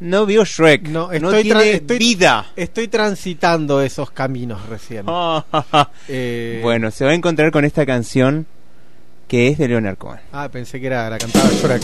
[0.00, 0.88] No vio Shrek.
[0.88, 2.46] No, No, estoy, tra- tiene estoy- vida.
[2.56, 5.04] Estoy transitando esos caminos recién.
[6.08, 8.46] Eh, Bueno, se va a encontrar con esta canción
[9.26, 10.20] que es de Leonard Cohen.
[10.32, 11.82] Ah, pensé que era la cantaba Shrek.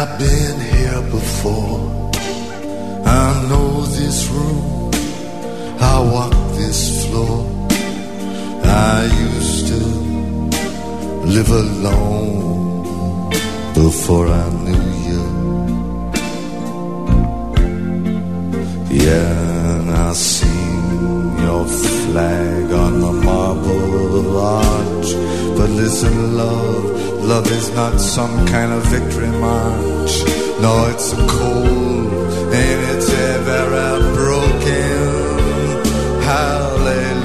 [0.00, 1.78] I've been here before.
[3.04, 4.90] I know this room.
[5.78, 7.68] I walk this floor.
[8.64, 9.80] I used to
[11.36, 13.28] live alone
[13.74, 15.24] before I knew you.
[19.04, 24.22] Yeah, and I seen your flag on the marble
[25.56, 26.84] But listen, love,
[27.22, 30.22] love is not some kind of victory march.
[30.60, 32.12] No, it's a cold
[32.52, 36.22] and it's ever broken.
[36.22, 37.19] Hallelujah.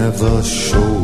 [0.00, 0.99] Never show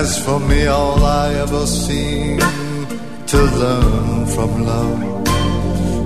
[0.00, 2.38] As for me, all I ever seem
[3.32, 5.02] to learn from love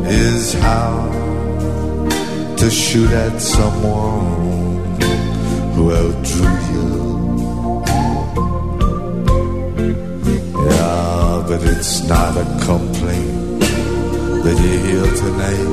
[0.06, 0.94] is how
[2.56, 4.86] to shoot at someone
[5.74, 6.88] who outdrew you.
[10.70, 13.60] Yeah, but it's not a complaint
[14.44, 15.72] that you hear tonight.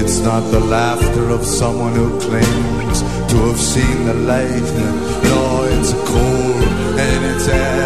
[0.00, 3.00] It's not the laughter of someone who claims
[3.30, 4.68] to have seen the light.
[5.24, 6.41] No, it's cold
[7.48, 7.81] and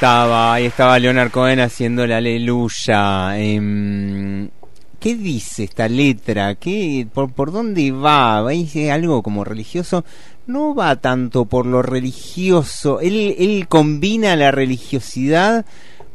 [0.00, 3.38] estaba, ahí estaba Leonard Cohen haciendo la aleluya.
[3.38, 4.48] Em,
[4.98, 6.54] ¿Qué dice esta letra?
[6.54, 8.48] ¿Qué, por, ¿Por dónde va?
[8.48, 10.06] ¿Dice algo como religioso?
[10.46, 13.00] No va tanto por lo religioso.
[13.00, 15.66] Él, él combina la religiosidad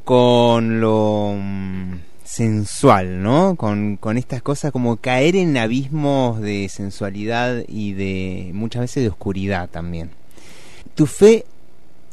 [0.03, 1.93] con lo mm,
[2.23, 3.55] sensual, ¿no?
[3.55, 9.09] Con, con estas cosas como caer en abismos de sensualidad y de muchas veces de
[9.09, 10.09] oscuridad también.
[10.95, 11.45] Tu fe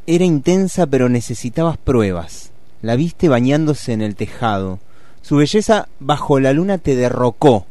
[0.07, 2.51] era intensa pero necesitabas pruebas.
[2.81, 4.81] La viste bañándose en el tejado.
[5.23, 7.67] Su belleza bajo la luna te derrocó.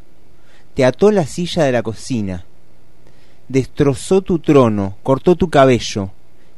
[0.74, 2.46] Te ató la silla de la cocina.
[3.50, 6.12] Destrozó tu trono, cortó tu cabello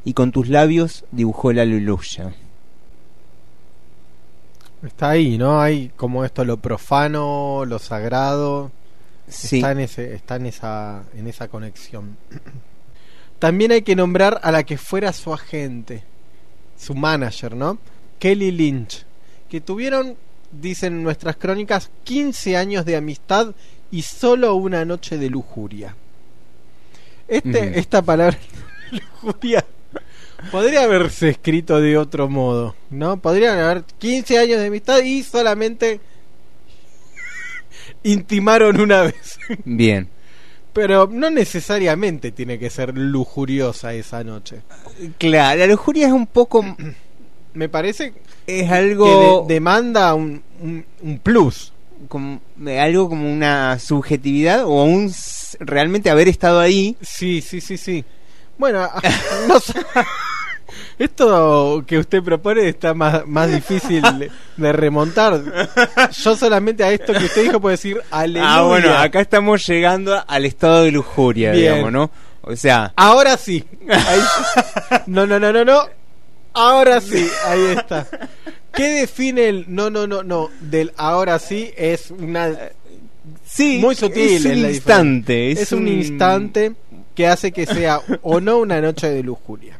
[0.04, 2.32] y con tus labios dibujó la aleluya.
[4.84, 5.60] Está ahí, ¿no?
[5.60, 8.70] Hay como esto lo profano, lo sagrado.
[9.26, 9.56] Sí.
[9.56, 12.16] Está en ese, está en esa, en esa conexión.
[13.44, 16.02] También hay que nombrar a la que fuera su agente,
[16.78, 17.76] su manager, ¿no?
[18.18, 19.04] Kelly Lynch,
[19.50, 20.16] que tuvieron,
[20.50, 23.54] dicen nuestras crónicas, 15 años de amistad
[23.90, 25.94] y solo una noche de lujuria.
[27.28, 27.78] Este.
[27.78, 28.38] Esta palabra,
[28.90, 29.62] lujuria,
[30.50, 33.18] podría haberse escrito de otro modo, ¿no?
[33.18, 36.00] Podrían haber 15 años de amistad y solamente
[38.04, 39.38] intimaron una vez.
[39.66, 40.13] Bien.
[40.74, 44.60] Pero no necesariamente tiene que ser lujuriosa esa noche.
[45.18, 46.64] Claro, la lujuria es un poco...
[47.54, 48.12] Me parece
[48.46, 49.44] Es que algo...
[49.46, 51.72] de- demanda un, un, un plus.
[52.08, 52.40] como,
[52.80, 55.12] algo como una subjetividad o un
[55.60, 56.96] realmente haber estado ahí.
[57.00, 58.04] Sí, sí, sí, sí.
[58.58, 58.88] Bueno,
[59.48, 59.74] no sé.
[60.98, 65.42] Esto que usted propone está más, más difícil de, de remontar.
[66.12, 68.54] Yo solamente a esto que usted dijo puedo decir aleluya.
[68.56, 71.62] Ah, bueno, acá estamos llegando al estado de lujuria, Bien.
[71.74, 72.10] digamos, ¿no?
[72.42, 73.64] O sea, Ahora sí.
[73.88, 75.80] Ahí- No, no, no, no, no.
[76.52, 78.06] Ahora sí, ahí está.
[78.72, 81.72] ¿Qué define el no, no, no, no del ahora sí?
[81.76, 82.50] Es una
[83.44, 84.36] sí, muy sutil.
[84.36, 86.72] es un instante, es Es, un un- instante
[87.14, 89.78] que hace que sea o no una noche de lujuria.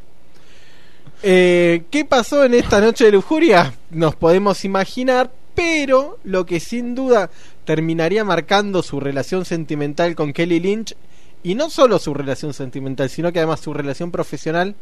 [1.27, 3.73] Eh, ¿Qué pasó en esta noche de lujuria?
[3.89, 7.31] Nos podemos imaginar, pero lo que sin duda
[7.65, 10.95] terminaría marcando su relación sentimental con Kelly Lynch,
[11.43, 14.75] y no solo su relación sentimental, sino que además su relación profesional,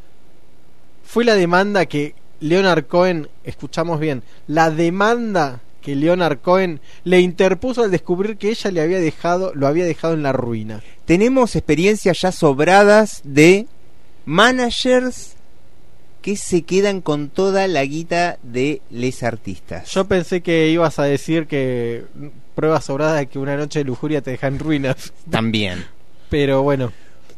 [1.04, 7.84] fue la demanda que Leonard Cohen, escuchamos bien, la demanda que Leonard Cohen le interpuso
[7.84, 10.82] al descubrir que ella le había dejado, lo había dejado en la ruina.
[11.04, 13.68] tenemos experiencias ya sobradas de
[14.24, 15.36] managers
[16.22, 19.90] que se quedan con toda la guita de les artistas.
[19.92, 22.04] Yo pensé que ibas a decir que
[22.54, 25.12] pruebas sobradas de que una noche de lujuria te deja en ruinas.
[25.30, 25.84] También.
[26.30, 26.92] Pero bueno,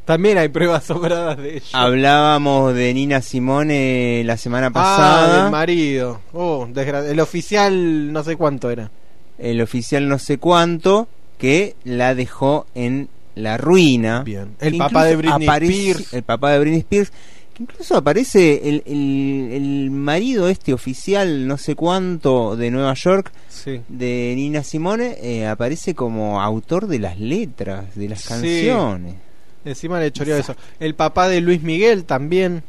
[0.05, 1.66] también hay pruebas sobradas de ello.
[1.73, 5.43] Hablábamos de Nina Simone la semana Ah, pasada.
[5.44, 6.20] del marido.
[6.32, 8.90] Oh, el oficial no sé cuánto era.
[9.39, 11.09] el oficial no sé cuánto
[11.39, 14.23] que la dejó en la ruina.
[14.23, 14.55] Bien.
[14.61, 16.12] El papá de Britney Spears.
[16.12, 17.12] El papá de Britney Spears
[17.59, 23.81] Incluso aparece el, el, el marido este oficial, no sé cuánto, de Nueva York, Sí.
[23.89, 28.29] de Nina Simone, eh, aparece como autor de las letras, de las Sí.
[28.29, 29.15] canciones.
[29.65, 30.55] Encima le choreó eso.
[30.81, 32.63] El papá de Luis Miguel también.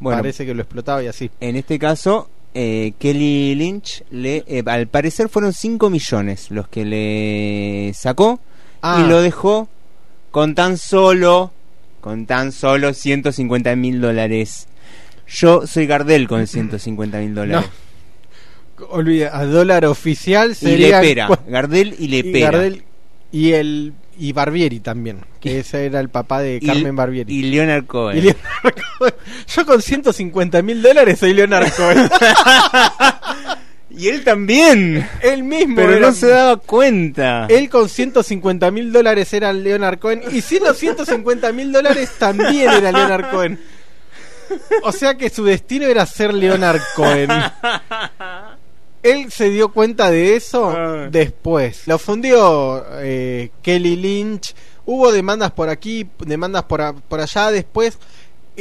[0.00, 0.18] Bueno.
[0.22, 1.30] Parece que lo explotaba y así.
[1.40, 6.84] En este caso, eh, Kelly Lynch, le, eh, al parecer fueron 5 millones los que
[6.86, 8.40] le sacó
[8.82, 9.02] Ah.
[9.04, 9.68] y lo dejó
[10.30, 11.52] con tan solo,
[12.00, 14.66] con tan solo 150 mil dólares.
[15.28, 17.68] Yo soy Gardel con 150 mil dólares.
[18.88, 21.00] Olvida, a dólar oficial Y sería.
[21.00, 22.50] Lepera, Gardel y Lepera.
[22.50, 22.84] Gardel
[23.30, 27.32] y el y Barbieri también, que ese era el papá de Y- Carmen Barbieri.
[27.34, 28.18] Y Leonard Cohen.
[28.18, 29.14] Y Leonard Cohen.
[29.54, 31.98] Yo con 150 mil dólares soy Leonard Cohen.
[34.00, 35.08] Y él también.
[35.22, 35.76] Él mismo.
[35.76, 37.46] Pero era- no se daba cuenta.
[37.50, 40.22] Él con 150 mil dólares era Leonard Cohen.
[40.32, 43.60] Y sin los 150 mil dólares también era Leonard Cohen.
[44.82, 47.30] O sea que su destino era ser Leonard Cohen.
[49.02, 51.86] Él se dio cuenta de eso después.
[51.86, 54.54] Lo fundió eh, Kelly Lynch.
[54.84, 57.50] Hubo demandas por aquí, demandas por, por allá.
[57.50, 57.98] Después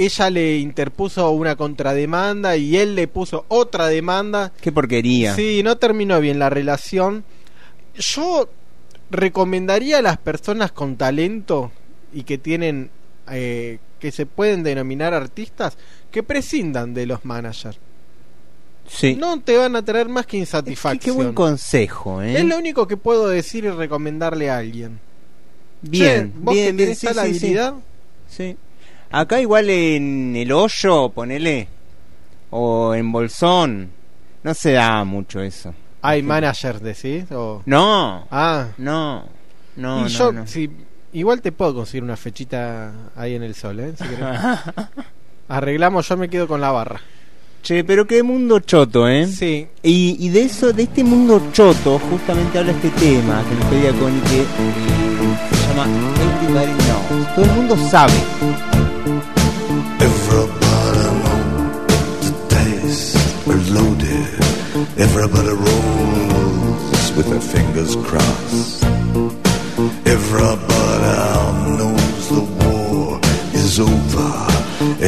[0.06, 4.52] ella le interpuso una contrademanda y él le puso otra demanda.
[4.62, 5.36] Qué porquería.
[5.36, 7.24] Sí, no terminó bien la relación.
[7.96, 8.50] Yo
[9.12, 11.72] recomendaría a las personas con talento
[12.14, 12.90] y que tienen
[13.32, 15.78] eh, que se pueden denominar artistas
[16.12, 17.78] que prescindan de los managers.
[18.88, 19.16] Sí.
[19.16, 21.00] No te van a traer más que insatisfacción.
[21.00, 22.40] qué buen consejo, ¿eh?
[22.40, 25.00] Es lo único que puedo decir y recomendarle a alguien.
[25.82, 27.46] Bien, Che, vos bien, que bien, tenés sí, tal sí, sí.
[27.46, 27.74] habilidad,
[28.28, 28.58] Sí.
[29.12, 31.68] Acá igual en el hoyo, ponele,
[32.52, 33.90] o en Bolsón,
[34.44, 35.74] no se da mucho eso.
[36.02, 37.26] hay managers, decís.
[37.32, 37.62] O...
[37.66, 39.26] No, Ah, no,
[39.76, 40.48] no, y no, yo, no.
[40.48, 40.70] si-
[41.14, 43.94] igual te puedo conseguir una fechita ahí en el sol, ¿eh?
[43.98, 44.04] Si.
[45.50, 47.02] Arreglamos, yo me quedo con la barra.
[47.64, 49.26] Che, pero qué mundo choto, ¿eh?
[49.28, 49.68] Sí.
[49.84, 53.92] Y, y de eso, de este mundo choto, justamente habla este tema que nos pedía
[54.00, 54.46] Connie que
[55.58, 55.88] se llama
[56.46, 57.36] Everybody Knows.
[57.36, 58.14] Todo el mundo sabe.
[60.10, 63.04] Everybody knows the dice
[63.48, 64.40] are loaded.
[64.98, 68.84] Everybody rolls with their fingers crossed.
[70.16, 71.16] Everybody
[71.78, 73.20] knows the war
[73.54, 74.34] is over.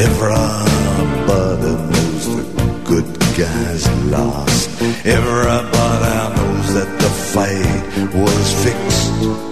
[0.06, 2.44] Everybody knows the
[2.84, 4.70] good guys lost.
[5.04, 9.51] Everybody knows that the fight was fixed.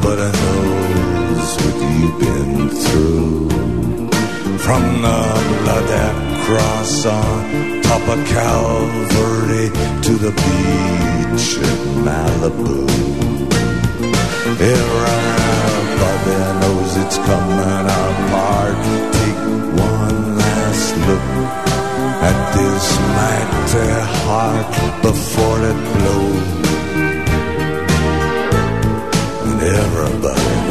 [0.00, 3.48] Everybody knows what you've been through.
[4.58, 5.18] From the
[5.62, 6.06] bloody
[6.44, 9.68] cross on top of Calvary
[10.02, 12.86] to the beach at Malibu.
[14.76, 18.78] Everybody knows it's coming apart.
[19.18, 19.42] Take
[19.82, 21.28] one last look
[22.22, 22.86] at this
[23.18, 23.90] mighty
[24.22, 24.72] heart
[25.02, 26.67] before it blows.
[29.78, 30.67] And everybody knows.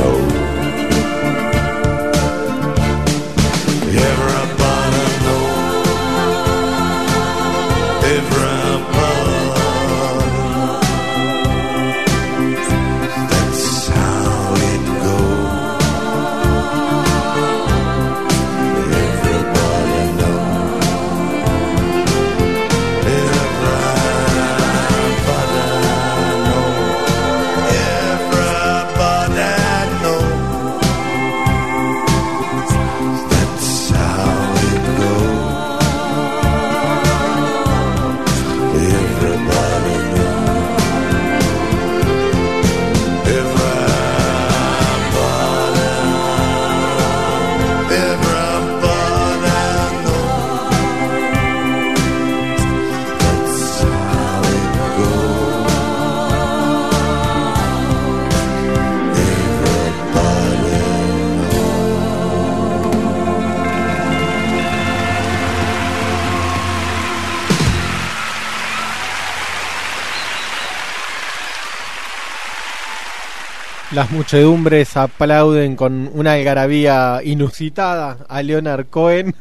[73.97, 79.33] Las muchedumbres aplauden con una algarabía inusitada a Leonard Cohen.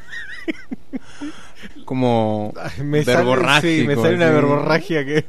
[1.84, 5.26] Como me sale, sí, me sale una verborragia que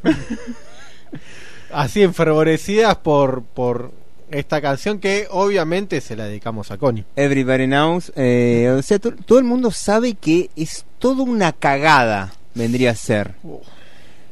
[1.74, 3.92] así enfervorecidas por por
[4.32, 7.04] esta canción que obviamente se la dedicamos a Connie.
[7.18, 8.14] Everybody knows.
[8.16, 12.96] eh, o sea, to- todo el mundo sabe que es toda una cagada, vendría a
[12.96, 13.36] ser.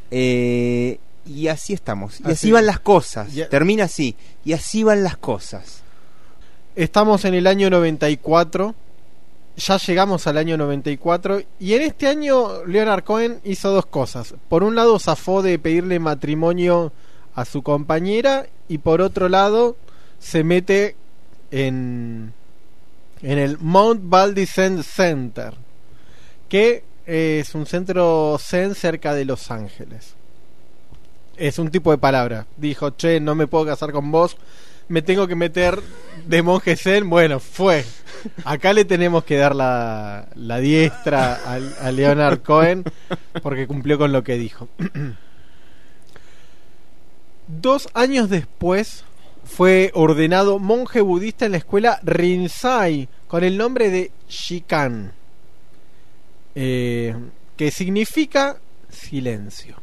[0.09, 2.19] Eh, y así estamos.
[2.19, 3.34] Y así, Así- van las cosas.
[3.34, 4.15] Ya- Termina así.
[4.43, 5.81] Y así van las cosas.
[6.76, 8.76] Estamos en el año 94.
[9.57, 14.34] Ya llegamos al año 94 y en este año Leonard Cohen hizo dos cosas.
[14.49, 16.91] Por un lado zafó de pedirle matrimonio
[17.35, 19.77] a su compañera y por otro lado
[20.19, 20.97] se mete
[21.52, 22.34] en
[23.22, 25.53] en el Mount Baldy Zen Center,
[26.49, 30.15] que es un centro zen cerca de Los Ángeles.
[31.38, 32.45] Es un tipo de palabra.
[32.57, 34.38] Dijo, che, no me puedo casar con vos,
[34.88, 35.82] me tengo que meter
[36.26, 37.10] de monje zen.
[37.10, 37.84] Bueno, fue.
[38.45, 42.84] Acá le tenemos que dar la, la diestra al- a, Leonard Cohen
[43.44, 44.68] porque cumplió con lo que dijo.
[47.48, 49.03] Dos años después
[49.44, 55.12] fue ordenado monje budista en la escuela Rinzai con el nombre de Shikan,
[56.56, 57.16] eh,
[57.56, 58.57] que significa
[58.90, 59.76] silencio.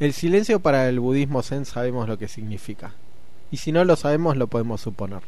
[0.00, 2.94] El silencio para el budismo zen sabemos lo que significa.
[3.50, 5.22] Y si no lo sabemos, lo podemos suponer.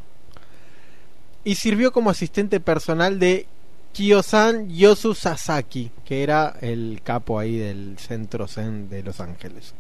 [1.42, 3.46] Y sirvió como asistente personal de
[3.92, 9.74] Kiyosan Yosu Sasaki, que era el capo ahí del centro zen de Los Ángeles.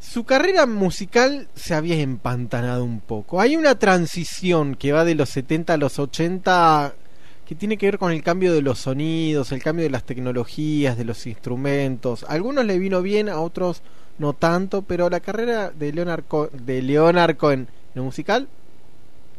[0.00, 3.40] Su carrera musical se había empantanado un poco.
[3.40, 6.94] Hay una transición que va de los 70 a los 80
[7.46, 10.98] que tiene que ver con el cambio de los sonidos, el cambio de las tecnologías,
[10.98, 12.24] de los instrumentos.
[12.24, 13.82] A algunos le vino bien, a otros
[14.18, 18.48] no tanto, pero la carrera de Leonard, Co- de Leonard Cohen en lo musical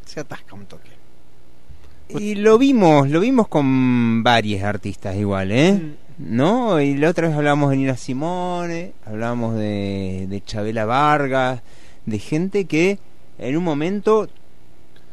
[0.06, 0.90] se atasca un toque.
[2.10, 5.74] Y lo vimos, lo vimos con varios artistas igual, ¿eh?
[5.74, 5.94] Mm.
[6.20, 6.80] ¿No?
[6.80, 11.62] Y la otra vez hablamos de Nina Simone, hablamos de, de Chabela Vargas,
[12.06, 12.98] de gente que
[13.38, 14.30] en un momento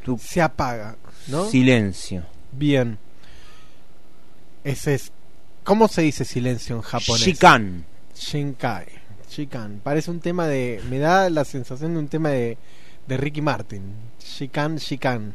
[0.04, 0.96] tu Se apaga,
[1.26, 1.44] ¿no?
[1.46, 2.22] silencio.
[2.56, 2.98] Bien.
[4.62, 5.12] Ese es.
[5.62, 7.22] ¿Cómo se dice silencio en japonés?
[7.22, 7.84] Shikan.
[8.14, 8.86] Shinkai.
[9.30, 9.80] Shikan.
[9.82, 10.80] Parece un tema de.
[10.88, 12.56] Me da la sensación de un tema de,
[13.06, 13.82] de Ricky Martin.
[14.20, 15.28] Shikan, Shikan.
[15.28, 15.34] No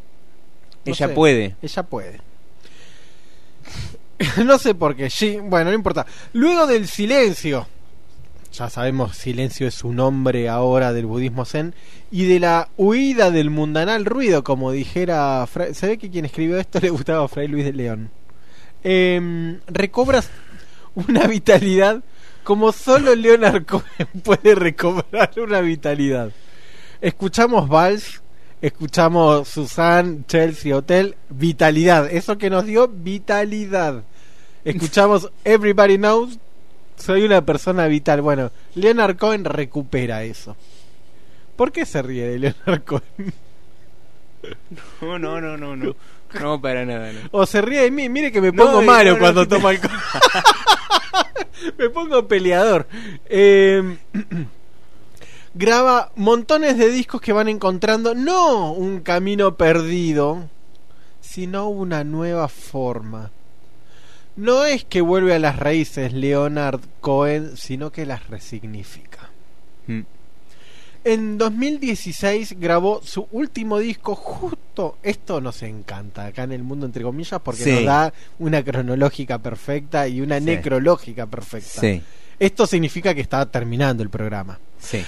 [0.94, 1.14] Ella sé.
[1.14, 1.56] puede.
[1.62, 2.22] Ella puede.
[4.46, 5.10] no sé por qué.
[5.44, 6.06] Bueno, no importa.
[6.34, 7.68] Luego del silencio.
[8.52, 11.76] Ya sabemos, silencio es un nombre ahora del budismo zen.
[12.12, 15.48] Y de la huida del mundanal ruido, como dijera.
[15.74, 18.10] Se ve que quien escribió esto le gustaba a Fray Luis de León.
[18.84, 20.30] Em, recobras
[20.96, 22.02] una vitalidad
[22.44, 26.32] como solo Leonard Cohen puede recobrar una vitalidad.
[27.02, 28.22] Escuchamos Vals,
[28.62, 34.04] escuchamos Susan, Chelsea Hotel, vitalidad, eso que nos dio vitalidad.
[34.66, 36.40] Escuchamos Everybody Knows,
[37.00, 38.22] soy una persona vital.
[38.22, 40.56] Bueno, Leonard Cohen recupera eso.
[41.56, 43.34] ¿Por qué se ríe de Leonard Cohen?
[45.02, 45.96] No, no, no, no, no.
[46.40, 47.20] No, para nada, no.
[47.32, 49.70] O se ríe de mí, mire que me No, pongo eh, malo no, cuando toma
[49.70, 49.92] alcohol.
[51.78, 52.88] me pongo peleador.
[53.26, 53.98] Eh,
[55.54, 60.48] graba montones de discos que van encontrando, no un camino perdido,
[61.20, 63.32] sino una nueva forma.
[64.40, 69.30] No es que vuelve a las raíces Leonard Cohen, sino que las resignifica.
[69.88, 70.02] Mm.
[71.04, 77.04] En 2016 grabó su último disco justo, esto nos encanta acá en el mundo entre
[77.04, 77.72] comillas porque Sí.
[77.72, 80.46] nos da una cronológica perfecta y una Sí.
[80.46, 81.82] necrológica perfecta.
[81.82, 82.02] Sí,
[82.38, 84.60] Esto significa que está terminando el programa.
[84.80, 85.04] sí.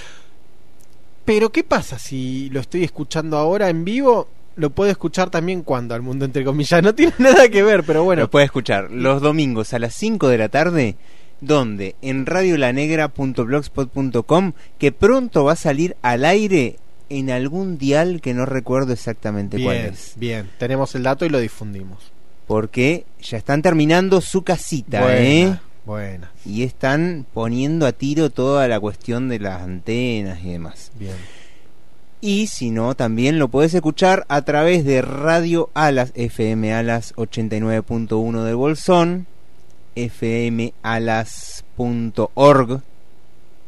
[1.24, 4.26] Pero ¿qué pasa si lo estoy escuchando ahora en vivo?
[4.56, 6.82] Lo puedo escuchar también cuando al mundo entre comillas.
[6.82, 8.22] No tiene nada que ver, pero bueno.
[8.22, 10.96] Lo puede escuchar los domingos a las 5 de la tarde.
[11.40, 16.76] donde En radiolanegra.blogspot.com, que pronto va a salir al aire
[17.08, 20.14] en algún dial que no recuerdo exactamente cuál es.
[20.16, 20.48] bien.
[20.58, 22.12] Tenemos el dato y lo difundimos.
[22.46, 25.58] Porque ya están terminando su casita, Buena, ¿eh?
[25.84, 26.30] buena.
[26.44, 30.90] Y están poniendo a tiro toda la cuestión de las antenas y demás.
[30.98, 31.14] Bien.
[32.24, 38.44] Y si no, también lo puedes escuchar a través de Radio Alas, FM Alas 89.1
[38.44, 39.26] de Bolsón,
[39.96, 41.62] fmalas.org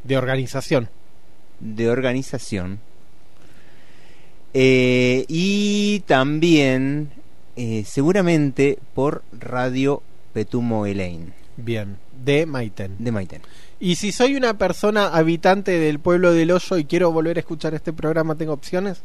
[0.05, 0.89] De organización.
[1.59, 2.79] de organización.
[4.53, 7.11] Eh, y también,
[7.57, 10.01] eh, seguramente, por Radio
[10.33, 11.97] Petumo Elaine, Bien.
[12.25, 12.95] De Maiten.
[13.01, 13.43] de Maiten.
[13.85, 17.75] Y si soy una persona habitante del pueblo del Hoyo y quiero volver a escuchar
[17.75, 19.03] este programa, ¿tengo opciones?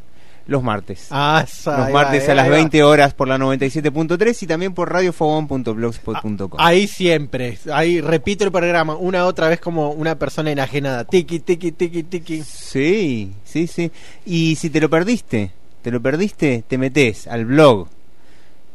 [0.48, 1.08] Los martes.
[1.10, 2.56] Ah, esa, Los martes va, a las ahí va.
[2.56, 6.60] 20 horas por la 97.3 y también por radiofogón.blogspot.com.
[6.60, 7.60] Ahí siempre.
[7.74, 11.04] Ahí repito el programa una otra vez como una persona enajenada.
[11.04, 12.42] Tiki, tiki, tiki, tiki.
[12.44, 13.92] Sí, sí, sí.
[14.26, 15.52] Y si te lo perdiste,
[15.82, 17.90] te lo perdiste, te metes al blog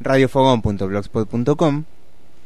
[0.00, 1.84] radiofogón.blogspot.com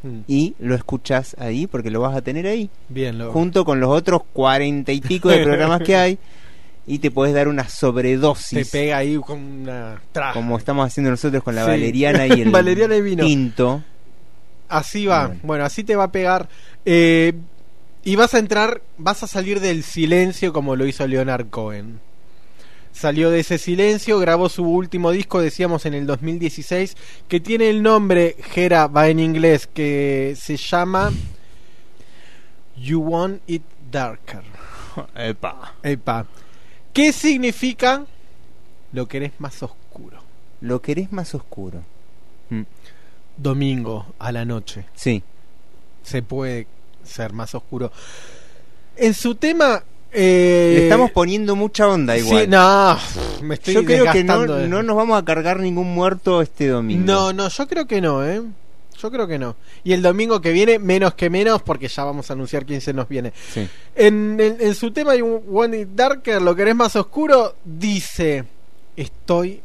[0.03, 3.33] Mm, y lo escuchas ahí porque lo vas a tener ahí, Bien, lo.
[3.33, 6.19] junto con los otros cuarenta y pico de programas que hay
[6.87, 10.01] y te puedes dar una Te sobredosis, pega ahí con una.
[10.13, 10.33] tra.
[10.33, 11.71] como estamos haciendo nosotros con la Sí.
[11.71, 13.25] valeriana y el Valeriana y vino.
[13.25, 13.83] tinto.
[14.69, 15.27] Así va.
[15.29, 15.41] Bueno.
[15.45, 16.49] Bueno, así te va a pegar.
[16.85, 17.33] Eh,
[18.05, 22.01] y vas a entrar, vas a salir del silencio como lo hizo Leonard Cohen.
[22.99, 26.97] Salió de ese silencio, grabó su último disco, decíamos en el 2016,
[27.29, 31.13] que tiene el nombre, Jera va en inglés, que se llama
[32.77, 34.43] You Want It Darker.
[35.15, 35.75] Epa.
[35.85, 36.27] Epa.
[36.93, 38.05] ¿Qué significa?
[38.91, 40.21] Lo querés más oscuro.
[40.61, 41.85] Lo querés más oscuro.
[42.51, 42.63] Mm,
[43.37, 44.87] Domingo a la noche.
[44.97, 45.23] Sí.
[46.03, 46.67] se puede
[47.05, 47.93] ser más oscuro.
[48.97, 49.85] En su tema.
[50.13, 52.51] Eh, Le estamos poniendo mucha onda sí, igual.
[52.51, 52.99] no,
[53.43, 56.69] me estoy Yo creo que no, de- no nos vamos a cargar ningún muerto este
[56.69, 57.05] domingo.
[57.05, 58.43] No, no, yo creo que no, ¿eh?
[59.01, 59.55] Yo creo que no.
[59.85, 62.93] Y el domingo que viene, menos que menos, porque ya vamos a anunciar quién se
[62.93, 63.33] nos viene.
[63.53, 63.69] Sí.
[63.95, 68.45] En, en- en su tema, Want It Darker, lo querés más oscuro, dice:
[68.97, 69.61] Estoy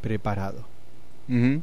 [0.00, 0.64] preparado.
[1.28, 1.60] Ujú.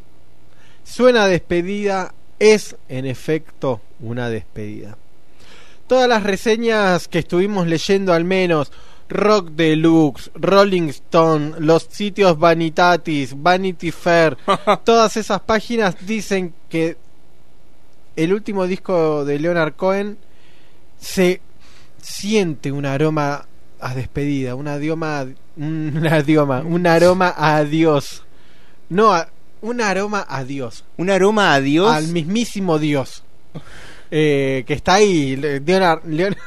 [0.84, 4.98] Suena despedida, es en efecto una despedida.
[5.94, 8.72] Todas las reseñas que estuvimos leyendo al menos,
[9.10, 14.36] Rock Deluxe, Rolling Stone, los sitios Vanitatis, Vanity Fair,
[14.86, 16.98] todas esas páginas dicen que
[18.16, 20.18] el último disco de Leonard Cohen
[21.00, 21.42] se
[22.02, 23.46] siente un aroma
[23.80, 28.24] a despedida, un aroma, un idioma, un aroma a adiós.
[28.90, 29.28] No a,
[29.62, 30.86] Un aroma a Dios.
[30.98, 31.94] Un aroma a Dios.
[31.94, 33.24] Al mismísimo Dios.
[34.16, 35.36] Eh, que está ahí.
[35.36, 36.04] Le- Leonard.
[36.06, 36.38] Leon-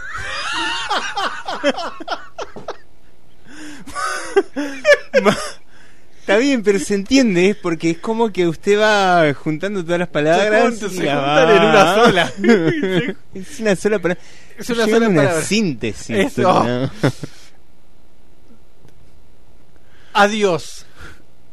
[6.20, 7.55] Está bien, pero se entiende, ¿eh?
[7.55, 10.74] porque es como que usted va juntando todas las palabras.
[10.74, 12.32] juntan- y se juntan en una sola.
[13.34, 14.22] es una sola palabra.
[14.59, 15.43] Es una sola una palabra.
[15.43, 16.16] síntesis.
[16.16, 16.43] Eso.
[16.43, 16.90] ¿no?
[20.14, 20.84] Adiós.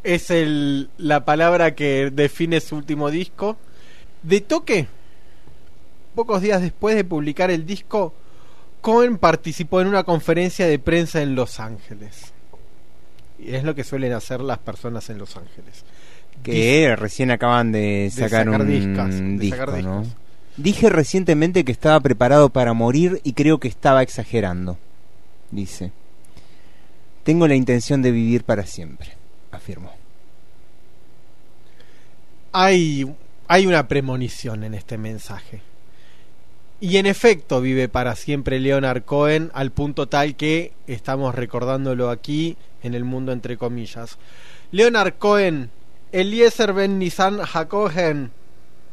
[0.04, 3.58] Es el, la palabra que define su último disco.
[4.24, 4.88] De toque,
[6.14, 8.14] pocos días después de publicar el disco,
[8.82, 12.34] Cohen participó en una conferencia de prensa en Los Ángeles.
[13.40, 15.84] Y es lo que suelen hacer las personas en Los Ángeles.
[16.44, 20.08] Que recién acaban de sacar, sacar un discas, de disco, discos.
[20.58, 24.78] Dije recientemente que estaba preparado para morir y creo que estaba exagerando.
[25.52, 25.92] Dice.
[27.24, 29.14] Tengo la intención de vivir para siempre,
[29.52, 29.94] afirmó.
[32.52, 33.16] hay,
[33.48, 35.62] hay una premonición en este mensaje.
[36.84, 42.58] Y en efecto vive para siempre Leonard Cohen al punto tal que estamos recordándolo aquí
[42.84, 44.18] en el mundo entre comillas.
[44.74, 45.70] Leonard Cohen,
[46.12, 48.32] Eliezer Ben Nisan Hakohen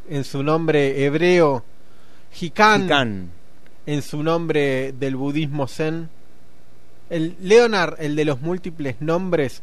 [0.08, 1.64] en su nombre hebreo,
[2.40, 3.30] Hikan, Hikan.
[3.86, 6.10] en su nombre del budismo zen.
[7.10, 9.62] El Leonard, el de los múltiples nombres,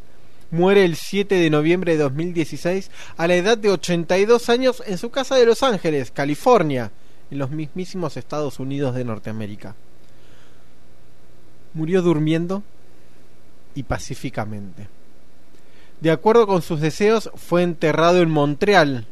[0.51, 5.11] muere el 7 de noviembre de 2016 a la edad de 82 años en su
[5.11, 6.91] casa de Los Ángeles, California,
[7.31, 9.75] en los mismísimos Estados Unidos de Norteamérica.
[11.73, 12.63] Murió durmiendo
[13.75, 14.87] y pacíficamente.
[16.01, 19.05] De acuerdo con sus deseos, fue enterrado en Montreal,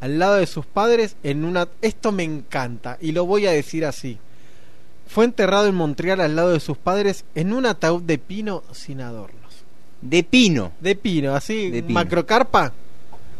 [0.00, 1.68] al lado de sus padres, en una...
[1.82, 4.18] Esto me encanta y lo voy a decir así.
[5.06, 9.00] Fue enterrado en Montreal al lado de sus padres en un ataúd de pino sin
[9.00, 9.38] adornos.
[10.02, 10.72] De pino.
[10.80, 11.94] De pino, así, De pino.
[11.94, 12.72] macrocarpa,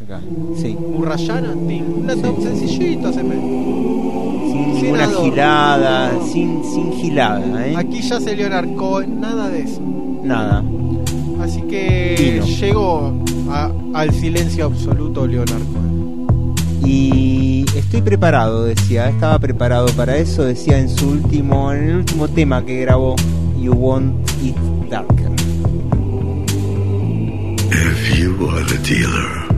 [0.04, 0.20] Acá.
[0.56, 0.76] Sí.
[0.78, 3.34] burrayana, tin, un ataúd sencillito se me.
[3.34, 5.24] Sin Sin una adorno.
[5.30, 7.74] gilada, sin, sin gilada, ¿eh?
[7.76, 9.80] Aquí ya se Leonard Cohen, nada de eso.
[10.22, 10.62] Nada.
[11.40, 13.12] Así que llegó
[13.50, 16.54] a- al silencio absoluto Leonard Cohen.
[16.84, 22.28] Y estoy preparado, decía, estaba preparado para eso, decía en su último, en el último
[22.28, 23.14] tema que grabó,
[23.60, 24.56] You Want It
[24.88, 25.28] Darker.
[27.70, 29.57] If you are the dealer,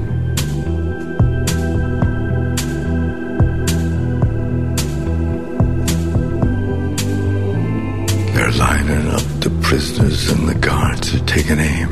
[9.81, 11.91] Prisoners and the guards are taking aim.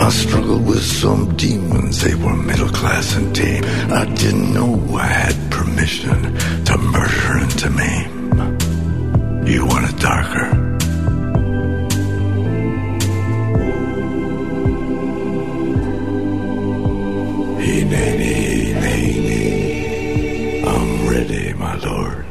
[0.00, 3.64] I struggled with some demons, they were middle class and tame.
[3.92, 6.22] I didn't know I had permission
[6.64, 9.46] to murder and to maim.
[9.46, 10.48] You want it darker?
[20.64, 22.21] I'm ready, my lord.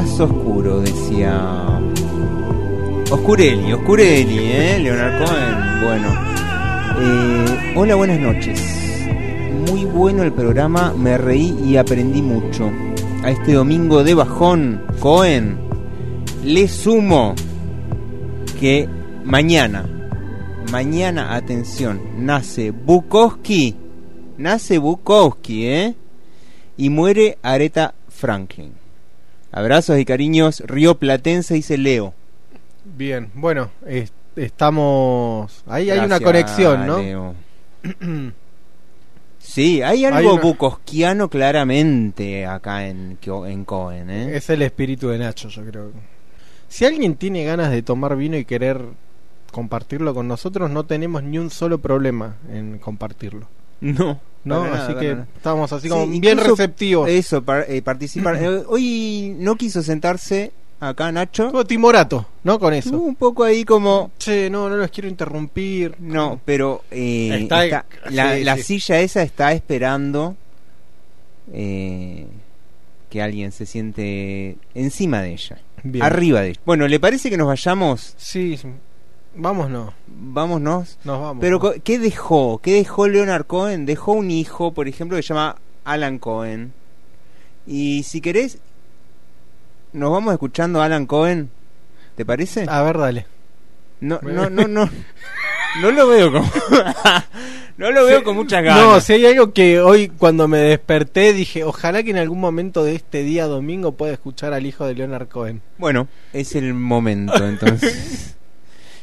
[0.00, 1.80] Más oscuro, decía.
[3.10, 4.78] Oscureli, Oscureli, ¿eh?
[4.78, 5.82] Leonard Cohen.
[5.82, 6.08] Bueno.
[7.00, 8.62] Eh, hola, buenas noches.
[9.66, 12.70] Muy bueno el programa, me reí y aprendí mucho.
[13.24, 15.58] A este domingo de bajón, Cohen,
[16.44, 17.34] le sumo
[18.60, 18.88] que
[19.24, 19.84] mañana,
[20.70, 23.74] mañana, atención, nace Bukowski.
[24.36, 25.94] Nace Bukowski, ¿eh?
[26.76, 28.87] Y muere Aretha Franklin.
[29.58, 32.14] Abrazos y cariños, Río Platense, dice Leo.
[32.84, 35.62] Bien, bueno, es- estamos.
[35.66, 36.98] Ahí hay una conexión, ¿no?
[36.98, 37.34] Leo.
[39.40, 44.36] Sí, hay algo Hay una- bukowskiano claramente acá en, en Cohen, ¿eh?
[44.36, 45.90] Es el espíritu de Nacho, yo creo.
[46.68, 48.80] Si alguien tiene ganas de tomar vino y querer
[49.52, 53.46] compartirlo con nosotros, no tenemos ni un solo problema en compartirlo.
[53.80, 57.08] No, No, nada, así que estamos así Sí, como bien receptivos.
[57.08, 58.36] Eso, par- eh, participar.
[58.42, 61.50] Eh, hoy no quiso sentarse acá Nacho.
[61.50, 62.58] Como timorato, ¿no?
[62.58, 62.96] Con eso.
[62.98, 64.10] Un poco ahí como...
[64.18, 65.94] Che, no, no los quiero interrumpir.
[65.98, 68.62] No, pero eh, Está- está- la, sí, la sí.
[68.62, 70.36] silla esa está esperando
[71.52, 72.26] eh,
[73.10, 76.04] que alguien se siente encima de ella, Bien.
[76.04, 76.60] arriba de ella.
[76.64, 78.14] Bueno, ¿le parece que nos vayamos?
[78.16, 78.68] Sí, sí.
[79.34, 79.94] Vámonos.
[80.06, 80.98] Vámonos.
[81.04, 81.40] Nos vamos.
[81.40, 82.58] Pero ¿qué dejó?
[82.58, 83.86] ¿Qué dejó Leonard Cohen?
[83.86, 86.72] Dejó un hijo, por ejemplo, que se llama Alan Cohen.
[87.66, 88.58] Y si querés,
[89.92, 91.50] nos vamos escuchando a Alan Cohen.
[92.16, 92.66] ¿Te parece?
[92.68, 93.26] A ver, dale.
[94.00, 94.88] No, no, no, no.
[95.80, 96.50] No lo veo como.
[97.76, 98.82] no lo veo con muchas ganas.
[98.82, 102.84] No, si hay algo que hoy cuando me desperté dije, ojalá que en algún momento
[102.84, 105.62] de este día domingo pueda escuchar al hijo de Leonard Cohen.
[105.76, 108.36] Bueno, es el momento, entonces.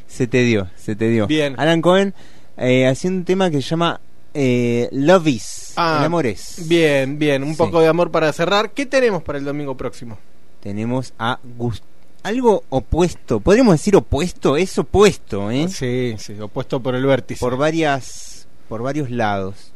[0.06, 1.26] se te dio, se te dio.
[1.26, 1.54] Bien.
[1.58, 2.14] Alan Cohen
[2.56, 4.00] eh, haciendo un tema que se llama
[4.34, 5.72] eh, Love Is.
[5.76, 6.66] Ah, el amor es.
[6.68, 7.56] Bien, bien, un Sí.
[7.58, 8.70] poco de amor para cerrar.
[8.72, 10.18] ¿Qué tenemos para el domingo próximo?
[10.60, 11.84] Tenemos a Gust
[12.22, 13.38] algo opuesto.
[13.40, 15.68] Podríamos decir opuesto, es opuesto, ¿eh?
[15.68, 17.38] Sí, sí, opuesto por el vértice.
[17.38, 19.72] Por varias, por varios lados.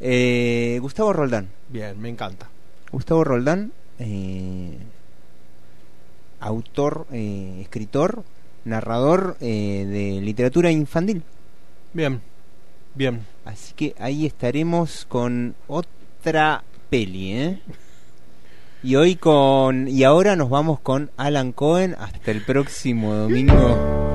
[0.00, 1.48] Eh, Gustavo Roldán.
[1.68, 2.48] Bien, me encanta.
[2.92, 4.76] Gustavo Roldán, eh,
[6.40, 8.24] autor, eh, escritor,
[8.64, 11.22] narrador eh, de literatura infantil.
[11.92, 12.20] Bien,
[12.94, 13.26] bien.
[13.44, 17.60] Así que ahí estaremos con otra peli, ¿eh?
[18.84, 19.86] Y hoy con.
[19.86, 23.54] Y ahora nos vamos con Alan Cohen hasta el próximo domingo.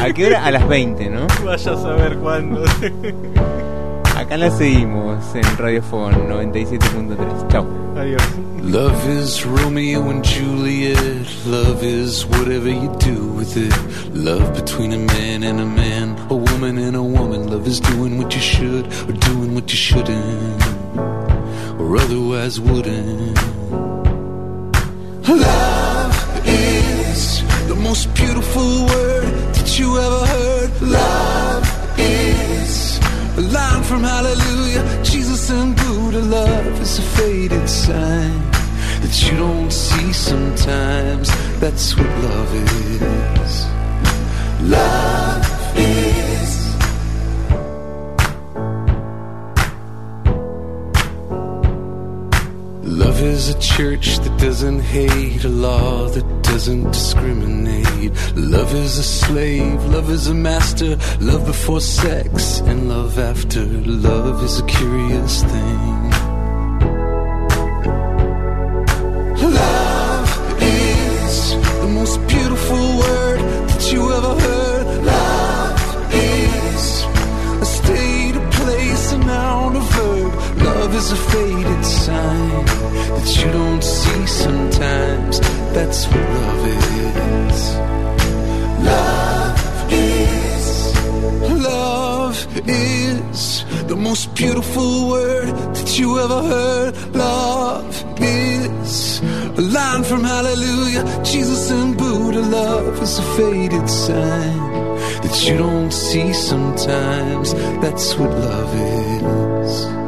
[0.00, 0.44] ¿A qué hora?
[0.44, 1.26] A las 20, ¿no?
[1.44, 2.62] Vaya a saber cuándo.
[4.28, 7.48] Acá la seguimos en Radio Phone 97.3.
[7.50, 7.66] Chao.
[7.96, 8.22] Adiós.
[8.60, 11.26] Love is Romeo and Juliet.
[11.46, 13.72] Love is whatever you do with it.
[14.14, 17.48] Love between a man and a man, a woman and a woman.
[17.48, 20.62] Love is doing what you should or doing what you shouldn't,
[21.80, 23.34] or otherwise wouldn't.
[25.26, 30.82] Love is the most beautiful word that you ever heard.
[30.82, 32.57] Love is
[33.38, 34.82] a line from Hallelujah.
[35.04, 36.20] Jesus and Buddha.
[36.20, 38.40] Love is a faded sign
[39.02, 41.28] that you don't see sometimes.
[41.60, 43.66] That's what love is.
[44.62, 46.07] Love is.
[52.88, 58.10] Love is a church that doesn't hate, a law that doesn't discriminate.
[58.34, 63.62] Love is a slave, love is a master, love before sex and love after.
[63.62, 66.10] Love is a curious thing.
[69.52, 71.50] Love is
[71.82, 74.57] the most beautiful word that you ever heard.
[80.68, 82.64] Love is a faded sign
[83.16, 85.40] that you don't see sometimes.
[85.74, 87.60] That's what love is.
[88.92, 90.66] Love is.
[91.72, 92.36] Love
[92.68, 96.92] is the most beautiful word that you ever heard.
[97.14, 99.20] Love is
[99.58, 101.04] a line from Hallelujah.
[101.24, 102.40] Jesus and Buddha.
[102.40, 104.60] Love is a faded sign
[105.22, 107.54] that you don't see sometimes.
[107.82, 110.07] That's what love is.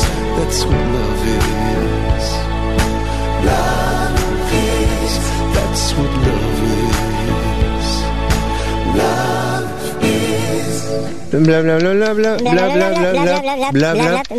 [0.37, 2.27] That's what love is.
[3.47, 4.21] Love
[4.53, 5.13] is.
[5.55, 7.87] That's what love is.
[8.99, 10.75] Love is.
[11.31, 13.31] Bla bla bla bla bla bla bla bla bla
[13.71, 14.31] bla bla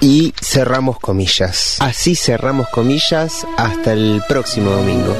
[0.00, 1.76] y cerramos comillas.
[1.80, 5.14] Así cerramos comillas hasta el próximo domingo.